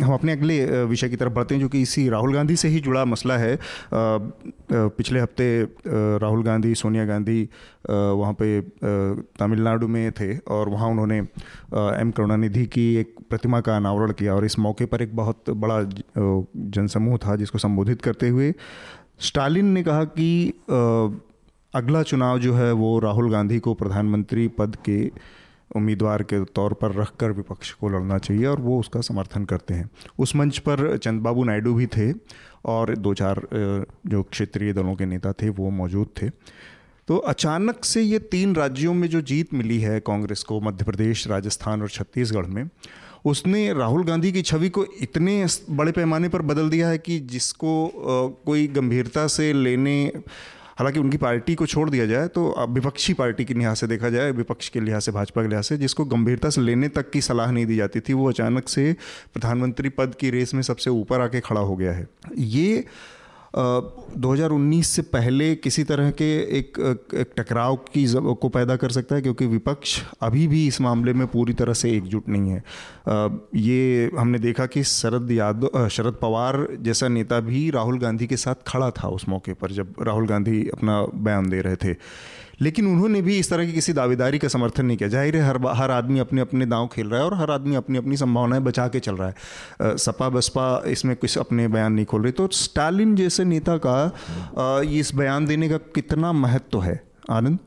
हम 0.00 0.12
अपने 0.14 0.32
अगले 0.32 0.84
विषय 0.84 1.08
की 1.08 1.16
तरफ़ 1.16 1.32
बढ़ते 1.32 1.54
हैं, 1.54 1.60
जो 1.60 1.68
कि 1.68 1.80
इसी 1.82 2.08
राहुल 2.08 2.34
गांधी 2.34 2.56
से 2.56 2.68
ही 2.68 2.80
जुड़ा 2.80 3.04
मसला 3.04 3.36
है। 3.38 3.58
पिछले 3.92 5.20
हफ़्ते 5.20 5.62
राहुल 6.18 6.42
गांधी, 6.42 6.74
सोनिया 6.74 7.04
गांधी 7.06 7.42
वहाँ 7.90 8.32
पे 8.32 8.60
तमिलनाडु 9.38 9.88
में 9.88 10.12
थे 10.12 10.36
और 10.38 10.68
वहाँ 10.68 10.88
उन्होंने 10.88 11.18
एम 11.18 12.10
करुणानिधि 12.10 12.64
की 12.66 12.94
एक 12.96 13.14
प्रतिमा 13.30 13.60
का 13.60 13.76
अनावरण 13.76 14.12
किया 14.12 14.34
और 14.34 14.44
इस 14.44 14.58
मौके 14.58 14.84
पर 14.84 15.02
एक 15.02 15.16
बहुत 15.16 15.50
बड़ा 15.50 15.82
जनसमूह 16.16 17.16
था 17.16 17.36
जिसको 17.36 17.58
संबोधित 17.58 18.02
करते 18.02 18.28
हुए 18.28 18.52
स्टालिन 19.20 19.66
ने 19.66 19.82
कहा 19.82 20.04
कि 20.04 20.48
अगला 21.74 22.02
चुनाव 22.02 22.38
जो 22.38 22.54
है 22.54 22.72
वो 22.72 22.98
राहुल 22.98 23.30
गांधी 23.32 23.58
को 23.58 23.74
प्रधानमंत्री 23.74 24.48
पद 24.48 24.76
के 24.88 25.10
उम्मीदवार 25.76 26.22
के 26.22 26.44
तौर 26.44 26.72
पर 26.72 26.92
रखकर 26.92 27.32
विपक्ष 27.32 27.72
को 27.72 27.88
लड़ना 27.88 28.18
चाहिए 28.18 28.46
और 28.46 28.60
वो 28.60 28.78
उसका 28.80 29.00
समर्थन 29.00 29.44
करते 29.44 29.74
हैं। 29.74 29.88
उस 30.18 30.34
मंच 30.36 30.58
पर 30.58 30.96
चंद्रबाबू 30.96 31.44
नायडू 31.44 31.74
भी 31.74 31.86
थे 31.86 32.12
और 32.64 32.96
दो 32.96 33.14
चार 33.14 33.40
जो 34.06 34.22
क्षेत्रीय 34.22 34.72
दलों 34.72 34.94
के 34.94 35.06
नेता 35.06 35.32
थे 35.32 35.48
वो 35.48 35.70
मौजूद 35.70 36.08
थे। 36.22 36.28
तो 37.08 37.16
अचानक 37.16 37.84
से 37.84 38.02
ये 38.02 38.18
तीन 38.18 38.54
राज्यों 38.54 38.94
में 38.94 39.08
जो 39.08 39.20
जीत 39.20 39.54
मिली 39.54 39.80
है, 39.80 39.98
कांग्रेस 40.00 40.42
को, 40.42 40.60
मध्य 40.60 40.84
प्रदेश, 40.84 41.26
राजस्थान 41.28 41.82
और 41.82 41.88
छत्तीसगढ़ 41.88 42.46
में, 42.46 42.68
उसने 43.24 43.72
राहुल 43.72 44.04
गांधी 44.04 44.32
की 44.32 44.42
छवि 44.42 44.68
को 44.68 44.84
इतने 45.00 45.46
बड़े 45.70 45.92
पैमाने 45.92 46.28
पर 46.28 46.42
बदल 46.42 46.70
दिया 46.70 46.88
है 46.88 46.98
कि 46.98 47.18
जिसको 47.20 47.88
कोई 48.46 48.66
गंभीरता 48.66 49.26
से 49.26 49.52
लेने 49.52 50.12
हालाँकि 50.78 51.00
उनकी 51.00 51.16
पार्टी 51.16 51.54
को 51.54 51.66
छोड़ 51.66 51.88
दिया 51.90 52.06
जाए 52.06 52.28
तो 52.28 52.66
विपक्षी 52.68 53.12
पार्टी 53.12 53.44
के 53.44 53.54
लिहाज 53.54 53.76
से 53.76 53.86
देखा 53.86 54.08
जाए, 54.08 54.30
विपक्ष 54.30 54.68
के 54.68 54.80
लिहाज 54.80 55.02
से, 55.02 55.12
भाजपा 55.12 55.42
के 55.42 55.48
लिहाज 55.48 55.64
से, 55.64 55.76
जिसको 55.76 56.04
गंभीरता 56.04 56.50
से 56.50 56.60
लेने 56.60 56.88
तक 56.88 57.10
की 57.10 57.20
सलाह 57.20 57.50
नहीं 57.50 57.66
दी 57.66 57.76
जाती 57.76 58.00
थी, 58.00 58.12
वो 58.12 58.28
अचानक 58.28 58.68
से 58.68 58.92
प्रधानमंत्री 59.34 59.88
पद 59.88 60.14
की 60.14 60.30
रेस 60.30 60.54
में 60.54 60.62
सबसे 60.62 60.90
ऊपर 60.90 61.20
आके 61.20 61.40
खड़ा 61.40 61.60
हो 61.60 61.76
गया 61.76 61.92
है। 61.92 62.06
ये 62.38 62.84
2019 63.56 64.82
से 64.82 65.02
पहले 65.02 65.54
किसी 65.54 65.84
तरह 65.84 66.10
के 66.10 66.58
एक, 66.58 66.98
एक 67.14 67.34
टकराव 67.36 67.76
की 67.76 68.06
को 68.34 68.48
पैदा 68.48 68.76
कर 68.76 68.90
सकता 68.90 69.14
है 69.14 69.22
क्योंकि 69.22 69.46
विपक्ष 69.46 70.02
अभी 70.20 70.46
भी 70.46 70.66
इस 70.66 70.80
मामले 70.80 71.12
में 71.12 71.26
पूरी 71.26 71.52
तरह 71.52 71.72
से 71.72 71.90
एकजुट 71.90 72.28
नहीं 72.28 72.50
है। 72.50 72.64
ये 73.54 74.10
हमने 74.18 74.38
देखा 74.38 74.66
कि 74.66 74.82
शरद 74.82 75.30
यादव 75.30 75.88
शरद 75.88 76.14
पवार 76.14 76.68
जैसा 76.80 77.08
नेता 77.08 77.40
भी 77.40 77.70
राहुल 77.70 77.98
गांधी 77.98 78.26
के 78.26 78.36
साथ 78.36 78.54
खड़ा 78.66 78.90
था 78.90 79.08
उस 79.08 79.28
मौके 79.28 79.52
पर 79.52 79.72
जब 79.72 79.94
राहुल 80.02 80.26
गांधी 80.26 80.68
अपना 80.68 81.06
बयान 81.14 81.48
दे 81.48 81.60
रहे 81.60 81.76
थे। 81.76 81.94
लेकिन 82.62 82.86
उन्होंने 82.86 83.20
भी 83.22 83.38
इस 83.38 83.50
तरह 83.50 83.66
की 83.66 83.72
किसी 83.72 83.92
दावेदारी 83.92 84.38
का 84.38 84.48
समर्थन 84.48 84.86
नहीं 84.86 84.96
किया। 84.96 85.08
ज़ाहिर 85.08 85.36
है 85.36 85.42
हर 85.42 85.58
हर 85.76 85.90
आदमी 85.90 86.18
अपने 86.18 86.40
अपने 86.40 86.66
दांव 86.66 86.86
खेल 86.92 87.08
रहा 87.08 87.20
है 87.20 87.26
और 87.26 87.34
हर 87.34 87.50
आदमी 87.50 87.76
अपनी 87.76 87.98
अपनी 87.98 88.16
संभावनाएँ 88.16 88.62
बचा 88.62 88.86
के 88.88 89.00
चल 89.00 89.16
रहा 89.16 89.28
है। 89.28 89.96
सपा 89.98 90.28
बसपा 90.28 90.66
इसमें 90.88 91.14
कुछ 91.16 91.38
अपने 91.38 91.68
बयान 91.68 91.92
नहीं 91.92 92.04
खोल 92.04 92.22
रही। 92.22 92.32
तो 92.32 92.48
स्टालिन 92.54 93.14
जैसे 93.16 93.44
नेता 93.44 93.76
का 93.86 93.96
इस 94.98 95.14
बयान 95.14 95.46
देने 95.46 95.68
का 95.68 95.76
कितना 95.94 96.32
महत्व 96.32 96.82
है? 96.82 97.00
आनंद? 97.30 97.58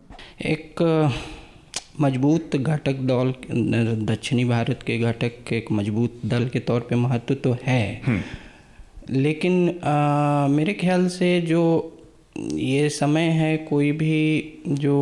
एक 0.46 0.82
मज़बूत 2.02 2.56
घटक 2.56 2.96
दल 3.02 3.34
दक्षिणी 4.06 4.46
भारत 4.46 4.80
के 4.88 4.98
घटक 5.00 5.44
के 5.48 5.58
एक 5.58 5.72
मज़बूत 5.72 6.20
दल 6.26 6.48
के 6.50 6.60
तौर 6.60 6.80
पे 6.80 6.96
महत्व 6.96 7.34
तो 7.34 7.56
है। 7.64 8.02
हम्म। 8.06 8.22
लेकिन 9.10 9.80
आ, 9.80 10.48
मेरे 10.48 10.74
ख्याल 10.74 11.08
से 11.08 11.40
जो 11.42 11.62
ये 12.40 12.90
समय 12.90 13.22
है 13.22 13.58
कोई 13.58 13.92
भी 13.92 14.54
जो 14.68 14.96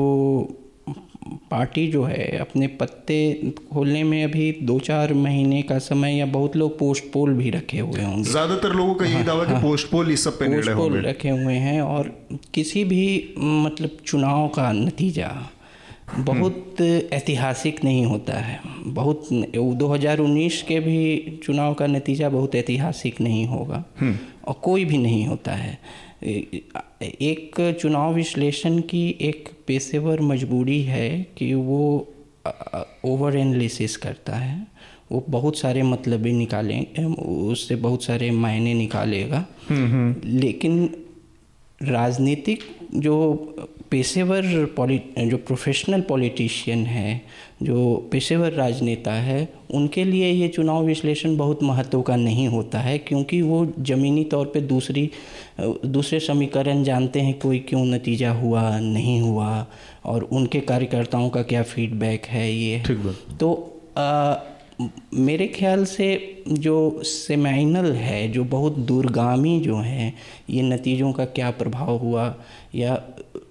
पार्टी 1.52 1.88
जो 1.88 2.04
है 2.04 2.38
अपने 2.38 2.68
पत्ते 2.68 3.52
खोलने 3.74 4.04
में 4.04 4.24
अभी 4.24 4.52
दो 4.62 4.80
चार 4.80 5.14
महीने 5.14 5.62
का 5.62 5.78
समय 5.80 6.18
या 6.18 6.26
बहुत 6.26 6.56
लोग 6.56 6.80
पोस्ट 6.80 7.04
पोल 7.14 7.34
भी 7.34 7.50
रखे 7.50 7.80
हुए 7.80 8.04
होंगे। 8.04 8.24
ज़्यादातर 8.24 8.74
लोगों 8.74 8.96
का 8.96 9.06
यही 9.06 9.14
हाँ, 9.14 9.26
दावा 9.26 9.46
कि 9.46 9.54
हाँ, 9.54 9.62
पोस्ट 9.62 9.90
पोल 9.92 10.12
इस 10.12 10.24
सब 10.24 10.40
पे 10.40 10.56
पोस्ट 10.56 10.72
पोल 10.72 10.98
रखे 11.02 11.30
हुए 11.30 11.54
हैं 11.54 11.82
और 11.82 12.28
किसी 12.54 12.84
भी 12.84 13.34
मतलब 13.40 13.98
चुनाव 14.06 14.48
का 14.48 14.72
नतीजा 14.72 15.50
बहुत 16.18 16.82
ऐतिहासिक 17.14 17.84
नहीं 17.84 18.06
होता 18.06 18.34
है। 18.34 18.60
बहुत 18.86 19.28
2019 19.56 20.62
के 20.62 20.80
भी 20.80 21.40
चुनाव 21.44 21.74
का 21.74 21.88
नतीजा 21.88 22.30
बहुत 22.30 22.56
ऐतिहासिक 22.56 23.22
नहीं 23.22 23.46
होगा। 23.46 23.84
हम्म। 24.00 24.18
और 24.48 24.54
कोई 24.54 24.86
भी 24.86 24.98
नहीं 24.98 25.26
होता 25.28 25.52
है। 25.52 25.78
एक 26.24 27.78
चुनाव 27.82 28.14
विश्लेषण 28.14 28.80
की 28.82 29.08
एक 29.22 29.50
पेशेवर 29.68 30.22
मजबूरी 30.22 30.82
है 30.82 31.10
कि 31.38 31.54
वो 31.54 31.84
ओवर 33.06 33.38
एनालिसिस 33.38 33.98
करता 33.98 34.36
है 34.36 34.68
वो 35.12 35.24
बहुत 35.30 35.58
सारे 35.58 35.82
मतलब 35.84 36.26
निकालें 36.26 37.06
उससे 37.16 37.76
बहुत 37.76 38.04
सारे 38.04 38.32
मायने 38.32 38.74
निकालेगा 38.74 39.46
हम्म, 39.70 39.88
हम्म। 39.88 40.38
लेकिन 40.40 40.96
राजनीतिक 41.82 42.64
जो 42.94 43.16
पेशेवर 43.94 44.42
जो 45.28 45.38
प्रोफेशनल 45.38 46.02
पॉलिटिशियन 46.02 46.86
है 46.86 47.22
जो 47.64 48.10
पेशेवर 48.12 48.52
राजनेता 48.52 49.14
है 49.14 49.54
उनके 49.72 50.04
लिए 50.04 50.32
ये 50.32 50.48
चुनाव 50.48 50.86
विश्लेषण 50.86 51.38
बहुत 51.38 51.64
महत्व 51.64 52.02
का 52.02 52.16
नहीं 52.16 52.48
होता 52.48 52.80
है 52.80 52.98
क्योंकि 52.98 53.42
वो 53.42 53.74
ज़मीनी 53.80 54.24
तौर 54.24 54.46
पे 54.46 54.62
दूसरी 54.62 55.12
दूसरे 55.86 56.20
समीकरण 56.20 56.84
जानते 56.84 57.22
हैं 57.22 57.40
कोई 57.40 57.60
क्यों 57.60 57.86
नतीजा 57.86 58.32
हुआ 58.32 58.80
नहीं 58.80 59.22
हुआ 59.22 59.68
और 60.06 60.24
उनके 60.24 60.60
कार्यकर्ताओं 60.60 61.30
का 61.30 61.44
क्या 61.44 61.64
फीडबैक 61.64 62.26
है 62.26 62.54
ये। 62.54 62.84
तो 63.40 63.54
आ, 63.98 64.36
मेरे 65.14 65.48
ख्याल 65.48 65.86
से 65.86 66.08
जो 66.50 67.02
सेमाइनल 67.04 67.92
है 67.92 68.28
जो 68.32 68.44
बहुत 68.44 68.78
दूरगामी 68.78 69.60
जो 69.60 69.78
है 69.78 70.14
ये 70.50 70.62
नतीजों 70.62 71.12
का 71.12 71.26
क्या 71.26 71.52
प्रभाव 71.52 71.98
हुआ 71.98 72.36
या 72.76 73.04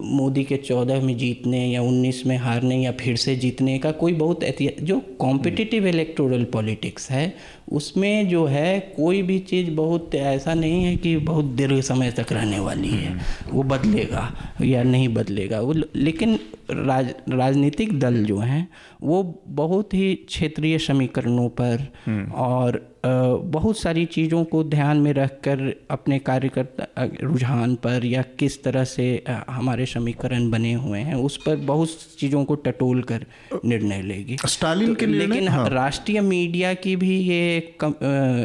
मोदी 0.03 0.43
के 0.43 0.57
चौदह 0.57 1.01
में 1.01 1.17
जीतने 1.17 1.67
या 1.67 1.81
उन्नीस 1.81 2.25
में 2.25 2.37
हारने 2.37 2.83
या 2.83 2.91
फिर 2.91 3.15
से 3.15 3.35
जीतने 3.35 3.79
का 3.79 3.91
कोई 3.91 4.13
बहुत 4.13 4.39
जो 4.81 4.99
कॉम्पिटिटिव 5.19 5.87
इलेक्टोरल 5.87 6.43
पॉलिटिक्स 6.43 7.11
है 7.11 7.35
उसमें 7.71 8.29
जो 8.29 8.45
है 8.45 8.79
कोई 8.79 9.21
भी 9.21 9.39
चीज़ 9.39 9.71
बहुत 9.71 10.15
ऐसा 10.15 10.53
नहीं 10.53 10.83
है 10.83 10.95
कि 10.95 11.17
बहुत 11.17 11.45
दीर्घ 11.45 11.81
समय 11.81 12.11
तक 12.11 12.33
रहने 12.33 12.59
वाली 12.59 12.89
है। 12.89 13.19
वो 13.49 13.63
बदलेगा 13.63 14.37
या 14.61 14.83
नहीं 14.83 15.07
बदलेगा। 15.07 15.61
वो 15.61 15.73
लेकिन 15.95 16.39
राज 16.71 17.13
राजनीतिक 17.29 17.99
दल 17.99 18.23
जो 18.25 18.37
हैं 18.37 18.67
वो 19.03 19.43
बहुत 19.47 19.93
ही 19.93 20.15
क्षेत्रीय 20.15 20.77
समीकरणों 20.77 21.49
पर 21.49 21.91
हम्म। 22.05 22.31
और 22.31 22.92
बहुत 23.03 23.77
सारी 23.77 24.05
चीज़ों 24.05 24.43
को 24.45 24.63
ध्यान 24.63 24.97
में 24.97 25.11
रखकर 25.13 25.59
अपने 25.91 26.19
कार्यकर्ता 26.19 27.07
रुझान 27.23 27.73
पर 27.75 28.05
या 28.05 28.21
किस 28.39 28.63
तरह 28.63 28.83
से 28.85 29.05
हमारे 29.49 29.85
समीकरण 29.85 30.49
बने 30.49 30.73
हुए 30.73 30.99
हैं 30.99 31.15
उस 31.15 31.37
पर 31.37 31.55
बहुत 31.65 31.97
चीज़ों 32.19 32.43
को 32.45 32.55
टटोल 32.63 33.01
कर 33.03 33.25
निर्णय 33.65 34.01
लेगी 34.01 34.37
स्टालिन 34.45 34.89
तो, 34.89 34.95
के 34.95 35.05
लेकिन 35.05 35.47
हाँ। 35.47 35.67
राष्ट्रीय 35.69 36.21
मीडिया 36.21 36.73
की 36.75 36.95
भी 36.95 37.17
ये 37.19 37.57
एक, 37.57 37.83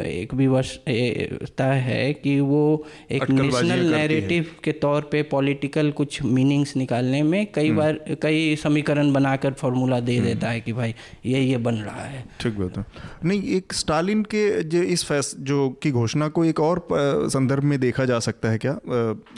एक 0.05 0.33
विवशता 0.33 1.65
है 1.65 2.13
कि 2.15 2.39
वो 2.41 2.85
एक 3.11 3.29
नेशनल 3.31 3.85
नैरेटिव 3.91 4.51
के 4.63 4.71
तौर 4.81 5.09
पे 5.11 5.23
पॉलिटिकल 5.31 5.91
कुछ 5.91 6.21
मीनिंग्स 6.23 6.75
निकालने 6.75 7.23
में 7.23 7.45
कई 7.53 7.67
हम्म। 7.67 7.77
बार 7.77 8.17
कई 8.21 8.55
समीकरण 8.55 9.13
बनाकर 9.13 9.53
फॉर्मूला 9.53 9.99
दे 10.01 10.17
हम्म। 10.17 10.27
देता 10.27 10.49
है 10.49 10.61
कि 10.61 10.73
भाई 10.73 10.95
ये 11.25 11.41
ये 11.41 11.57
बन 11.59 11.75
रहा 11.77 12.03
है 12.03 12.23
ठीक 12.41 12.59
बात 12.59 12.77
है 12.77 12.85
नहीं 13.25 13.55
एक 13.55 13.73
स्टालिन 13.75 14.23
के 14.23 14.48
जो 14.63 14.81
इस 14.83 15.05
फैस, 15.05 15.35
जो 15.39 15.69
की 15.83 15.91
घोषणा 15.91 16.27
को 16.27 16.45
एक 16.45 16.59
और 16.59 16.87
संदर्भ 17.29 17.63
में 17.63 17.79
देखा 17.79 18.05
जा 18.05 18.19
सकता 18.19 18.49
है 18.49 18.57
क्या? 18.57 18.73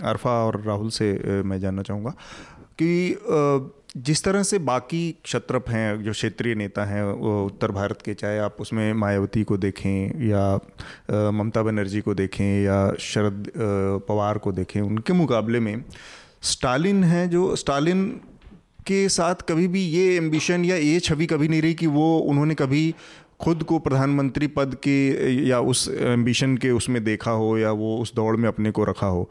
अरफा 0.04 0.32
और 0.46 0.62
राहुल 0.62 0.90
से 0.90 1.12
मैं 1.44 1.60
जानना 1.60 1.82
चाहूँगा 1.82 2.16
कि 2.82 3.72
जिस 3.98 4.24
तरह 4.24 4.44
से 4.44 4.58
बाकी 4.60 5.00
क्षत्रप 5.24 5.70
हैं, 5.70 6.04
जो 6.04 6.12
क्षेत्रीय 6.12 6.56
नेता 6.56 6.86
हैं, 6.86 7.04
वो 7.04 7.46
उत्तर 7.46 7.72
भारत 7.72 8.02
के, 8.02 8.14
चाहे 8.14 8.38
आप 8.40 8.58
उसमें 8.60 8.94
मायावती 8.94 9.44
को 9.44 9.58
देखें 9.58 10.28
या 10.28 10.44
ममता 11.32 11.64
बनर्जी 11.64 12.02
को 12.02 12.14
देखें 12.14 12.64
या 12.64 12.80
शरद 13.00 13.52
पवार 14.08 14.38
को 14.38 14.52
देखें, 14.52 14.82
उनके 14.82 15.14
मुकाबले 15.14 15.60
में 15.60 15.84
स्टालिन 16.42 17.04
हैं 17.04 17.30
जो, 17.30 17.56
स्टालिन 17.56 18.10
के 18.88 19.08
साथ 19.10 19.42
कभी 19.50 19.68
भी 19.68 19.82
ये 19.86 20.16
एम्बिशन 20.18 20.64
या 20.66 20.76
ये 20.76 21.00
छवि 21.00 21.26
कभी 21.26 21.48
नहीं 21.48 21.62
रही 21.62 21.74
कि 21.74 21.88
वो 21.88 22.18
उन्होंने 22.20 22.56
कभी 22.56 22.94
खुद 23.42 23.64
को 23.64 23.80
प्रधानमंत्री 23.80 24.48
पद 24.48 24.76
के 24.84 24.98
या 25.48 25.60
उस 25.60 25.88
एम्बिशन 26.02 26.58
के 26.58 26.72
उसमें 26.72 27.04
देखा 27.04 27.32
हो 27.34 27.58
या 27.58 27.72
वो 27.74 27.98
उस 27.98 28.14
दौड़ 28.16 28.36
में 28.38 28.48
अपने 28.48 28.72
को 28.72 28.84
रखा 28.84 29.08
हो। 29.08 29.30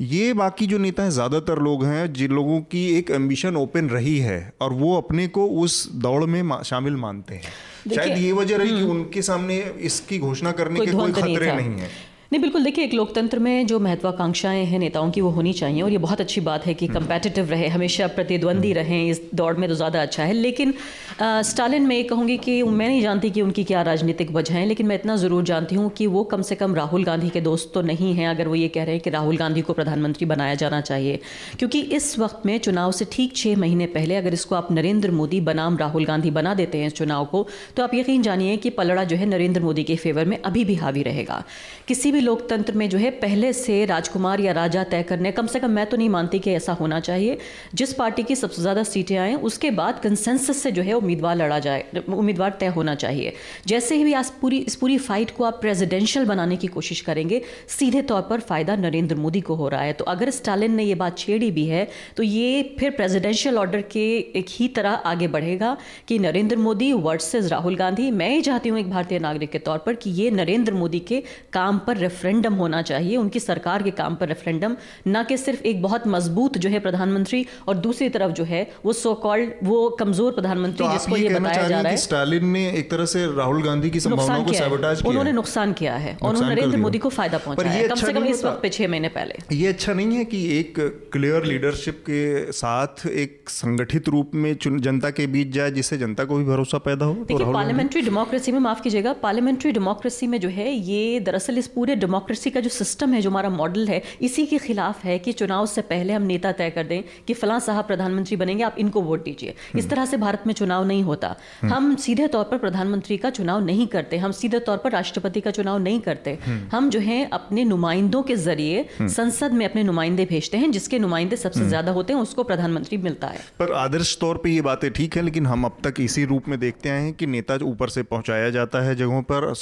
ये 0.00 0.32
बाकी 0.32 0.66
जो 0.66 0.78
नेता 0.78 1.02
हैं 1.02 1.10
ज़्यादातर 1.10 1.58
लोग 1.58 1.84
हैं 1.84 2.12
जिन 2.12 2.32
लोगों 2.32 2.60
की 2.70 2.86
एक 2.98 3.10
एम्बिशन 3.10 3.56
ओपन 3.56 3.88
रही 3.88 4.16
है 4.18 4.38
और 4.62 4.72
वो 4.72 4.96
अपने 4.96 5.26
को 5.28 5.46
उस 5.62 5.76
दौड़ 5.96 6.24
में 6.24 6.62
शामिल 6.64 6.96
मानते 6.96 7.34
हैं। 7.34 7.52
शायद 7.94 8.18
ये 8.18 8.32
वजह 8.32 8.56
रही 8.56 8.68
कि 8.68 8.80
हम्म। 8.80 8.90
उनके 8.90 9.22
सामने 9.22 9.58
इसकी 9.80 10.18
घोषणा 10.20 10.52
करने 10.52 10.86
के 10.86 10.92
कोई 10.92 11.12
खतरे 11.12 11.52
नहीं 11.52 11.78
है। 11.78 11.88
नहीं 12.32 12.40
बिल्कुल 12.40 12.64
देखिए 12.64 12.84
एक 12.84 12.94
लोकतंत्र 12.94 13.38
में 13.38 13.66
जो 13.66 13.78
महत्वाकांक्षाएँ 13.80 14.64
हैं 14.64 14.78
नेताओं 14.78 15.10
की 15.10 15.20
वो 15.20 15.30
होनी 15.30 15.52
चाहिए 15.52 15.82
और 15.82 15.90
ये 15.90 15.98
बहुत 15.98 16.20
अच्छी 16.20 16.40
बात 16.40 16.66
है 16.66 16.74
कि 16.74 16.86
कंपेटिटिव 16.88 17.44
हम्म। 17.44 17.52
रहे 17.52 17.66
हमेशा 17.68 18.06
प्रतिद्वंदी 18.10 18.68
हम्म। 18.68 18.78
रहें 18.78 19.10
इस 19.10 19.20
दौड़ 19.34 19.56
में 19.56 19.68
तो 19.68 19.74
ज़्यादा 19.74 20.02
अच्छा 20.02 20.24
है 20.24 20.32
लेकिन 20.34 20.72
आ, 21.20 21.42
स्टालिन 21.44 21.86
में 21.86 22.04
कहूँगी 22.04 22.36
कि 22.38 22.62
मैं 22.62 22.88
नहीं 22.88 23.02
जानती 23.02 23.30
कि 23.30 23.42
उनकी 23.42 23.64
क्या 23.64 23.82
राजनीतिक 23.82 24.30
वजह 24.32 24.54
है 24.54 24.64
लेकिन 24.66 24.86
मैं 24.86 24.94
इतना 24.94 25.16
ज़रूर 25.16 25.42
जानती 25.44 25.74
हूँ 25.74 25.90
कि 25.90 26.06
वो 26.06 26.22
कम 26.24 26.42
से 26.42 26.54
कम 26.54 26.74
राहुल 26.74 27.04
गांधी 27.04 27.28
के 27.28 27.40
दोस्त 27.42 27.70
तो 27.74 27.82
नहीं 27.82 28.14
हैं 28.14 28.28
अगर 28.28 28.48
वो 28.48 28.54
ये 28.54 28.68
कह 28.68 28.84
रहे 28.84 28.94
हैं 28.94 29.02
कि 29.02 29.10
राहुल 29.10 29.36
गांधी 29.36 29.62
को 29.62 29.72
प्रधानमंत्री 29.72 30.26
बनाया 30.26 30.54
जाना 30.56 30.80
चाहिए 30.82 31.20
क्योंकि 31.58 31.80
इस 31.92 32.18
वक्त 32.18 32.46
में 32.46 32.58
चुनाव 32.60 32.92
से 32.92 33.06
ठीक 33.12 33.36
छः 33.36 33.56
महीने 33.56 33.86
पहले 33.90 34.16
अगर 34.16 34.34
इसको 34.34 34.54
आप 34.54 34.72
नरेंद्र 34.72 35.10
मोदी 35.12 35.40
बनाम 35.42 35.76
राहुल 35.76 36.04
गांधी 36.04 36.30
बना 36.32 36.54
देते 36.54 36.78
हैं 36.78 36.86
इस 36.86 36.94
चुनाव 36.94 37.24
को 37.26 37.46
तो 37.76 37.82
आप 37.82 37.94
यकीन 37.94 38.22
जानिए 38.22 38.56
कि 38.58 38.70
पलड़ा 38.72 39.04
जो 39.04 39.16
है 39.16 39.26
नरेंद्र 39.28 39.62
मोदी 39.62 39.84
के 39.84 39.96
फेवर 39.98 40.24
में 40.24 40.38
अभी 40.42 40.64
भी 40.64 40.74
हावी 40.76 41.02
रहेगा 41.04 41.42
किसी 41.88 42.12
भी 42.12 42.20
लोकतंत्र 42.24 42.72
में 42.74 42.88
जो 42.88 42.98
है 42.98 43.10
पहले 43.18 43.52
से 43.54 43.84
राजकुमार 43.86 44.40
या 44.40 44.52
राजा 44.54 44.84
तय 44.86 45.02
करने, 45.02 45.32
कम 45.32 45.46
से 45.46 45.60
कम 45.60 45.70
मैं 45.70 45.86
तो 45.86 45.96
नहीं 45.96 46.08
मानती 46.10 46.38
कि 46.38 46.52
ऐसा 46.52 46.72
होना 46.74 47.00
चाहिए। 47.00 47.38
जिस 47.74 47.92
पार्टी 47.94 48.22
की 48.22 48.36
सबसे 48.36 48.62
ज़्यादा 48.62 48.82
सीटें 48.84 49.16
आएँ, 49.16 49.34
उसके 49.36 49.70
बाद 49.72 49.98
कंसेंसस 50.00 50.62
से 50.62 50.70
जो 50.72 50.82
है 50.82 50.92
उम्मीदवार 50.94 51.36
लड़ा 51.36 51.58
जाए, 51.58 51.84
उम्मीदवार 52.08 52.56
तय 52.60 52.66
होना 52.70 52.94
चाहिए। 52.96 53.32
जैसे 53.66 53.96
ही 53.96 54.12
आज 54.14 54.30
पूरी, 54.40 54.58
इस 54.60 54.76
पूरी 54.76 54.98
फाइट 55.00 55.30
को 55.36 55.44
आप 55.44 55.60
प्रेसिडेंशियल 55.60 56.26
बनाने 56.26 56.56
की 56.56 56.66
कोशिश 56.68 57.00
करेंगे, 57.02 57.40
सीधे 57.68 58.02
तौर 58.04 58.22
पर 58.22 58.40
फ़ायदा 58.42 58.76
नरेंद्र 58.78 59.16
मोदी 59.16 59.40
को 59.40 59.54
हो 59.54 59.68
रहा 59.68 59.82
है। 59.82 59.92
तो 59.92 60.04
अगर 60.06 60.30
स्टालिन 60.32 60.74
ने 60.74 60.84
ये 60.84 60.94
बात 60.96 61.18
छेड़ी 61.18 61.50
भी 61.50 61.66
है 61.66 61.86
तो 62.16 62.22
ये 62.22 62.62
फिर 62.78 62.90
प्रेजिडेंशियल 62.92 63.58
ऑर्डर 63.58 63.80
के 63.90 64.04
एक 64.38 64.46
ही 64.50 64.68
तरह 64.70 64.90
आगे 65.06 65.28
बढ़ेगा 65.28 65.76
कि 66.08 66.18
नरेंद्र 66.18 66.56
मोदी 66.58 66.92
वर्सेज 66.94 67.46
राहुल 67.48 67.76
गांधी। 67.76 68.10
मैं 68.12 68.28
ही 68.30 68.40
चाहती 68.42 68.68
हूँ 68.68 68.78
एक 68.78 68.90
भारतीय 68.90 69.18
नागरिक 69.18 69.50
के 69.50 69.58
तौर 69.60 69.78
पर 69.78 69.94
कि 69.94 70.10
ये 70.12 70.30
नरेंद्र 70.32 70.72
मोदी 70.74 70.98
के 71.02 71.22
काम 71.52 71.78
पर 71.78 71.96
रेफरेंडम 72.04 72.54
होना 72.54 72.82
चाहिए 72.84 73.16
उनकी 73.16 73.40
सरकार 73.40 73.82
के 73.82 73.90
काम 73.98 74.14
पर 74.16 74.28
रेफरेंडम 74.28 74.76
ना 75.08 75.22
कि 75.24 75.36
सिर्फ़ 75.38 75.62
एक 75.64 75.82
बहुत 75.82 76.06
मज़बूत 76.08 76.58
जो 76.58 76.70
है 76.70 76.80
प्रधानमंत्री 76.80 77.44
और 77.68 77.76
दूसरी 77.84 78.08
तरफ़ 78.10 78.32
जो 78.34 78.44
है 78.46 78.62
वो 78.84 78.92
सो 78.94 79.14
कॉल्ड 79.22 79.52
वो 79.64 79.88
कमज़ोर 80.00 80.32
प्रधानमंत्री 80.34 80.86
तो 80.86 80.92
जिसको 80.92 81.16
ये 81.16 81.28
बताया 81.30 81.68
जा 81.68 81.80
रहा 81.80 81.90
है। 81.90 81.96
स्टालिन 81.98 82.46
ने 82.48 82.64
एक 82.72 82.90
तरह 82.90 83.06
से 83.06 83.26
राहुल 83.36 83.62
गांधी 83.62 83.90
की 83.90 84.00
संभावनाओं 84.00 84.44
को 84.44 84.52
सैबोटाज 84.54 85.00
किया 85.00 85.10
उन्होंने 85.10 85.32
नुकसान 85.32 85.72
किया 85.74 85.94
है। 85.96 86.16
और 86.16 86.28
उन्होंने 86.28 86.54
नरेंद्र 86.54 86.78
मोदी 86.78 86.98
को 86.98 87.08
फ़ायदा 87.10 87.38
पहुँचाया 87.38 87.82
कम 87.82 87.94
अच्छा 87.94 88.06
से 88.06 88.12
कम 88.12 88.24
इस 88.26 88.44
वक्त 88.44 88.62
पे 88.62 88.68
छह 88.70 88.88
महीने 88.88 89.08
पहले। 89.10 89.56
ये 89.56 89.66
अच्छा 89.68 89.92
नहीं 89.94 90.16
है 90.16 90.24
कि 90.26 90.42
एक 90.58 90.78
क्लियर 91.12 91.44
लीडरशिप 91.44 92.02
के 92.06 92.52
साथ 92.54 93.06
एक 93.08 93.50
संगठित 93.50 94.08
रूप 94.08 94.30
में 94.36 94.54
जनता 94.62 95.10
के 95.12 95.26
बीच 95.28 95.52
जाए 95.52 95.70
जिससे 95.72 95.98
जनता 95.98 96.24
को 96.24 96.36
भी 96.36 96.44
भरोसा 96.44 96.78
पैदा 96.80 97.06
हो। 97.06 97.14
देखिए 97.28 97.52
पार्लियामेंट्री 97.52 98.02
डेमोक्रेसी 98.02 98.52
में 98.52 98.58
माफ़ 98.60 98.82
कीजिएगा 98.82 99.12
पार्लियामेंट्री 99.22 99.72
डेमोक्रेसी 99.72 100.26
में 100.26 100.38
जो 100.40 100.48
है 100.50 100.70
ये 100.70 101.20
दरअसल 101.22 101.58
इस 101.58 101.66
पूरे 101.74 101.93
डेमोक्रेसी 101.96 102.50
का 102.50 102.60
जो 102.60 102.70
सिस्टम 102.72 103.12
है 103.12 103.20
जो 103.20 103.30
हमारा 103.30 103.48
मॉडल 103.52 103.88
है 103.88 104.02
इसी 104.22 104.46
के 104.46 104.58
खिलाफ 104.60 105.04
है 105.04 105.18
कि 105.18 105.32
चुनाव 105.34 105.66
से 105.66 105.82
पहले 105.84 106.12
हम 106.12 106.22
नेता 106.24 106.52
तय 106.54 106.70
कर 106.70 106.84
दें 106.84 107.02
कि 107.26 107.34
फलां 107.34 107.58
साहब 107.60 107.86
प्रधानमंत्री 107.86 108.36
बनेंगे 108.36 108.64
आप 108.64 108.76
इनको 108.78 109.00
वोट 109.02 109.24
दीजिए 109.24 109.50
इस 109.50 109.74
हम्म। 109.74 109.88
तरह 109.88 110.06
से 110.06 110.16
भारत 110.18 110.42
में 110.46 110.54
चुनाव 110.54 110.84
नहीं 110.86 111.02
होता 111.04 111.34
हम्म। 111.62 111.72
हम 111.72 111.94
सीधे 111.98 112.26
तौर 112.28 112.44
पर 112.44 112.58
प्रधानमंत्री 112.58 113.16
का 113.16 113.30
चुनाव 113.32 113.64
नहीं 113.64 113.86
करते 113.86 114.16
हम 114.18 114.32
सीधे 114.34 114.58
तौर 114.62 114.76
पर 114.78 114.92
राष्ट्रपति 114.92 115.40
का 115.40 115.50
चुनाव 115.52 115.78
नहीं 115.80 116.00
करते 116.00 116.38
हम्म। 116.44 116.68
हम 116.72 116.90
जो 116.90 117.00
है 117.00 117.22
अपने 117.32 117.64
नुमाइंदों 117.64 118.22
के 118.22 118.36
ज़रिए 118.38 118.86
संसद 119.00 119.52
में 119.52 119.64
अपने 119.64 119.82
नुमाइंदे 119.84 120.24
भेजते 120.26 120.56
हैं 120.56 120.70
जिसके 120.72 120.98
नुमाइंदे 120.98 121.36
सबसे 121.38 121.64
ज़्यादा 121.66 121.92
होते 121.92 122.12
हैं 122.12 122.20
उसको 122.20 122.44
प्रधानमंत्री 122.44 122.98
मिलता 123.00 123.26
है 123.28 123.40
पर 123.58 123.72
आदर्श 123.76 124.16
तौर 124.20 124.36
पर 124.36 124.48
ये 124.48 124.60
बातें 124.62 124.90
ठीक 124.92 125.16
है 125.16 125.22
लेकिन 125.24 125.46
हम 125.46 125.64
अब 125.64 125.76
तक 125.84 126.00
इसी 126.00 126.24
रूप 126.26 126.48
में 126.48 126.58
देखते 126.60 126.88
आए 126.88 127.00
हैं 127.00 127.12
कि 127.14 127.26
नेता 127.28 127.58
ऊपर 127.64 127.88
से 127.90 128.02
पहुँचाया 128.04 128.50
जाता 128.50 128.80
है 128.82 128.94
जगहों 128.96 129.22
पर 129.24 129.52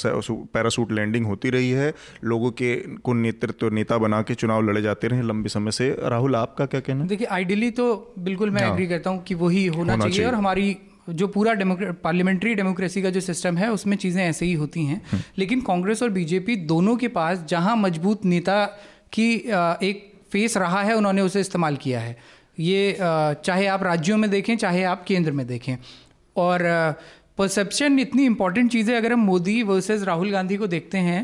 पैरासूट 0.53 0.91
लैंडिंग 0.93 1.25
होती 1.25 1.49
रही 1.51 1.69
है 1.73 1.93
लोगों 2.23 2.51
के 2.51 2.75
को 3.03 3.13
नेतृत्व 3.13 3.69
नेता 3.73 3.97
बना 3.97 4.21
के 4.21 4.35
चुनाव 4.35 4.61
लड़े 4.61 4.81
जाते 4.81 5.07
रहे 5.07 5.21
लंबे 5.23 5.49
समय 5.49 5.71
से। 5.71 5.89
राहुल 6.03 6.35
आपका 6.35 6.65
क्या 6.65 6.79
कहना 6.79 7.05
देखिए 7.05 7.27
आइडियली 7.31 7.69
तो 7.71 8.13
बिल्कुल 8.19 8.49
मैं 8.49 8.61
एग्री 8.63 8.85
हाँ। 8.85 8.89
करता 8.89 9.09
हूँ 9.09 9.23
कि 9.23 9.35
वही 9.35 9.65
होना, 9.67 9.93
होना 9.93 10.05
चाहिए, 10.05 10.25
और 10.25 10.35
हमारी 10.35 10.75
जो 11.11 11.27
पूरा 11.27 11.53
पार्लियामेंट्री 12.03 12.53
डेमोक्रेसी 12.55 13.01
का 13.01 13.09
जो 13.09 13.19
सिस्टम 13.21 13.57
है 13.57 13.71
उसमें 13.71 13.95
चीज़ें 13.97 14.23
ऐसे 14.23 14.45
ही 14.45 14.53
होती 14.53 14.85
हैं। 14.85 15.01
हम्म। 15.11 15.21
लेकिन 15.37 15.61
कांग्रेस 15.61 16.03
और 16.03 16.09
बीजेपी 16.11 16.55
दोनों 16.67 16.95
के 16.97 17.07
पास 17.09 17.43
जहाँ 17.49 17.75
मज़बूत 17.77 18.25
नेता 18.25 18.65
की 19.13 19.33
एक 19.33 20.11
फेस 20.31 20.57
रहा 20.57 20.81
है 20.81 20.95
उन्होंने 20.95 21.21
उसे 21.21 21.39
इस्तेमाल 21.39 21.75
किया 21.77 21.99
है। 21.99 22.17
ये 22.59 22.97
चाहे 22.99 23.65
आप 23.67 23.83
राज्यों 23.83 24.17
में 24.17 24.29
देखें 24.29 24.55
चाहे 24.57 24.83
आप 24.85 25.03
केंद्र 25.03 25.31
में 25.31 25.45
देखें। 25.47 25.75
और 26.35 26.61
परसेप्शन 27.37 27.99
इतनी 27.99 28.25
इंपॉर्टेंट 28.25 28.71
चीज़ 28.71 28.91
है 28.91 28.97
अगर 28.97 29.13
हम 29.13 29.19
मोदी 29.19 29.61
वर्सेस 29.63 30.03
राहुल 30.03 30.31
गांधी 30.31 30.57
को 30.57 30.67
देखते 30.67 30.97
हैं 30.99 31.21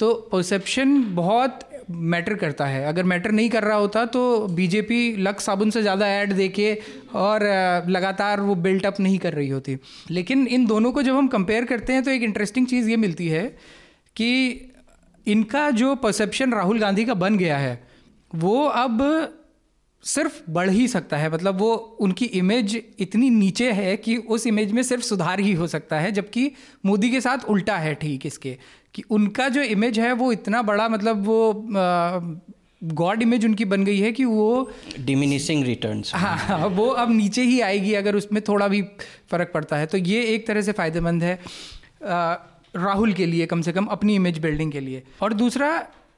तो 0.00 0.12
परसेप्शन 0.32 1.02
बहुत 1.14 1.60
मैटर 1.90 2.34
करता 2.34 2.66
है। 2.66 2.84
अगर 2.86 3.02
मैटर 3.04 3.30
नहीं 3.30 3.48
कर 3.50 3.64
रहा 3.64 3.76
होता 3.76 4.04
तो 4.06 4.22
बीजेपी 4.48 5.00
लक 5.18 5.40
साबुन 5.40 5.70
से 5.70 5.82
ज़्यादा 5.82 6.08
ऐड 6.08 6.32
देके 6.32 6.72
और 7.16 7.42
लगातार 7.88 8.40
वो 8.40 8.54
बिल्टअप 8.56 9.00
नहीं 9.00 9.18
कर 9.18 9.32
रही 9.32 9.48
होती। 9.48 9.76
लेकिन 10.10 10.46
इन 10.46 10.66
दोनों 10.66 10.92
को 10.92 11.02
जब 11.02 11.16
हम 11.16 11.28
कंपेयर 11.28 11.64
करते 11.64 11.92
हैं 11.92 12.02
तो 12.02 12.10
एक 12.10 12.22
इंटरेस्टिंग 12.22 12.66
चीज़ 12.66 12.90
ये 12.90 12.96
मिलती 12.96 13.28
है 13.28 13.44
कि 14.16 14.30
इनका 15.26 15.68
जो 15.72 15.94
परसेप्शन 15.96 16.52
राहुल 16.52 16.78
गांधी 16.78 17.04
का 17.04 17.14
बन 17.16 17.36
गया 17.38 17.56
है, 17.58 17.82
वो 18.30 18.64
अब 18.64 19.02
सिर्फ़ 20.04 20.40
बढ़ 20.50 20.70
ही 20.70 20.86
सकता 20.88 21.16
है। 21.16 21.30
मतलब 21.30 21.58
वो 21.58 21.74
उनकी 22.00 22.24
इमेज 22.24 22.80
इतनी 22.98 23.30
नीचे 23.30 23.70
है 23.72 23.96
कि 23.96 24.16
उस 24.16 24.46
इमेज 24.46 24.72
में 24.72 24.82
सिर्फ़ 24.82 25.04
सुधार 25.04 25.40
ही 25.40 25.52
हो 25.52 25.66
सकता 25.66 26.00
है 26.00 26.12
जबकि 26.12 26.50
मोदी 26.86 27.10
के 27.10 27.20
साथ 27.20 27.44
उल्टा 27.48 27.76
है 27.76 27.94
ठीक 27.94 28.26
इसके। 28.26 28.56
कि 28.94 29.02
उनका 29.10 29.48
जो 29.48 29.62
इमेज 29.62 29.98
है 30.00 30.12
वो 30.12 30.32
इतना 30.32 30.62
बड़ा 30.62 30.88
मतलब 30.88 31.24
वो 31.26 31.38
गॉड 32.94 33.22
इमेज 33.22 33.44
उनकी 33.44 33.64
बन 33.64 33.84
गई 33.84 33.98
है 34.00 34.12
कि 34.12 34.24
वो 34.24 34.70
डिमिनिशिंग 35.00 35.64
रिटर्न्स 35.64 36.14
हाँ, 36.14 36.36
हाँ 36.38 36.66
वो 36.68 36.86
अब 36.86 37.10
नीचे 37.10 37.42
ही 37.42 37.60
आएगी 37.60 37.94
अगर 37.94 38.16
उसमें 38.16 38.42
थोड़ा 38.48 38.68
भी 38.68 38.82
फ़र्क 39.30 39.50
पड़ता 39.54 39.76
है। 39.76 39.86
तो 39.86 39.98
ये 39.98 40.22
एक 40.24 40.46
तरह 40.46 40.62
से 40.62 40.72
फ़ायदेमंद 40.72 41.22
है 41.22 41.34
आ, 42.04 42.34
राहुल 42.76 43.12
के 43.12 43.26
लिए 43.26 43.46
कम 43.46 43.60
से 43.62 43.72
कम 43.72 43.84
अपनी 43.86 44.14
इमेज 44.14 44.38
बिल्डिंग 44.38 44.72
के 44.72 44.80
लिए। 44.80 45.02
और 45.22 45.32
दूसरा 45.32 45.70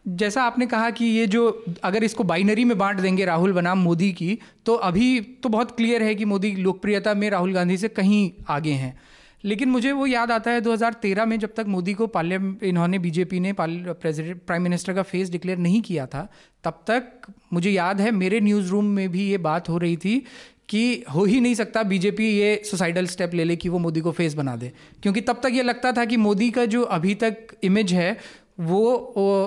जैसा 0.05 0.43
आपने 0.43 0.67
कहा 0.67 0.91
कि 0.91 1.05
ये 1.05 1.27
जो, 1.27 1.65
अगर 1.83 2.05
इसको 2.05 2.25
बाइनरी 2.25 2.65
में 2.65 2.77
बांट 2.79 3.01
देंगे 3.01 3.25
राहुल 3.25 3.53
बनाम 3.53 3.79
मोदी 3.79 4.13
की 4.13 4.39
तो 4.67 4.75
अभी 4.75 5.21
तो 5.21 5.49
बहुत 5.49 5.77
क्लियर 5.77 6.03
है 6.03 6.15
कि 6.15 6.25
मोदी 6.25 6.51
लोकप्रियता 6.57 7.15
में 7.15 7.29
राहुल 7.31 7.53
गांधी 7.55 7.77
से 7.77 7.89
कहीं 7.89 8.31
आगे 8.49 8.73
हैं। 8.73 8.99
लेकिन 9.45 9.71
मुझे 9.71 9.93
वो 9.93 10.07
याद 10.07 10.31
आता 10.31 10.51
है 10.51 10.61
2013 10.61 11.27
में 11.27 11.39
जब 11.39 11.55
तक 11.57 11.67
मोदी 11.69 11.95
को 11.95 12.07
पार्लियामेंट 12.07 12.63
इन्होंने 12.63 12.99
बीजेपी 12.99 13.41
ने 13.41 13.53
प्रेसिडेंट, 13.53 14.41
प्राइम 14.47 14.63
मिनिस्टर 14.63 14.95
का 14.95 15.03
फेस 15.03 15.31
डिक्लेयर 15.31 15.59
नहीं 15.59 15.81
किया 15.83 16.07
था, 16.07 16.29
तब 16.65 16.83
तक 16.87 17.33
मुझे 17.53 17.71
याद 17.71 18.01
है 18.01 18.11
मेरे 18.11 18.41
न्यूज़ 18.41 18.71
रूम 18.71 18.85
में 18.85 19.09
भी 19.09 19.29
ये 19.31 19.39
बात 19.39 19.69
हो 19.69 19.79
रही 19.79 19.97
थी 19.97 20.19
कि 20.69 21.05
हो 21.15 21.25
ही 21.25 21.41
नहीं 21.41 21.55
सकता 21.55 21.83
बीजेपी 21.83 22.29
ये 22.29 22.63
सुसाइडल 22.65 23.07
स्टेप 23.07 23.35
ले 23.35 23.45
ले 23.45 23.57
कि 23.57 23.69
वो 23.69 23.79
मोदी 23.79 24.01
को 24.01 24.13
फेस 24.13 24.35
बना 24.35 24.57
दे। 24.57 24.73
क्योंकि 25.03 25.21
तब 25.21 25.41
तक 25.43 25.51
ये 25.53 25.63
लगता 25.63 25.93
था 25.93 26.05
कि 26.05 26.17
मोदी 26.17 26.51
का 26.51 26.65
जो 26.65 26.83
अभी 26.83 27.15
तक 27.15 27.37
इमेज 27.63 27.93
है 27.93 28.17
वो 28.61 28.81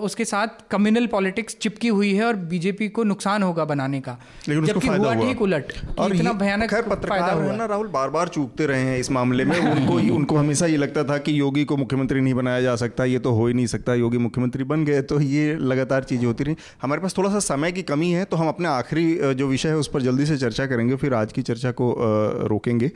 उसके 0.04 0.26
साथ 0.26 0.48
कम्युनल 0.72 1.08
पॉलिटिक्स 1.08 1.56
चिपकी 1.62 1.88
हुई 1.90 2.14
है 2.14 2.26
और 2.26 2.36
बीजेपी 2.52 2.88
को 2.90 3.04
नुकसान 3.04 3.44
होगा 3.44 3.66
बनाने 3.66 4.00
का। 4.02 4.18
लेकिन 4.50 4.66
जबकि 4.66 4.88
हुआ 4.88 5.14
ठीक 5.16 5.42
उलट 5.42 5.74
और 6.00 6.16
इतना 6.16 6.34
भयानक 6.34 6.70
खैर 6.70 6.82
पत्रकार 6.82 7.42
है 7.42 7.56
ना 7.58 7.66
राहुल 7.66 7.88
बार 7.88 8.10
बार 8.10 8.28
चूकते 8.28 8.66
रहे 8.66 8.82
हैं 8.82 8.98
इस 9.00 9.12
मामले 9.12 9.46
में। 9.46 9.60
उनको 9.74 9.94
उनको 10.16 10.38
हमेशा 10.38 10.66
ये 10.66 10.78
लगता 10.78 11.04
था 11.04 11.18
कि 11.18 11.40
योगी 11.40 11.66
को 11.66 11.78
मुख्यमंत्री 11.78 12.22
नहीं 12.22 12.34
बनाया 12.34 12.62
जा 12.62 12.76
सकता 12.76 13.06
ये 13.06 13.20
तो 13.20 13.32
हो 13.32 13.48
ही 13.48 13.54
नहीं 13.54 13.68
सकता 13.68 13.96
योगी 13.96 14.18
मुख्यमंत्री 14.18 14.64
बन 14.64 14.86
गए 14.86 15.02
तो 15.04 15.20
ये 15.22 15.56
लगातार 15.58 16.04
चीज़ें 16.04 16.26
होती 16.26 16.44
रही। 16.44 16.56
हमारे 16.82 17.02
पास 17.02 17.18
थोड़ा 17.18 17.30
सा 17.30 17.40
समय 17.40 17.72
की 17.72 17.82
कमी 17.84 18.12
है 18.12 18.26
तो 18.26 18.38
हम 18.38 18.48
अपने 18.48 18.68
आखिरी 18.68 19.34
जो 19.34 19.48
विषय 19.48 19.70
है 19.70 19.78
उस 19.78 19.88
पर 19.88 20.02
जल्दी 20.02 20.26
से 20.26 20.38
चर्चा 20.38 20.66
करेंगे 20.66 20.96
फिर 20.96 21.14
आज 21.14 21.34
की 21.34 21.42
चर्चा 21.42 21.72
को 21.72 21.96
रोकेंगे। 22.48 22.92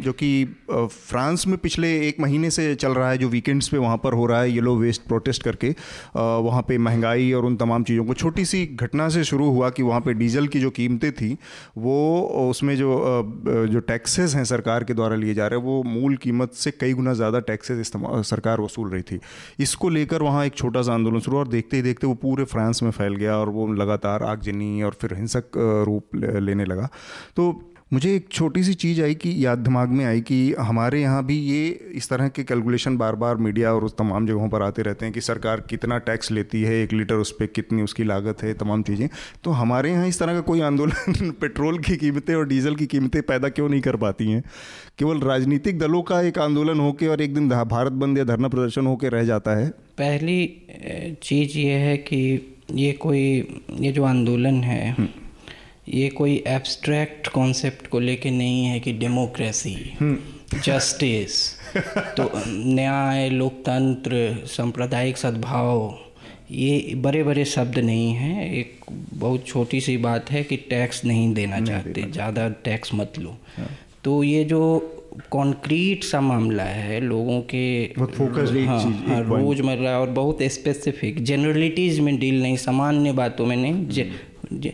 जो 0.00 0.12
कि 0.12 0.30
फ्रांस 0.70 1.46
में 1.46 1.56
पिछले 1.58 1.96
एक 2.08 2.20
महीने 2.20 2.50
से 2.50 2.74
चल 2.76 2.94
रहा 2.94 3.10
है 3.10 3.18
जो 3.18 3.28
वीकेंड्स 3.28 3.68
पे 3.68 3.78
वहाँ 3.78 3.96
पर 3.96 4.12
हो 4.12 4.26
रहा 4.26 4.40
है 4.40 4.50
येलो 4.50 4.76
वेस्ट 4.76 5.02
प्रोटेस्ट 5.16 5.42
करके 5.42 5.74
वहाँ 6.16 6.62
पे 6.62 6.78
महँगाई 6.80 7.32
और 7.32 7.44
उन 7.44 7.56
तमाम 7.56 7.84
चीज़ों 7.84 8.04
को, 8.04 8.14
छोटी 8.14 8.44
सी 8.44 8.64
घटना 8.76 9.08
से 9.08 9.24
शुरू 9.24 9.50
हुआ 9.50 9.70
कि 9.70 9.82
वहाँ 9.82 10.00
पे 10.00 10.14
डीजल 10.14 10.46
की 10.46 10.60
जो 10.60 10.70
कीमतें 10.72 11.10
थी, 11.12 11.32
वो 11.78 12.48
उसमें 12.50 12.74
जो 12.76 12.94
जो 13.46 13.80
टैक्सेस 13.82 14.34
हैं 14.34 14.44
सरकार 14.46 14.84
के 14.84 14.94
द्वारा 14.94 15.16
लिए 15.16 15.34
जा 15.34 15.46
रहे 15.46 15.58
हैं, 15.58 15.66
वो 15.66 15.82
मूल 15.84 16.16
कीमत 16.18 16.52
से 16.54 16.70
कई 16.72 16.92
गुना 16.94 17.12
ज़्यादा 17.14 17.40
टैक्सेस 17.42 17.92
सरकार 18.26 18.60
वसूल 18.60 18.90
रही 18.90 19.02
थी। 19.02 19.18
इसको 19.60 19.88
लेकर 19.88 20.22
वहाँ 20.22 20.44
एक 20.46 20.54
छोटा 20.54 20.82
सा 20.82 20.94
आंदोलन 20.94 21.20
शुरू 21.20 21.38
और 21.38 21.48
देखते 21.48 21.76
ही 21.76 21.82
देखते 21.82 22.06
वो 22.06 22.14
पूरे 22.16 22.44
फ्रांस 22.46 22.82
में 22.82 22.90
फैल 22.90 23.14
गया 23.16 23.36
और 23.36 23.48
वो 23.50 23.66
लगातार 23.74 24.22
आगजनी 24.24 24.82
और 24.82 24.96
फिर 25.00 25.14
हिंसक 25.14 25.56
रूप 25.86 26.16
लेने 26.16 26.64
लगा। 26.64 26.88
तो 27.36 27.52
मुझे 27.90 28.14
एक 28.16 28.28
छोटी 28.28 28.62
सी 28.64 28.72
चीज़ 28.74 29.00
आई 29.02 29.14
कि 29.14 29.34
याद 29.44 29.58
दिमाग 29.58 29.88
में 29.88 30.04
आई 30.04 30.20
कि 30.20 30.36
हमारे 30.58 31.00
यहाँ 31.00 31.24
भी 31.26 31.36
ये 31.40 31.66
इस 31.94 32.08
तरह 32.10 32.28
के 32.28 32.44
कैलकुलेशन 32.44 32.96
बार 32.96 33.14
बार 33.14 33.36
मीडिया 33.36 33.72
और 33.72 33.84
उस 33.84 33.96
तमाम 33.96 34.26
जगहों 34.26 34.48
पर 34.48 34.62
आते 34.62 34.82
रहते 34.82 35.04
हैं 35.06 35.12
कि 35.14 35.20
सरकार 35.20 35.60
कितना 35.60 35.98
टैक्स 35.98 36.30
लेती 36.30 36.62
है 36.62 36.72
एक 36.74 36.92
लीटर 36.92 37.14
उस 37.14 37.30
पर 37.32 37.46
कितनी 37.46 37.82
उसकी 37.82 38.04
लागत 38.04 38.42
है 38.42 38.54
तमाम 38.54 38.82
चीज़ें। 38.82 39.08
तो 39.44 39.50
हमारे 39.50 39.90
यहाँ 39.90 40.08
इस 40.08 40.18
तरह 40.18 40.34
का 40.34 40.40
कोई 40.40 40.60
आंदोलन 40.60 41.30
पेट्रोल 41.40 41.78
की 41.78 41.96
कीमतें 41.96 42.34
और 42.34 42.46
डीजल 42.48 42.76
की 42.76 42.86
कीमतें 42.86 43.20
पैदा 43.22 43.48
क्यों 43.48 43.68
नहीं 43.68 43.80
कर 43.80 43.96
पाती 43.96 44.30
हैं? 44.30 44.42
केवल 44.98 45.20
राजनीतिक 45.20 45.78
दलों 45.78 46.02
का 46.02 46.20
एक 46.20 46.38
आंदोलन 46.38 46.80
होकर 46.80 47.08
और 47.08 47.22
एक 47.22 47.34
दिन 47.34 47.48
भारत 47.48 47.92
बंद 47.92 48.18
या 48.18 48.24
धरना 48.24 48.48
प्रदर्शन 48.48 48.86
होकर 48.86 49.12
रह 49.12 49.24
जाता 49.24 49.56
है? 49.58 49.68
पहली 49.98 51.16
चीज़ 51.22 51.58
ये 51.58 51.78
है 51.78 51.96
कि 51.96 52.18
ये 52.74 52.92
कोई 52.92 53.22
ये 53.80 53.92
जो 53.92 54.04
आंदोलन 54.04 54.62
है 54.64 54.90
हम्म। 54.90 55.25
ये 55.88 56.08
कोई 56.08 56.42
एब्स्ट्रैक्ट 56.46 57.28
कॉन्सेप्ट 57.28 57.86
को 57.86 57.98
लेके 58.00 58.30
नहीं 58.30 58.64
है 58.64 58.80
कि 58.80 58.92
डेमोक्रेसी 58.92 59.76
जस्टिस 60.54 61.38
तो 62.16 62.30
न्याय 62.46 63.28
लोकतंत्र 63.30 64.44
सांप्रदायिक 64.46 65.16
सद्भाव 65.16 65.98
ये 66.50 66.94
बड़े 66.96 67.22
बड़े 67.22 67.44
शब्द 67.44 67.78
नहीं 67.78 68.12
हैं। 68.14 68.50
एक 68.54 68.84
बहुत 69.14 69.46
छोटी 69.46 69.80
सी 69.80 69.96
बात 69.96 70.30
है 70.30 70.42
कि 70.44 70.56
टैक्स 70.56 71.04
नहीं 71.04 71.32
देना 71.34 71.56
नहीं 71.56 71.66
चाहते 71.66 72.02
ज़्यादा 72.12 72.48
टैक्स 72.64 72.94
मत 72.94 73.18
लो। 73.18 73.36
हाँ। 73.56 73.68
तो 74.04 74.22
ये 74.24 74.44
जो 74.44 74.62
कॉन्क्रीट 75.30 76.04
सा 76.04 76.20
मामला 76.20 76.64
है 76.64 77.00
लोगों 77.00 77.40
के 77.54 77.86
फोकस 77.96 78.52
हाँ, 78.66 78.80
हाँ 79.08 79.22
रोज़मर्रा 79.22 79.98
और 80.00 80.10
बहुत 80.10 80.42
स्पेसिफिक 80.42 81.22
जनरलिटीज़ 81.24 82.00
में 82.00 82.18
डील 82.18 82.42
नहीं 82.42 82.56
सामान्य 82.56 83.12
बातों 83.12 83.46
में 83.46 83.56
नहीं 83.56 84.70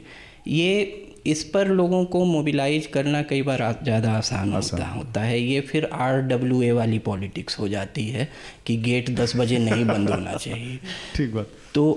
ये 0.47 1.02
इस 1.27 1.43
पर 1.45 1.69
लोगों 1.69 2.05
को 2.05 2.25
मोबिलाइज 2.25 2.87
करना 2.87 3.23
कई 3.23 3.43
बार 3.43 3.59
ज़्यादा 3.83 4.13
आसान 4.13 4.53
होता 4.53 4.87
होता 4.87 5.21
है। 5.21 5.41
ये 5.41 5.61
फिर 5.61 5.85
आर 5.93 6.21
डब्ल्यू 6.21 6.63
ए 6.63 6.71
वाली 6.73 6.99
पॉलिटिक्स 6.99 7.59
हो 7.59 7.69
जाती 7.69 8.09
है 8.09 8.29
कि 8.67 8.77
गेट 8.77 9.11
दस 9.11 9.37
बजे 9.37 9.59
नहीं 9.59 9.85
बंद 9.85 10.11
होना 10.11 10.33
चाहिए। 10.37 10.79
ठीक 11.17 11.35
बात। 11.35 11.49
तो 11.75 11.93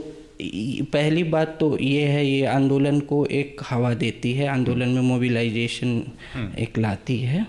पहली 0.94 1.24
बात 1.24 1.58
तो 1.60 1.78
ये 1.80 2.04
है 2.04 2.26
ये 2.28 2.46
आंदोलन 2.46 3.00
को 3.00 3.26
एक 3.26 3.62
हवा 3.70 3.94
देती 3.94 4.34
है 4.34 4.48
आंदोलन 4.48 4.90
में 4.90 5.02
मोबिलाइजेशन 5.02 6.02
हम्म। 6.34 6.58
एक 6.58 6.78
लाती 6.78 7.18
है। 7.20 7.46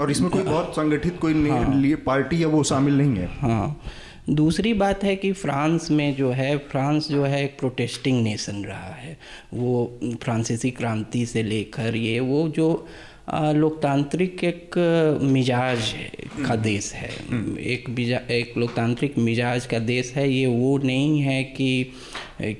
और 0.00 0.10
इसमें 0.10 0.30
कोई 0.30 0.42
बहुत 0.42 0.72
संगठित 0.72 1.18
कोई 1.20 1.48
हाँ, 1.50 1.74
लिए 1.80 1.94
पार्टी 1.96 2.42
या 2.42 2.48
वो 2.48 2.62
शामिल 2.64 2.94
नहीं 2.94 3.16
है। 3.16 3.26
हाँ। 3.26 3.80
दूसरी 4.30 4.72
बात 4.74 5.04
है 5.04 5.14
कि 5.16 5.32
फ्रांस 5.32 5.90
में 5.90 6.14
जो 6.16 6.30
है 6.30 6.56
फ्रांस 6.58 7.08
जो 7.08 7.24
है 7.24 7.42
एक 7.44 7.58
प्रोटेस्टिंग 7.58 8.22
नेशन 8.22 8.64
रहा 8.64 8.92
है। 8.94 9.16
वो 9.54 10.00
फ्रांसीसी 10.22 10.70
क्रांति 10.70 11.24
से 11.26 11.42
लेकर 11.42 11.96
ये 11.96 12.20
वो 12.20 12.48
जो 12.48 12.68
लोकतांत्रिक 13.30 14.44
एक 14.44 14.78
मिजाज 15.22 15.92
का 16.46 16.56
देश 16.56 16.92
है। 16.92 17.10
एक 17.60 17.88
एक 18.30 18.56
लोकतांत्रिक 18.58 19.18
मिजाज 19.18 19.66
का 19.66 19.78
देश 19.78 20.12
है। 20.16 20.28
ये 20.30 20.46
वो 20.46 20.76
नहीं 20.78 21.20
है 21.20 21.42
कि 21.44 21.92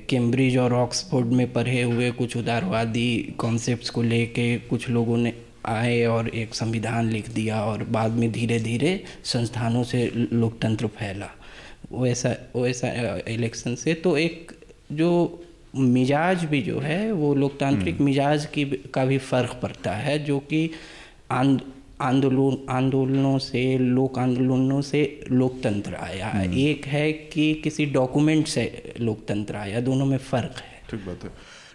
कैम्ब्रिज 0.09 0.57
और 0.57 0.73
ऑक्सफोर्ड 0.73 1.27
में 1.27 1.51
पढ़े 1.53 1.81
हुए 1.81 2.11
कुछ 2.11 2.37
उदारवादी 2.37 3.35
कॉन्सेप्ट्स 3.37 3.89
को 3.89 4.01
लेके 4.01 4.55
कुछ 4.59 4.89
लोगों 4.89 5.17
ने 5.17 5.33
आए 5.65 6.03
और 6.05 6.29
एक 6.29 6.55
संविधान 6.55 7.09
लिख 7.09 7.29
दिया 7.29 7.63
और 7.65 7.83
बाद 7.83 8.11
में 8.11 8.31
धीरे 8.31 8.59
धीरे 8.59 9.03
संस्थानों 9.23 9.83
से 9.83 10.11
लोकतंत्र 10.15 10.87
फैला। 10.87 11.29
वैसा 11.93 12.35
वैसा 12.55 12.87
इलेक्शन 13.29 13.75
से 13.75 13.93
तो 14.03 14.17
एक 14.17 14.51
जो 14.91 15.11
मिजाज 15.75 16.43
भी 16.45 16.61
जो 16.61 16.79
है 16.79 17.11
वो 17.11 17.33
लोकतांत्रिक 17.35 17.95
हम्म। 17.95 18.05
मिजाज 18.05 18.45
की 18.45 18.65
का 18.93 19.05
भी 19.05 19.17
फ़र्क 19.19 19.59
पड़ता 19.61 19.91
है 19.91 20.17
जो 20.23 20.39
कि 20.39 20.69
आंद 21.31 21.61
आंदोलन 22.01 22.65
आंदोलनों 22.69 23.37
से 23.39 23.77
लोक 23.77 24.17
आंदोलनों 24.19 24.81
से 24.81 25.01
लोकतंत्र 25.31 25.95
आया 25.95 26.29
हम्म। 26.29 26.53
एक 26.59 26.85
है 26.85 27.11
कि 27.13 27.53
किसी 27.53 27.85
डॉक्यूमेंट 27.91 28.47
से 28.47 28.95
लोकतंत्र 28.99 29.55
आया 29.55 29.81
दोनों 29.81 30.05
में 30.05 30.17
फ़र्क 30.17 30.57
है 30.57 30.81
ठीक 30.89 31.05
बात 31.05 31.23
है 31.23 31.31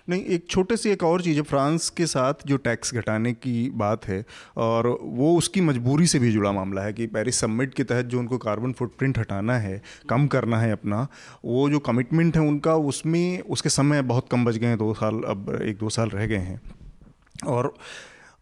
नहीं 0.08 0.24
एक 0.24 0.46
छोटे 0.50 0.76
सी 0.76 0.90
एक 0.90 1.02
और 1.02 1.22
चीज़ 1.22 1.36
है 1.36 1.42
फ्रांस 1.42 1.88
के 1.90 2.06
साथ 2.06 2.34
जो 2.46 2.56
टैक्स 2.56 2.94
घटाने 2.94 3.32
की 3.32 3.70
बात 3.74 4.06
है 4.06 4.24
और 4.56 4.88
वो 5.02 5.36
उसकी 5.36 5.60
मजबूरी 5.60 6.06
से 6.06 6.18
भी 6.18 6.32
जुड़ा 6.32 6.52
मामला 6.52 6.82
है 6.82 6.92
कि 6.92 7.06
पेरिस 7.06 7.40
समिट 7.40 7.74
के 7.74 7.84
तहत 7.84 8.06
जो 8.06 8.18
उनको 8.18 8.38
कार्बन 8.38 8.72
फुटप्रिंट 8.72 9.18
हटाना 9.18 9.58
है 9.58 9.82
कम 10.08 10.26
करना 10.26 10.58
है 10.58 10.72
अपना 10.72 11.06
वो 11.44 11.70
जो 11.70 11.78
कमिटमेंट 11.78 12.36
है 12.36 12.42
उनका 12.42 12.74
उसमें 12.74 13.40
उसके 13.40 13.68
समय 13.68 14.02
बहुत 14.02 14.28
कम 14.30 14.44
बच 14.44 14.56
गए 14.56 14.66
हैं 14.66 14.78
दो 14.78 14.92
साल 14.94 15.22
अब 15.26 15.58
एक 15.62 15.78
दो 15.78 15.88
साल 15.88 16.08
रह 16.08 16.26
गए 16.26 16.36
हैं। 16.36 16.60
और 17.46 17.74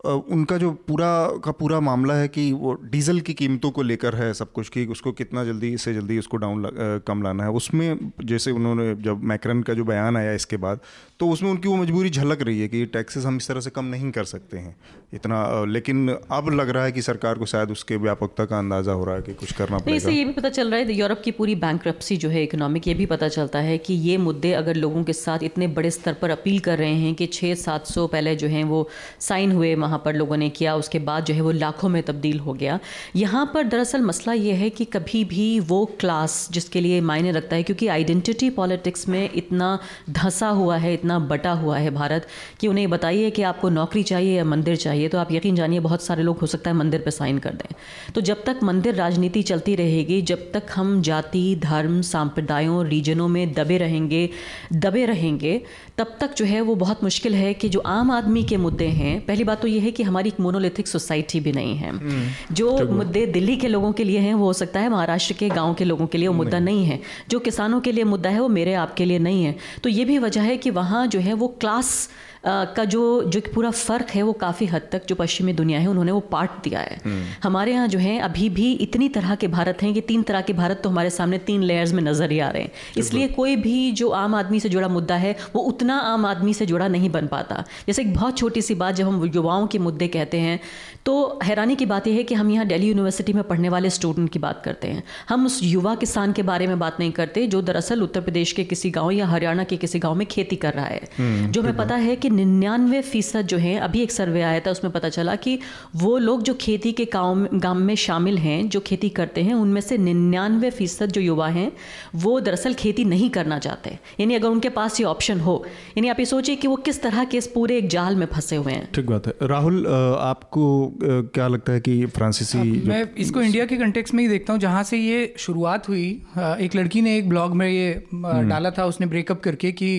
उनका 0.05 0.57
जो 0.57 0.71
पूरा 0.89 1.09
का 1.45 1.51
पूरा 1.51 1.79
मामला 1.81 2.15
है 2.15 2.29
कि 2.29 2.53
वो 2.53 2.73
डीजल 2.85 3.21
की 3.21 3.35
कीमतों 3.35 3.71
को 3.71 3.83
लेकर 3.83 4.15
है 4.15 4.33
सब 4.35 4.53
कुछ 4.53 4.69
कि 4.69 4.85
उसको 4.87 5.13
कितना 5.13 5.45
जल्दी 5.45 5.77
से 5.77 5.95
जल्दी 5.95 6.19
उसको 6.19 6.37
डाउन 6.37 6.63
ला, 6.63 6.71
कम 6.99 7.23
लाना 7.23 7.45
है। 7.45 7.51
उसमें 7.51 8.13
जैसे 8.25 8.51
उन्होंने 8.51 8.95
जब 8.95 9.23
मैक्रन 9.23 9.63
का 9.63 9.75
जो 9.75 9.85
बयान 9.85 10.17
आया 10.17 10.33
इसके 10.33 10.57
बाद 10.57 10.81
तो 11.21 11.29
उसमें 11.29 11.51
उनकी 11.51 11.69
वो 11.69 11.77
मजबूरी 11.77 12.11
झलक 12.11 12.43
रही 12.43 12.61
है 12.61 12.69
कि 12.69 12.85
टैक्सेस 12.87 13.25
हम 13.25 13.37
इस 13.37 13.49
तरह 13.49 13.61
से 13.61 13.71
कम 13.71 13.85
नहीं 13.85 14.11
कर 14.11 14.25
सकते 14.25 14.59
हैं। 14.59 14.77
इतना 15.15 15.65
लेकिन 15.65 16.09
अब 16.09 16.49
लग 16.51 16.69
रहा 16.69 16.85
है 16.85 16.93
कि 16.93 17.03
सरकार 17.03 17.39
को 17.39 17.47
शायद 17.47 17.71
उसके 17.71 17.97
व्यापकता 17.97 18.45
का 18.45 18.59
अंदाज़ा 18.59 18.93
हो 18.93 19.05
रहा 19.05 19.15
है 19.17 19.23
कि 19.23 19.35
कुछ 19.35 19.53
करना 19.53 19.79
पड़ेगा 19.79 19.97
इससे 19.97 20.13
ये 20.13 20.25
भी 20.25 20.33
पता 20.33 20.49
चल 20.49 20.71
रहा 20.71 20.81
है 20.81 20.93
यूरोप 20.93 21.21
की 21.25 21.31
पूरी 21.31 21.55
बैंक 21.55 21.89
जो 22.13 22.29
है 22.29 22.43
इकोनॉमिक 22.43 22.89
ये 22.89 22.95
भी 22.95 23.07
पता 23.07 23.29
चलता 23.29 23.59
है 23.59 23.79
कि 23.79 23.95
ये 23.95 24.17
मुद्दे 24.17 24.53
अगर 24.53 24.77
लोगों 24.77 25.05
के 25.05 25.13
साथ 25.13 25.43
इतने 25.43 25.67
बड़े 25.69 25.91
स्तर 25.91 26.13
पर 26.13 26.31
अपील 26.31 26.59
कर 26.59 26.79
रहे 26.79 26.95
हैं 26.95 27.15
कि 27.15 27.27
छः 27.27 27.55
सात 27.55 27.87
सौ 27.87 28.07
पहले 28.07 28.35
जो 28.37 28.49
है 28.49 28.65
वो 28.65 28.89
साइन 29.21 29.53
हुए 29.53 29.75
वहाँ 29.75 30.03
पर 30.05 30.15
लोगों 30.15 30.37
ने 30.37 30.49
किया 30.51 30.75
उसके 30.77 30.99
बाद 30.99 31.25
जो 31.25 31.35
है 31.35 31.41
वो 31.41 31.51
लाखों 31.51 31.89
में 31.89 32.03
तब्दील 32.03 32.39
हो 32.41 32.53
गया। 32.53 32.79
यहाँ 33.17 33.51
पर 33.55 33.65
दरअसल 33.65 34.01
मसला 34.01 34.33
ये 34.33 34.53
है 34.53 34.71
कि 34.71 34.85
कभी 34.85 35.25
भी 35.25 35.49
वो 35.61 35.85
क्लास 36.01 36.49
जिसके 36.53 36.81
लिए 36.81 37.01
मायने 37.01 37.33
रखता 37.33 37.57
है 37.57 37.63
क्योंकि 37.63 37.87
आइडेंटिटी 37.89 38.51
पॉलिटिक्स 38.51 39.09
में 39.09 39.31
इतना 39.35 39.79
धंसा 40.11 40.49
हुआ 40.49 40.77
है 40.77 40.95
इतना 40.95 41.06
बटा 41.09 41.53
हुआ 41.53 41.79
है 41.79 41.91
भारत 41.91 42.27
कि 42.61 42.69
उन्हें 42.69 42.91
बताइए 42.91 43.31
कि 43.31 43.43
आपको 43.43 43.69
नौकरी 43.69 44.03
चाहिए 44.03 44.37
या 44.37 44.45
मंदिर 44.45 44.77
चाहिए 44.77 45.09
तो 45.09 45.19
आप 45.19 45.33
यकीन 45.33 45.57
जानिए 45.57 45.81
बहुत 45.81 46.03
सारे 46.03 46.23
लोग 46.23 46.39
हो 46.39 46.47
सकता 46.47 46.71
है 46.71 46.77
मंदिर 46.77 47.01
पर 47.01 47.11
साइन 47.11 47.39
कर 47.39 47.51
दें। 47.51 47.75
तो 48.15 48.21
जब 48.21 48.45
तक 48.45 48.57
मंदिर 48.63 48.95
राजनीति 48.95 49.43
चलती 49.43 49.75
रहेगी 49.75 50.23
जब 50.23 50.53
तक 50.53 50.63
हम 50.75 51.03
जाति 51.03 51.45
धर्म 51.63 52.01
सांप्रदायों 52.03 52.87
रीजनों 52.87 53.29
में 53.29 53.53
दबे 53.53 53.79
रहेंगे 53.79 54.31
दबे 54.73 55.05
रहेंगे 55.07 55.63
तब 55.99 56.17
तक 56.21 56.35
जो 56.37 56.45
है 56.45 56.61
वो 56.61 56.75
बहुत 56.75 57.05
मुश्किल 57.05 57.35
है 57.35 57.55
कि 57.55 57.69
जो 57.69 57.81
आम 57.81 58.11
आदमी 58.11 58.43
के 58.45 58.57
मुद्दे 58.57 58.87
हैं 58.87 59.21
पहली 59.27 59.45
बात 59.45 59.61
तो 59.63 59.69
ये 59.69 59.79
है 59.81 59.91
कि 59.91 60.03
हमारी 60.03 60.29
एक 60.29 60.41
मोनोलिथिक 60.41 60.89
सोसाइटी 60.89 61.41
भी 61.41 61.53
नहीं 61.53 61.75
है। 61.77 61.91
हम्म। 61.91 62.55
जो 62.55 62.89
मुद्दे 62.91 63.27
दिल्ली 63.27 63.57
के 63.57 63.69
लोगों 63.69 63.93
के 63.93 64.05
लिए 64.05 64.19
हैं 64.19 64.35
वो 64.35 64.47
हो 64.47 64.53
सकता 64.53 64.81
है 64.81 64.89
महाराष्ट्र 64.89 65.35
के 65.35 65.49
गाँव 65.49 65.75
के 65.75 65.85
लोगों 65.85 66.07
के 66.07 66.19
लिए 66.19 66.29
वो 66.29 66.35
मुद्दा 66.35 66.59
नहीं 66.59 66.85
है। 66.85 67.01
जो 67.29 67.39
किसानों 67.39 67.81
के 67.81 67.93
लिए 67.93 68.05
मुद्दा 68.05 68.31
है 68.31 68.41
वो 68.41 68.49
मेरे 68.49 68.75
आपके 68.75 69.05
लिए 69.05 69.19
नहीं 69.19 69.45
है। 69.45 69.57
तो 69.83 69.89
ये 69.89 70.05
भी 70.05 70.19
वजह 70.19 70.43
है 70.43 70.57
कि 70.57 70.71
वहाँ 70.71 70.96
जो 71.05 71.21
है 71.21 71.33
वो 71.33 71.49
क्लास 71.49 72.09
का 72.47 72.85
जो 72.87 73.03
जो 73.25 73.41
पूरा 73.55 73.71
फ़र्क 73.71 74.11
है 74.11 74.23
वो 74.23 74.33
काफ़ी 74.35 74.67
हद 74.67 74.89
तक 74.93 75.07
जो 75.09 75.15
पश्चिमी 75.15 75.53
दुनिया 75.55 75.79
है 75.81 75.87
उन्होंने 75.87 76.13
वो 76.13 76.21
पार्ट 76.31 76.51
दिया 76.65 76.81
है। 76.81 77.01
हम्म। 77.05 77.23
हमारे 77.43 77.73
यहाँ 77.73 77.89
जो 77.89 77.99
है 77.99 78.19
अभी 78.21 78.49
भी 78.51 78.73
इतनी 78.83 79.09
तरह 79.09 79.35
के 79.35 79.49
भारत 79.49 79.83
हैं 79.83 79.93
कि 79.95 80.01
तीन 80.03 80.23
तरह 80.23 80.41
के 80.41 80.53
भारत 80.53 80.81
तो 80.85 80.91
हमारे 80.91 81.11
सामने 81.11 81.39
तीन 81.47 81.63
लेयर्स 81.63 81.93
में 81.93 82.03
नज़र 82.03 82.31
ही 82.31 82.39
आ 82.41 82.49
रहे 82.49 82.63
हैं। 82.63 82.71
इसलिए 82.99 83.29
कोई 83.31 83.57
भी 83.59 83.91
जो 83.93 84.09
आम 84.17 84.35
आदमी 84.35 84.61
से 84.61 84.69
जुड़ा 84.69 84.89
मुद्दा 84.89 85.17
है 85.17 85.35
वो 85.55 85.63
उतना 85.65 85.99
आम 86.07 86.27
आदमी 86.27 86.55
से 86.55 86.67
जुड़ा 86.67 86.89
नहीं 86.89 87.11
बन 87.11 87.27
पाता। 87.27 87.65
जैसे 87.87 88.03
एक 88.03 88.15
बहुत 88.15 88.39
छोटी 88.39 88.63
सी 88.63 88.75
बात 88.77 88.95
जब 88.95 89.09
हम 89.09 89.25
युवाओं 89.35 89.67
के 89.67 89.79
मुद्दे 89.81 90.09
कहते 90.09 90.41
हैं 90.41 90.61
तो 91.05 91.17
हैरानी 91.45 91.77
की 91.77 91.87
बात 91.87 92.07
यह 92.07 92.15
है 92.15 92.23
कि 92.23 92.35
हम 92.35 92.51
यहाँ 92.51 92.67
दिल्ली 92.67 92.89
यूनिवर्सिटी 92.89 93.33
में 93.33 93.43
पढ़ने 93.45 93.69
वाले 93.69 93.91
स्टूडेंट 93.91 94.31
की 94.31 94.39
बात 94.39 94.63
करते 94.65 94.89
हैं। 94.89 95.03
हम 95.29 95.47
उस 95.47 95.61
युवा 95.63 95.95
किसान 95.97 96.33
के 96.33 96.43
बारे 96.45 96.67
में 96.67 96.79
बात 96.79 96.97
नहीं 97.01 97.13
करते 97.13 97.47
जो 97.47 97.61
दरअसल 97.65 98.03
उत्तर 98.03 98.21
प्रदेश 98.21 98.53
के 98.53 98.65
किसी 98.67 98.91
गाँव 98.91 99.11
या 99.13 99.27
हरियाणा 99.27 99.65
के 99.65 99.77
किसी 99.77 99.99
गाँव 99.99 100.15
में 100.15 100.27
खेती 100.29 100.57
कर 100.57 100.73
रहा 100.75 100.87
है। 100.87 101.01
हम्म, 101.19 101.51
जो 101.53 101.63
हमें 101.63 101.77
पता 101.77 101.97
है 101.97 102.17
कि 102.17 102.31
निन्यानवे 102.37 103.01
फ़ीसद 103.03 103.47
जो 103.47 103.59
है 103.59 103.75
अभी 103.81 104.03
एक 104.03 104.13
सर्वे 104.13 104.43
आया 104.43 104.61
था 104.61 104.71
उसमें 104.71 104.93
पता 104.93 105.09
चला 105.09 105.35
कि 105.39 105.59
वो 105.97 106.17
लोग 106.19 106.43
जो 106.43 106.55
खेती 106.61 106.93
के 106.93 107.05
गाँव 107.13 107.47
गाँव 107.55 107.79
में 107.81 107.95
शामिल 107.97 108.39
हैं 108.39 108.69
जो 108.69 108.81
खेती 108.81 109.09
करते 109.19 109.43
हैं 109.43 109.55
उनमें 109.57 109.81
से 109.81 109.99
निन्यानवे 109.99 110.71
फ़ीसद 110.73 111.13
जो 111.13 111.21
युवा 111.21 111.49
हैं 111.49 111.71
वो 112.17 112.39
दरअसल 112.41 112.75
खेती 112.75 113.05
नहीं 113.07 113.31
करना 113.31 113.59
चाहते। 113.59 113.99
यानी 114.21 114.35
अगर 114.35 114.49
उनके 114.49 114.69
पास 114.71 115.01
ये 115.01 115.07
ऑप्शन 115.07 115.41
हो 115.41 115.55
यानी 115.97 116.09
आप 116.09 116.21
ये 116.21 116.27
सोचिए 116.27 116.57
कि 116.57 116.69
वो 116.69 116.77
किस 116.87 117.03
तरह 117.03 117.25
के 117.25 117.39
इस 117.39 117.47
पूरे 117.55 117.79
एक 117.79 117.89
जाल 117.89 118.17
में 118.17 118.27
फंसे 118.27 118.57
हुए 118.57 118.73
हैं। 118.73 118.89
ठीक 118.95 119.07
बात 119.07 119.27
है। 119.27 119.35
राहुल 119.49 119.87
आपको 119.87 120.67
क्या 121.03 121.49
लगता 121.49 121.73
है 121.73 121.81
कि 121.81 122.05
फ्रांसीसी 122.17 122.59
मैं 122.89 123.03
इसको 123.19 123.43
इंडिया 123.43 123.67
के 123.67 123.77
कंटेक्स 123.77 124.15
में 124.15 124.23
ही 124.23 124.29
देखता 124.29 124.53
हूँ 124.53 124.61
जहाँ 124.61 124.83
से 124.85 124.99
ये 124.99 125.35
शुरुआत 125.39 125.89
हुई 125.89 126.07
एक 126.39 126.77
लड़की 126.77 127.03
ने 127.03 127.17
एक 127.19 127.29
ब्लॉग 127.29 127.55
में 127.57 127.69
ये 127.69 127.91
हम्म। 128.13 128.49
डाला 128.49 128.71
था 128.79 128.85
उसने 128.87 129.07
ब्रेकअप 129.07 129.41
करके 129.41 129.73
कि 129.73 129.91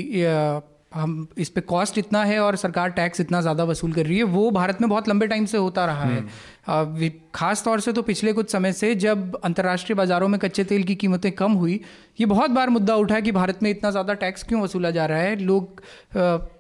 हम 0.92 1.28
इस 1.38 1.50
पे 1.50 1.62
कॉस्ट 1.62 1.98
इतना 1.98 2.24
है 2.24 2.40
और 2.40 2.56
सरकार 2.56 2.90
टैक्स 2.90 3.20
इतना 3.22 3.42
ज़्यादा 3.42 3.64
वसूल 3.64 3.94
कर 3.94 4.06
रही 4.06 4.18
है 4.18 4.24
वो 4.26 4.50
भारत 4.52 4.82
में 4.82 4.90
बहुत 4.90 5.10
लंबे 5.10 5.28
टाइम 5.28 5.46
से 5.46 5.58
होता 5.58 5.86
रहा 5.86 6.04
है। 6.04 6.20
हम्म। 6.68 7.10
खास 7.36 7.64
तौर 7.64 7.80
से 7.80 7.94
तो 7.94 8.02
पिछले 8.02 8.34
कुछ 8.34 8.52
समय 8.52 8.74
से 8.74 8.94
जब 8.96 9.36
अंतर्राष्ट्रीय 9.36 9.96
बाज़ारों 9.96 10.28
में 10.28 10.40
कच्चे 10.40 10.64
तेल 10.64 10.84
की 10.84 10.96
कीमतें 10.96 11.32
कम 11.34 11.52
हुई 11.54 11.80
ये 12.20 12.26
बहुत 12.26 12.52
बार 12.52 12.70
मुद्दा 12.70 12.96
उठा 12.96 13.20
कि 13.20 13.32
भारत 13.32 13.64
में 13.64 13.70
इतना 13.72 13.92
ज़्यादा 13.92 14.14
टैक्स 14.16 14.44
क्यों 14.44 14.62
वसूला 14.62 14.92
जा 14.92 15.06
रहा 15.06 15.20
है? 15.20 15.36
लोग 15.36 15.82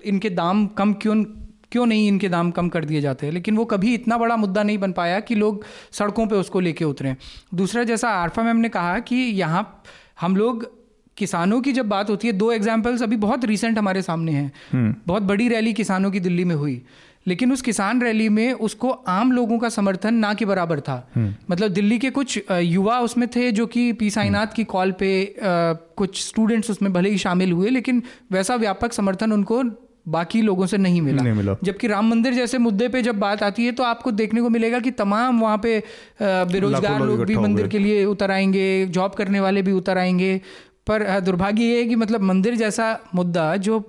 इनके 0.06 0.30
दाम 0.32 0.66
कम 0.78 0.94
क्यों 0.94 1.24
क्यों 1.72 1.86
नहीं 1.86 2.08
इनके 2.08 2.30
दाम 2.30 2.52
कम 2.52 2.70
कर 2.70 2.86
दिए 2.86 3.02
जाते 3.02 3.26
हैं? 3.26 3.34
लेकिन 3.34 3.58
वो 3.58 3.66
कभी 3.66 3.94
इतना 3.94 4.18
बड़ा 4.18 4.36
मुद्दा 4.38 4.64
नहीं 4.64 4.78
बन 4.78 4.92
पाया 4.92 5.20
कि 5.20 5.36
लोग 5.36 5.66
सड़कों 5.92 6.26
पे 6.28 6.36
उसको 6.36 6.60
लेके 6.60 6.86
उतरें। 6.86 7.16
दूसरा 7.54 7.84
जैसा 7.84 8.10
आरफा 8.12 8.44
मैम 8.44 8.58
ने 8.58 8.70
कहा 8.70 8.98
कि 9.00 9.16
यहाँ 9.16 9.84
हम 10.22 10.36
लोग 10.36 10.72
किसानों 11.18 11.62
की 11.62 11.72
जब 11.74 11.88
बात 11.90 12.10
होती 12.10 12.28
है 12.28 12.34
दो 12.34 12.52
एग्जाम्पल्स 12.52 13.04
अभी 13.04 13.16
बहुत 13.18 13.46
रिसेंट 13.46 13.78
हमारे 13.78 14.02
सामने 14.02 14.32
हैं। 14.32 14.52
हम्म। 14.72 14.96
बहुत 15.08 15.24
बड़ी 15.24 15.48
रैली 15.50 15.74
किसानों 15.74 16.12
की 16.12 16.20
दिल्ली 16.20 16.44
में 16.44 16.56
हुई 16.56 16.82
लेकिन 17.28 17.52
उस 17.52 17.62
किसान 17.62 18.02
रैली 18.02 18.28
में 18.30 18.52
उसको 18.66 18.90
आम 18.90 19.32
लोगों 19.32 19.58
का 19.60 19.70
समर्थन 19.70 20.14
ना 20.16 20.34
के 20.34 20.46
बराबर 20.46 20.80
था। 20.80 20.96
हम्म। 21.16 21.34
मतलब 21.52 21.72
दिल्ली 21.72 21.98
के 22.00 22.10
कुछ 22.10 22.40
युवा 22.52 23.00
उसमें 23.00 23.28
थे 23.36 23.52
जो 23.52 23.66
कि 23.66 23.92
पी 23.94 24.10
साईनाथ 24.10 24.54
की 24.56 24.64
कॉल 24.64 24.92
पे 24.92 25.10
कुछ 25.42 26.24
स्टूडेंट्स 26.26 26.72
उसमें 26.72 26.92
भले 26.94 27.10
ही 27.10 27.18
शामिल 27.18 27.52
हुए 27.52 27.70
लेकिन 27.70 28.02
वैसा 28.32 28.56
व्यापक 28.56 28.94
समर्थन 28.94 29.32
उनको 29.32 29.64
बाकी 30.08 30.42
लोगों 30.42 30.66
से 30.66 30.78
नहीं 30.78 31.02
मिला। 31.02 31.24
नहीं 31.24 31.34
मिला। 31.34 31.56
जबकि 31.64 31.88
राम 31.88 32.10
मंदिर 32.10 32.34
जैसे 32.34 32.58
मुद्दे 32.58 32.88
पे 32.88 33.02
जब 33.02 33.20
बात 33.20 33.44
आती 33.44 33.66
है 33.66 33.72
तो 33.72 33.84
आपको 33.84 34.12
देखने 34.12 34.42
को 34.42 34.50
मिलेगा 34.50 34.80
कि 34.80 34.92
तमाम 34.92 35.40
वहाँ 35.42 35.58
पे 35.58 35.84
बेरोजगार 36.22 37.02
लोग 37.02 37.26
भी 37.26 37.36
मंदिर 37.38 37.68
के 37.68 37.80
लिए 37.80 38.06
उतर 38.06 38.32
आएँगे 38.32 38.86
जॉब 38.90 39.14
करने 39.14 39.40
वाले 39.40 39.62
भी 39.62 39.72
उतर 39.72 39.98
आएँगे। 39.98 40.42
पर 40.88 41.20
दुर्भाग्य 41.22 41.64
ये 41.64 41.78
है 41.78 41.86
कि 41.88 41.96
मतलब 41.96 42.22
मंदिर 42.24 42.56
जैसा 42.56 42.98
मुद्दा 43.16 43.56
जो 43.58 43.80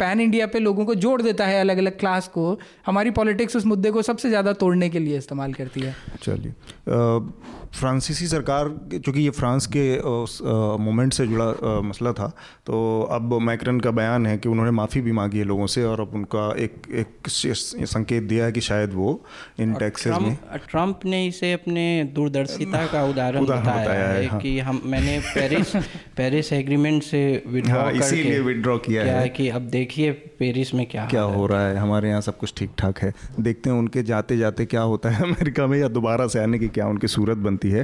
पैन 0.00 0.20
इंडिया 0.20 0.46
पे 0.46 0.58
लोगों 0.58 0.84
को 0.84 0.94
जोड़ 0.96 1.20
देता 1.22 1.46
है 1.46 1.60
अलग 1.60 1.78
अलग 1.78 1.98
क्लास 1.98 2.26
को, 2.28 2.58
हमारी 2.86 3.10
पॉलिटिक्स 3.10 3.56
उस 3.56 3.66
मुद्दे 3.66 3.90
को 3.90 4.02
सबसे 4.02 4.28
ज़्यादा 4.28 4.52
तोड़ने 4.54 4.88
के 4.90 4.98
लिए 4.98 5.18
इस्तेमाल 5.18 5.52
करती 5.52 5.80
है। 5.80 5.94
चलिए 6.22 6.52
फ्रांसीसी 7.76 8.26
सरकार 8.26 8.68
चूँकि 8.98 9.20
ये 9.20 9.30
फ्रांस 9.30 9.66
के 9.66 9.98
उस 9.98 10.38
मोमेंट 10.80 11.12
से 11.12 11.26
जुड़ा 11.26 11.44
आ, 11.44 11.80
मसला 11.80 12.12
था 12.12 12.28
तो 12.66 12.76
अब 13.12 13.38
मैक्रन 13.42 13.80
का 13.80 13.90
बयान 13.90 14.26
है 14.26 14.36
कि 14.38 14.48
उन्होंने 14.48 14.70
माफ़ी 14.70 15.00
भी 15.00 15.12
मांगी 15.12 15.38
है 15.38 15.44
लोगों 15.44 15.66
से 15.66 15.84
और 15.84 16.00
अब 16.00 16.10
उनका 16.14 16.48
एक 16.58 16.74
एक 16.94 17.28
संकेत 17.28 18.22
दिया 18.22 18.44
है 18.44 18.52
कि 18.52 18.60
शायद 18.60 18.92
वो 18.92 19.24
इन 19.60 19.74
टैक्सेस 19.74 20.16
में 20.20 20.36
ट्रंप 20.70 21.00
ने 21.04 21.26
इसे 21.26 21.52
अपने 21.52 21.84
दूरदर्शिता 22.14 22.86
का 22.86 23.04
उदाहरण 23.04 23.44
बताया, 23.44 23.60
बताया 23.60 24.08
है, 24.08 24.26
हाँ। 24.26 24.40
कि 24.40 24.58
हम 24.58 24.80
मैंने 24.84 25.18
पेरिस 25.34 25.76
पेरिस 26.16 26.52
एग्रीमेंट 26.52 27.02
से 27.02 27.22
विड्रॉ 27.46 27.80
हाँ, 27.80 27.92
इसीलिए 27.92 28.40
विड्रॉ 28.40 28.76
किया 28.78 29.04
है। 29.04 29.28
कि 29.28 29.48
अब 29.48 29.62
देखिए 29.68 30.12
पेरिस 30.38 30.74
में 30.74 30.86
क्या 30.86 31.06
क्या 31.06 31.22
हो। 31.22 31.46
रहा 31.46 31.66
है? 31.68 31.76
हमारे 31.76 32.08
यहाँ 32.08 32.20
सब 32.20 32.38
कुछ 32.38 32.54
ठीक 32.56 32.70
ठाक 32.78 32.98
है। 32.98 33.12
देखते 33.40 33.70
हैं 33.70 33.76
उनके 33.76 34.02
जाते 34.02 34.36
जाते 34.36 34.66
क्या 34.66 34.80
होता 34.80 35.10
है 35.10 35.22
अमेरिका 35.22 35.66
में 35.66 35.78
या 35.78 35.88
दोबारा 35.88 36.26
से 36.26 36.42
आने 36.42 36.58
की 36.58 36.68
क्या 36.68 36.86
उनकी 36.86 37.08
सूरत 37.08 37.38
बनती 37.38 37.65
सकती 37.66 37.70
है। 37.70 37.82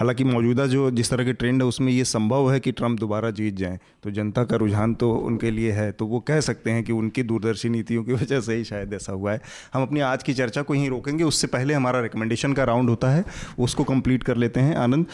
हालाँकि 0.00 0.24
मौजूदा 0.24 0.66
जो 0.66 0.90
जिस 0.90 1.10
तरह 1.10 1.24
के 1.24 1.32
ट्रेंड 1.34 1.62
है 1.62 1.68
उसमें 1.68 1.92
ये 1.92 2.04
संभव 2.04 2.52
है 2.52 2.60
कि 2.60 2.72
ट्रंप 2.72 2.98
दोबारा 3.00 3.30
जीत 3.32 3.54
जाएँ। 3.56 3.78
तो 4.02 4.10
जनता 4.10 4.44
का 4.44 4.56
रुझान 4.56 4.94
तो 4.94 5.10
उनके 5.26 5.50
लिए 5.50 5.72
है 5.72 5.90
तो 5.92 6.06
वो 6.06 6.20
कह 6.20 6.40
सकते 6.40 6.70
हैं 6.70 6.82
कि 6.84 6.92
उनकी 6.92 7.22
दूरदर्शी 7.22 7.68
नीतियों 7.68 8.04
की 8.04 8.12
वजह 8.14 8.40
से 8.40 8.54
ही 8.54 8.64
शायद 8.64 8.94
ऐसा 8.94 9.12
हुआ 9.12 9.32
है। 9.32 9.40
हम 9.74 9.82
अपनी 9.82 10.00
आज 10.02 10.22
की 10.22 10.34
चर्चा 10.34 10.62
को 10.62 10.74
यहीं 10.74 10.90
रोकेंगे। 10.90 11.24
उससे 11.24 11.46
पहले 11.48 11.74
हमारा 11.74 12.00
रिकमेंडेशन 12.00 12.52
का 12.52 12.64
राउंड 12.64 12.90
होता 12.90 13.10
है 13.10 13.24
उसको 13.58 13.84
कंप्लीट 13.84 14.22
कर 14.22 14.36
लेते 14.36 14.60
हैं। 14.60 14.76
आनंद 14.76 15.06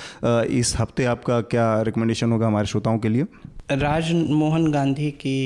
इस 0.52 0.74
हफ़्ते 0.78 1.04
आपका 1.06 1.40
क्या 1.50 1.70
रिकमेंडेशन 1.82 2.32
होगा 2.32 2.46
हमारे 2.46 2.66
श्रोताओं 2.66 2.98
के 2.98 3.08
लिए? 3.08 3.24
राजमोहन 3.72 4.70
गांधी 4.72 5.10
की 5.20 5.38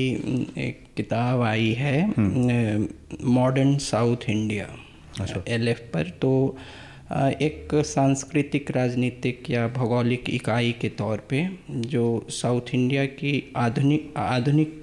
एक 0.59 0.83
किताब 0.97 1.43
आई 1.43 1.73
है 1.73 2.07
modern 3.25 3.77
south 3.79 4.29
India 4.29 4.67
L 5.49 5.69
F 5.69 5.81
पर। 5.93 6.09
तो 6.23 6.31
एक 7.15 7.75
सांस्कृतिक 7.87 8.71
राजनीतिक 8.71 9.51
या 9.51 9.67
भौगोलिक 9.69 10.31
इकाई 10.31 10.73
के 10.81 10.89
तौर 10.99 11.23
पे 11.31 11.47
जो 11.89 12.05
साउथ 12.33 12.75
इंडिया 12.75 13.05
की 13.13 13.33
आधुनिक 13.57 14.13
आधुनिक 14.19 14.81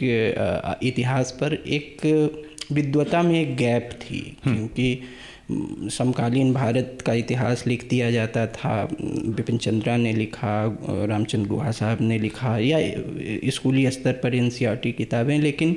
इतिहास 0.84 1.32
पर 1.42 1.54
एक 1.54 2.06
विद्वता 2.72 3.22
में 3.22 3.40
एक 3.42 3.56
गैप 3.58 3.90
थी 4.02 4.22
हम्म। 4.46 4.56
क्योंकि 4.56 5.90
समकालीन 5.92 6.54
भारत 6.54 7.00
का 7.06 7.14
इतिहास 7.14 7.66
लिख 7.68 7.88
दिया 7.90 8.10
जाता 8.12 8.46
था 8.50 8.74
बिपिन 8.94 9.58
चंद्रा 9.58 9.96
ने 9.98 10.14
लिखा 10.14 10.54
रामचंद्र 11.06 11.50
गुहा 11.50 11.72
साहब 11.72 12.02
ने 12.02 12.20
लिखा 12.20 12.58
या 12.60 12.80
स्कूली 13.52 13.90
स्तर 13.92 14.14
पर 14.24 14.36
एन 14.36 14.50
किताबें 14.88 15.38
लेकिन 15.40 15.76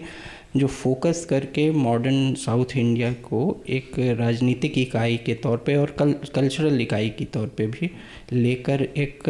जो 0.57 0.67
फोकस 0.67 1.25
करके 1.25 1.71
मॉडर्न 1.71 2.35
साउथ 2.35 2.77
इंडिया 2.77 3.13
को 3.23 3.41
एक 3.69 3.99
राजनीतिक 4.19 4.79
इकाई 4.79 5.17
के 5.17 5.35
तौर 5.35 5.57
पे 5.57 5.77
और 5.77 5.95
कल 5.99 6.13
कल्चरल 6.35 6.81
इकाई 6.81 7.09
के 7.09 7.25
तौर 7.25 7.47
पे 7.57 7.67
भी 7.67 7.91
लेकर 8.33 8.83
एक 8.97 9.23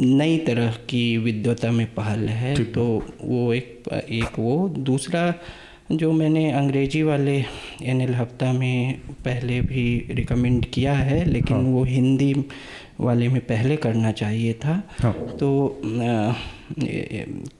नई 0.00 0.36
तरह 0.38 0.72
की 0.88 1.16
विद्वता 1.18 1.70
में 1.70 1.86
पहल 1.94 2.28
है 2.28 2.54
तो 2.64 2.84
वो 3.22 3.52
एक 3.52 3.88
एक 3.92 4.38
वो 4.38 4.68
दूसरा 4.68 5.32
जो 5.92 6.10
मैंने 6.12 6.50
अंग्रेज़ी 6.52 7.02
वाले 7.02 7.36
एन 7.82 8.00
एल 8.00 8.14
हफ़्ता 8.14 8.52
में 8.52 8.98
पहले 9.24 9.60
भी 9.60 9.84
रिकमेंड 10.10 10.64
किया 10.64 10.94
है 10.94 11.24
लेकिन 11.24 11.56
हाँ। 11.56 11.64
वो 11.64 11.84
हिंदी 11.84 12.34
वाले 13.00 13.28
में 13.28 13.40
पहले 13.40 13.76
करना 13.76 14.12
चाहिए 14.12 14.52
था 14.54 14.82
हाँ। 15.00 15.12
तो 15.40 15.48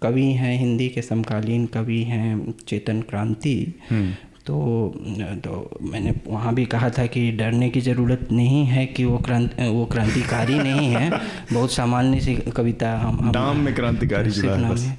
कवि 0.02 0.32
हैं 0.32 0.58
हिंदी 0.58 0.88
के 0.88 1.02
समकालीन 1.02 1.66
कवि 1.66 2.02
हैं 2.02 2.54
चेतन 2.68 3.00
क्रांति। 3.00 3.74
हम्म। 3.90 4.12
तो 4.46 4.94
तो 5.18 5.78
मैंने 5.82 6.14
वहाँ 6.26 6.54
भी 6.54 6.66
कहा 6.66 6.90
था 6.90 7.06
कि 7.06 7.32
डरने 7.32 7.70
की 7.70 7.80
ज़रूरत 7.80 8.28
नहीं 8.32 8.64
है 8.64 8.86
कि 8.86 9.04
वो 9.04 9.18
क्रांति 9.18 9.68
वो 9.68 9.86
क्रांतिकारी 9.86 10.54
नहीं 10.54 10.88
है। 10.88 11.10
बहुत 11.52 11.72
सामान्य 11.72 12.20
सी 12.20 12.36
कविता 12.36 12.98
हम 12.98 13.30
नाम 13.34 13.56
में 13.56 13.74
क्रांतिकारी 13.74 14.30
है। 14.30 14.98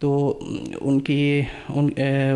तो 0.00 0.12
उनकी 0.82 1.40
उन 1.70 1.86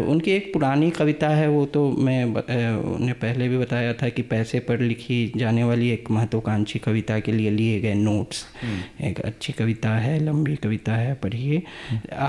उनकी 0.09 0.31
एक 0.31 0.53
पुरानी 0.53 0.91
कविता 0.91 1.29
है 1.29 1.49
वो 1.49 1.65
तो 1.67 1.89
मैं 1.99 2.25
उन्हें 2.25 3.15
पहले 3.15 3.49
भी 3.49 3.59
बताया 3.59 3.93
था 3.93 4.09
कि 4.09 4.23
पैसे 4.23 4.61
पर 4.61 4.81
लिखी 4.81 5.21
जाने 5.37 5.65
वाली 5.65 5.91
एक 5.91 6.11
महत्वाकांक्षी 6.11 6.79
कविता 6.79 7.19
के 7.21 7.33
लिए 7.33 7.51
लिए 7.51 7.81
गए 7.81 7.95
नोट्स 7.95 8.45
हम्म। 8.63 9.07
एक 9.07 9.21
अच्छी 9.21 9.53
कविता 9.53 9.91
है 9.97 10.19
लंबी 10.19 10.57
कविता 10.57 10.93
है 10.93 11.15
पढ़िए 11.15 11.63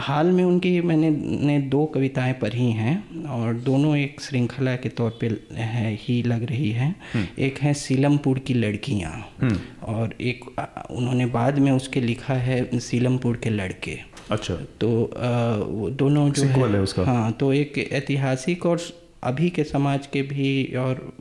हाल 0.01 0.31
में 0.31 0.43
उनकी 0.43 0.79
मैंने 0.81 1.09
ने 1.45 1.59
दो 1.69 1.85
कविताएँ 1.85 2.33
पढ़ी 2.33 2.69
हैं 2.71 3.25
और 3.29 3.53
दोनों 3.61 3.95
एक 3.97 4.21
श्रृंखला 4.21 4.75
के 4.75 4.89
तौर 4.91 5.17
पे 5.21 5.29
है 5.53 5.93
ही 6.01 6.21
लग 6.23 6.43
रही 6.43 6.71
है 6.71 6.93
हम्म। 7.13 7.43
एक 7.43 7.59
है 7.59 7.73
सीलमपुर 7.77 8.39
की 8.39 8.53
लड़कियाँ 8.53 9.11
हम्म। 9.41 9.57
और 9.93 10.15
एक 10.21 10.45
उन्होंने 10.91 11.25
बाद 11.31 11.59
में 11.59 11.71
उसके 11.71 12.01
लिखा 12.01 12.33
है 12.41 12.79
सीलमपुर 12.81 13.37
के 13.37 13.49
लड़के 13.49 13.99
अच्छा। 14.29 14.55
तो 14.81 14.89
वो 15.65 15.89
दोनों 15.89 16.29
जो 16.29 16.43
है, 16.43 16.71
है 16.71 16.79
उसका। 16.79 17.03
हाँ 17.03 17.31
तो 17.31 17.53
एक 17.53 17.77
ऐतिहासिक 17.77 18.65
और 18.65 18.79
अभी 19.23 19.49
के 19.49 19.63
समाज 19.63 20.07
के 20.07 20.21
भी 20.21 20.73
और 20.77 21.11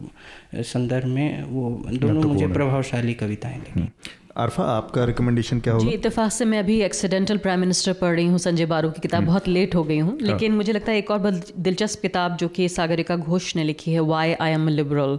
संदर्भ 0.54 1.06
में 1.06 1.44
वो 1.44 1.70
दोनों 1.92 2.22
मुझे 2.22 2.46
प्रभावशाली 2.46 3.14
कविताएँ 3.14 3.58
लगी 3.58 3.80
हम्म। 3.80 3.88
आरफा 4.36 4.64
आपका 4.64 5.04
रिकमेंडेशन 5.04 5.60
क्या 5.60 5.72
होगा? 5.72 5.84
जी 5.84 5.94
इतफाक 5.94 6.30
से 6.32 6.44
मैं 6.44 6.58
अभी 6.58 6.80
एक्सीडेंटल 6.80 7.38
प्राइम 7.38 7.60
मिनिस्टर 7.60 7.92
पढ़ 7.92 8.14
रही 8.14 8.26
हूँ 8.26 8.38
संजय 8.38 8.66
बारू 8.66 8.90
की 8.90 9.00
किताब 9.00 9.18
हम्म। 9.18 9.26
बहुत 9.26 9.48
लेट 9.48 9.74
हो 9.74 9.82
गई 9.84 9.98
हूँ 9.98 10.10
हाँ। 10.10 10.26
लेकिन 10.28 10.52
मुझे 10.52 10.72
लगता 10.72 10.92
है 10.92 10.98
एक 10.98 11.10
और 11.10 11.18
बहुत 11.18 11.52
दिलचस्प 11.58 12.02
किताब 12.02 12.36
जो 12.36 12.48
कि 12.48 12.68
सागरिका 12.68 13.16
घोष 13.16 13.54
ने 13.56 13.64
लिखी 13.64 13.92
है 13.92 14.00
वाई 14.00 14.32
आई 14.32 14.52
एम 14.52 14.68
लिबरल 14.68 15.18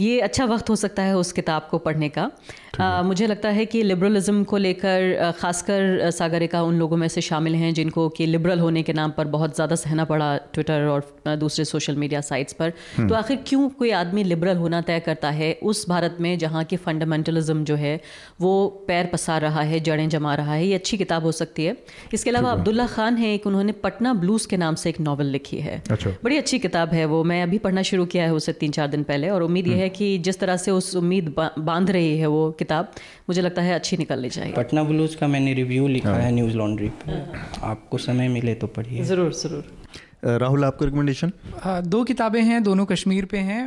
ये 0.00 0.20
अच्छा 0.20 0.44
वक्त 0.44 0.70
हो 0.70 0.76
सकता 0.76 1.02
है 1.02 1.16
उस 1.16 1.32
किताब 1.32 1.68
को 1.70 1.78
पढ़ने 1.78 2.08
का। 2.08 2.30
आ, 2.78 3.02
मुझे 3.02 3.26
लगता 3.26 3.48
है 3.48 3.64
कि 3.66 3.82
लिबरलिज्म 3.82 4.42
को 4.44 4.56
लेकर 4.56 5.32
खासकर 5.38 6.10
सागरिका 6.10 6.62
उन 6.62 6.78
लोगों 6.78 6.96
में 6.96 7.06
से 7.08 7.20
शामिल 7.20 7.54
हैं 7.54 7.72
जिनको 7.74 8.08
कि 8.08 8.26
लिबरल 8.26 8.60
होने 8.60 8.82
के 8.82 8.92
नाम 8.92 9.10
पर 9.10 9.26
बहुत 9.26 9.54
ज़्यादा 9.54 9.76
सहना 9.76 10.04
पड़ा 10.04 10.36
ट्विटर 10.54 10.86
और 10.86 11.36
दूसरे 11.36 11.64
सोशल 11.64 11.96
मीडिया 11.96 12.20
साइट्स 12.20 12.52
पर। 12.52 12.72
हम्म। 12.96 13.08
तो 13.08 13.14
आखिर 13.14 13.38
क्यों 13.46 13.68
कोई 13.78 13.90
आदमी 13.90 14.24
लिबरल 14.24 14.56
होना 14.56 14.80
तय 14.80 15.00
करता 15.00 15.30
है 15.30 15.52
उस 15.62 15.88
भारत 15.88 16.16
में 16.20 16.38
जहाँ 16.38 16.64
की 16.64 16.76
फंडामेंटलिज्म 16.76 17.64
जो 17.64 17.76
है 17.76 18.00
वो 18.40 18.52
पैर 18.88 19.06
पसार 19.06 19.40
रहा 19.40 19.62
है 19.62 19.80
जड़ें 19.80 20.08
जमा 20.08 20.34
रहा 20.34 20.54
है? 20.54 20.66
ये 20.66 20.74
अच्छी 20.74 20.98
किताब 20.98 21.24
हो 21.24 21.32
सकती 21.32 21.64
है। 21.64 21.76
इसके 22.14 22.30
अलावा 22.30 22.52
अब्दुल्ला 22.52 22.86
खान 22.86 23.16
है 23.16 23.34
एक 23.34 23.46
उन्होंने 23.46 23.72
पटना 23.82 24.14
ब्लूज़ 24.14 24.48
के 24.48 24.56
नाम 24.56 24.74
से 24.74 24.88
एक 24.90 25.00
नावल 25.00 25.26
लिखी 25.28 25.58
है। 25.58 25.82
अच्छा। 25.90 26.10
बड़ी 26.24 26.38
अच्छी 26.38 26.58
किताब 26.58 26.94
है 26.94 27.04
वो। 27.06 27.22
मैं 27.24 27.42
अभी 27.42 27.58
पढ़ना 27.58 27.82
शुरू 27.82 28.06
किया 28.06 28.24
है 28.24 28.34
उसे 28.34 28.52
तीन 28.54 28.70
चार 28.70 28.88
दिन 28.88 29.02
पहले 29.02 29.28
और 29.28 29.42
उम्मीद 29.42 29.66
ये 29.66 29.72
हम्म। 29.72 29.82
है 29.82 29.88
कि 29.90 30.16
जिस 30.18 30.40
तरह 30.40 30.56
से 30.56 30.70
उस 30.70 30.94
उम्मीद 30.96 31.34
बाँध 31.38 31.90
रही 31.90 32.16
है 32.18 32.26
वो 32.26 32.50
किताब 32.60 32.92
मुझे 33.28 33.42
लगता 33.42 33.62
है 33.62 33.74
अच्छी 33.74 33.96
निकलनी 33.96 34.30
चाहिए 34.30 34.52
पटना 34.54 34.82
ब्लूज 34.84 35.14
का 35.14 35.28
मैंने 35.28 35.54
रिव्यू 35.54 35.88
लिखा 35.88 36.10
हाँ। 36.10 36.20
है 36.20 36.32
न्यूज़ 36.32 36.56
लॉन्ड्री 36.56 36.88
पर 37.00 37.42
आपको 37.64 37.98
समय 38.00 38.28
मिले 38.30 38.54
तो 38.54 38.66
पढ़िए। 38.68 39.04
ज़रूर 39.04 39.32
ज़रूर। 39.34 40.38
राहुल 40.38 40.64
आपका 40.64 40.86
रिकमेंडेशन 40.86 41.32
दो 41.86 42.02
किताबें 42.04 42.40
हैं 42.42 42.62
दोनों 42.62 42.84
कश्मीर 42.86 43.24
पे 43.26 43.38
हैं। 43.40 43.62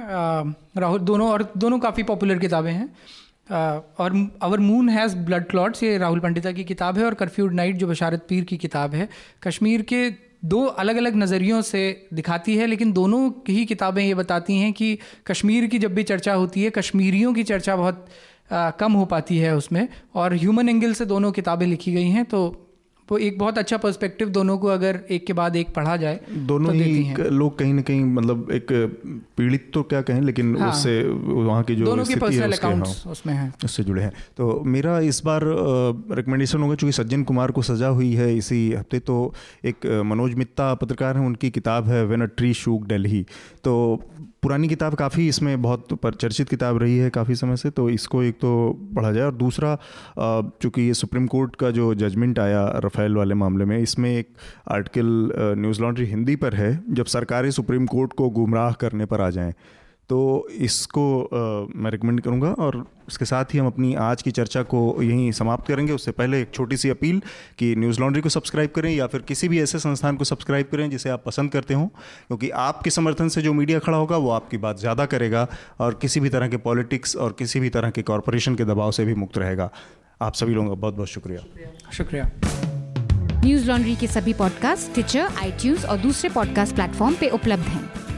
राहुल 0.77 0.99
दोनों 1.01 1.29
और 1.29 1.51
दोनों 1.57 1.79
काफ़ी 1.79 2.03
पॉपुलर 2.05 2.39
किताबें 2.39 2.71
हैं। 2.71 2.89
और 3.99 4.13
our 4.41 4.59
moon 4.61 4.89
has 4.89 5.15
blood 5.21 5.47
clots 5.47 5.83
ये 5.83 5.97
राहुल 5.97 6.19
पंडिता 6.19 6.51
की 6.51 6.63
किताब 6.65 6.97
है 6.97 7.05
और 7.05 7.13
कर्फ्यूड 7.13 7.53
नाइट 7.53 7.75
जो 7.77 7.87
बशारत 7.87 8.25
पीर 8.29 8.43
की 8.43 8.57
किताब 8.57 8.93
है। 8.95 9.07
कश्मीर 9.43 9.81
के 9.83 10.09
दो 10.45 10.63
अलग 10.83 10.95
अलग 10.97 11.15
नज़रियों 11.15 11.61
से 11.63 11.81
दिखाती 12.13 12.55
है 12.57 12.65
लेकिन 12.67 12.91
दोनों 12.93 13.19
ही 13.49 13.65
किताबें 13.65 14.03
ये 14.03 14.13
बताती 14.13 14.57
हैं 14.57 14.71
कि 14.73 14.97
कश्मीर 15.27 15.67
की 15.67 15.79
जब 15.79 15.93
भी 15.95 16.03
चर्चा 16.03 16.33
होती 16.33 16.63
है 16.63 16.69
कश्मीरियों 16.69 17.33
की 17.33 17.43
चर्चा 17.45 17.75
बहुत 17.75 18.05
आ, 18.49 18.69
कम 18.71 18.93
हो 18.93 19.05
पाती 19.05 19.37
है 19.37 19.55
उसमें। 19.55 19.87
और 20.15 20.33
ह्यूमन 20.35 20.69
एंगल 20.69 20.93
से 20.93 21.05
दोनों 21.05 21.31
किताबें 21.31 21.65
लिखी 21.67 21.93
गई 21.93 22.09
हैं 22.09 22.25
तो 22.25 22.43
वो 23.07 23.17
एक 23.19 23.37
बहुत 23.39 23.57
अच्छा 23.57 23.77
पर्सपेक्टिव 23.77 24.29
दोनों 24.29 24.57
को 24.57 24.67
अगर 24.67 24.99
एक 25.11 25.25
के 25.27 25.33
बाद 25.33 25.55
एक 25.55 25.73
पढ़ा 25.73 25.95
जाए 25.97 26.19
दोनों 26.47 26.67
तो 26.67 26.73
ही 26.73 27.29
लोग 27.31 27.57
कहीं 27.59 27.73
ना 27.73 27.81
कहीं 27.81 28.03
मतलब 28.03 28.51
एक 28.51 28.67
पीड़ित 29.37 29.69
तो 29.73 29.81
क्या 29.83 30.01
कहें 30.01 30.21
लेकिन 30.21 30.55
हाँ, 30.57 30.69
उससे 30.69 30.93
वहाँ 31.03 31.63
की 31.63 31.75
जो 31.75 31.85
दोनों 31.85 32.05
के 32.05 32.15
पर्सनल 32.15 32.51
अकाउंट्स 32.51 33.03
हाँ, 33.05 33.11
उसमें 33.11 33.33
हैं। 33.33 33.53
उससे 33.65 33.83
जुड़े 33.83 34.01
हैं। 34.01 34.11
तो 34.37 34.61
मेरा 34.65 34.99
इस 34.99 35.21
बार 35.25 35.41
रिकमेंडेशन 36.15 36.61
होगा 36.61 36.75
चूँकि 36.75 36.91
सज्जन 36.91 37.23
कुमार 37.23 37.51
को 37.51 37.61
सजा 37.61 37.87
हुई 37.87 38.13
है 38.13 38.35
इसी 38.37 38.61
हफ़्ते 38.73 38.99
तो 38.99 39.33
एक 39.65 39.85
मनोज 40.05 40.33
मित्ता 40.35 40.73
पत्रकार 40.75 41.17
हैं 41.17 41.25
उनकी 41.25 41.49
किताब 41.49 41.89
है 41.89 42.03
when 42.05 42.21
a 42.21 42.29
tree 42.37 42.53
shook 42.53 42.87
Delhi 42.87 43.25
तो 43.63 43.75
पुरानी 44.43 44.67
किताब 44.67 44.95
काफ़ी 44.95 45.27
इसमें 45.27 45.61
बहुत 45.61 46.15
चर्चित 46.21 46.49
किताब 46.49 46.77
रही 46.77 46.97
है 46.97 47.09
काफ़ी 47.09 47.35
समय 47.35 47.57
से 47.57 47.69
तो 47.69 47.89
इसको 47.89 48.23
एक 48.23 48.35
तो 48.35 48.49
पढ़ा 48.95 49.11
जाए। 49.11 49.23
और 49.23 49.35
दूसरा 49.35 49.77
चूँकि 50.61 50.81
ये 50.81 50.93
सुप्रीम 50.93 51.27
कोर्ट 51.27 51.55
का 51.55 51.69
जो 51.71 51.93
जजमेंट 51.95 52.39
आया 52.39 52.65
रफ़ेल 52.85 53.15
वाले 53.15 53.35
मामले 53.35 53.65
में, 53.65 53.77
इसमें 53.79 54.09
एक 54.11 54.29
आर्टिकल 54.71 55.31
न्यूज़ 55.59 55.81
लॉन्ड्री 55.81 56.05
हिंदी 56.05 56.35
पर 56.35 56.55
है, 56.55 56.83
जब 56.89 57.05
सरकारें 57.05 57.49
सुप्रीम 57.51 57.85
कोर्ट 57.85 58.13
को 58.13 58.29
गुमराह 58.31 58.71
करने 58.81 59.05
पर 59.05 59.21
आ 59.21 59.29
जाएँ 59.29 59.53
तो 60.10 60.47
इसको 60.51 61.04
आ, 61.24 61.74
मैं 61.76 61.91
रिकमेंड 61.91 62.22
करूँगा 62.22 62.47
और 62.60 62.86
इसके 63.08 63.26
साथ 63.26 63.54
ही 63.54 63.60
हम 63.60 63.68
अपनी 63.68 63.93
आज 63.95 64.22
की 64.22 64.32
चर्चा 64.32 64.62
को 64.64 64.80
यहीं 65.04 65.32
समाप्त 65.32 65.68
करेंगे। 65.68 65.93
उससे 65.93 66.12
पहले 66.12 66.41
एक 66.41 66.51
छोटी 66.54 66.78
सी 66.78 66.89
अपील 66.89 67.22
कि 67.60 67.76
न्यूज़ 67.76 67.99
लॉन्ड्री 67.99 68.22
को 68.22 68.30
सब्सक्राइब 68.30 68.70
करें 68.70 68.89
या 68.91 69.08
फिर 69.08 69.22
किसी 69.22 69.47
भी 69.47 69.62
ऐसे 69.62 69.80
संस्थान 69.80 70.16
को 70.16 70.24
सब्सक्राइब 70.24 70.68
करें 70.72 70.89
जिसे 70.89 71.10
आप 71.10 71.24
पसंद 71.26 71.51
करते 71.51 71.74
हो 71.74 71.86
क्योंकि 72.28 72.49
आपके 72.49 72.89
समर्थन 72.89 73.30
से 73.30 73.41
जो 73.41 73.54
मीडिया 73.54 73.80
खड़ा 73.80 73.97
होगा 73.97 74.18
वो 74.18 74.30
आपकी 74.30 74.58
बात 74.58 74.80
ज़्यादा 74.80 75.06
करेगा 75.06 75.47
और 75.80 75.99
किसी 76.01 76.20
भी 76.20 76.30
तरह 76.30 76.47
के 76.47 76.58
पॉलिटिक्स 76.58 77.16
और 77.16 77.36
किसी 77.39 77.60
भी 77.60 77.70
तरह 77.70 77.89
के 77.89 78.01
कॉरपोरेशन 78.01 78.56
के 78.56 78.66
दबाव 78.66 78.91
से 78.91 79.06
भी 79.06 79.16
मुक्त 79.16 79.38
रहेगा। 79.38 79.70
आप 80.22 80.34
सभी 80.34 80.54
लोगों 80.54 80.70
का 80.70 80.76
बहुत 80.76 80.95
बहुत 80.95 81.08
शुक्रिया। 81.08 81.91
शुक्रिया। 81.91 82.32
न्यूज़ 83.43 83.68
लॉन्ड्री 83.68 83.95
के 83.95 84.08
सभी 84.08 84.34
पॉडकास्ट 84.34 84.93
ट्विटर 84.93 85.28
आईटीज 85.38 85.86
और 85.86 85.97
दूसरे 85.97 86.30
पॉडकास्ट 86.30 86.76
प्लेटफॉर्म 86.76 87.16
पर 87.16 87.30
उपलब्ध 87.30 87.64
हैं। 87.64 88.03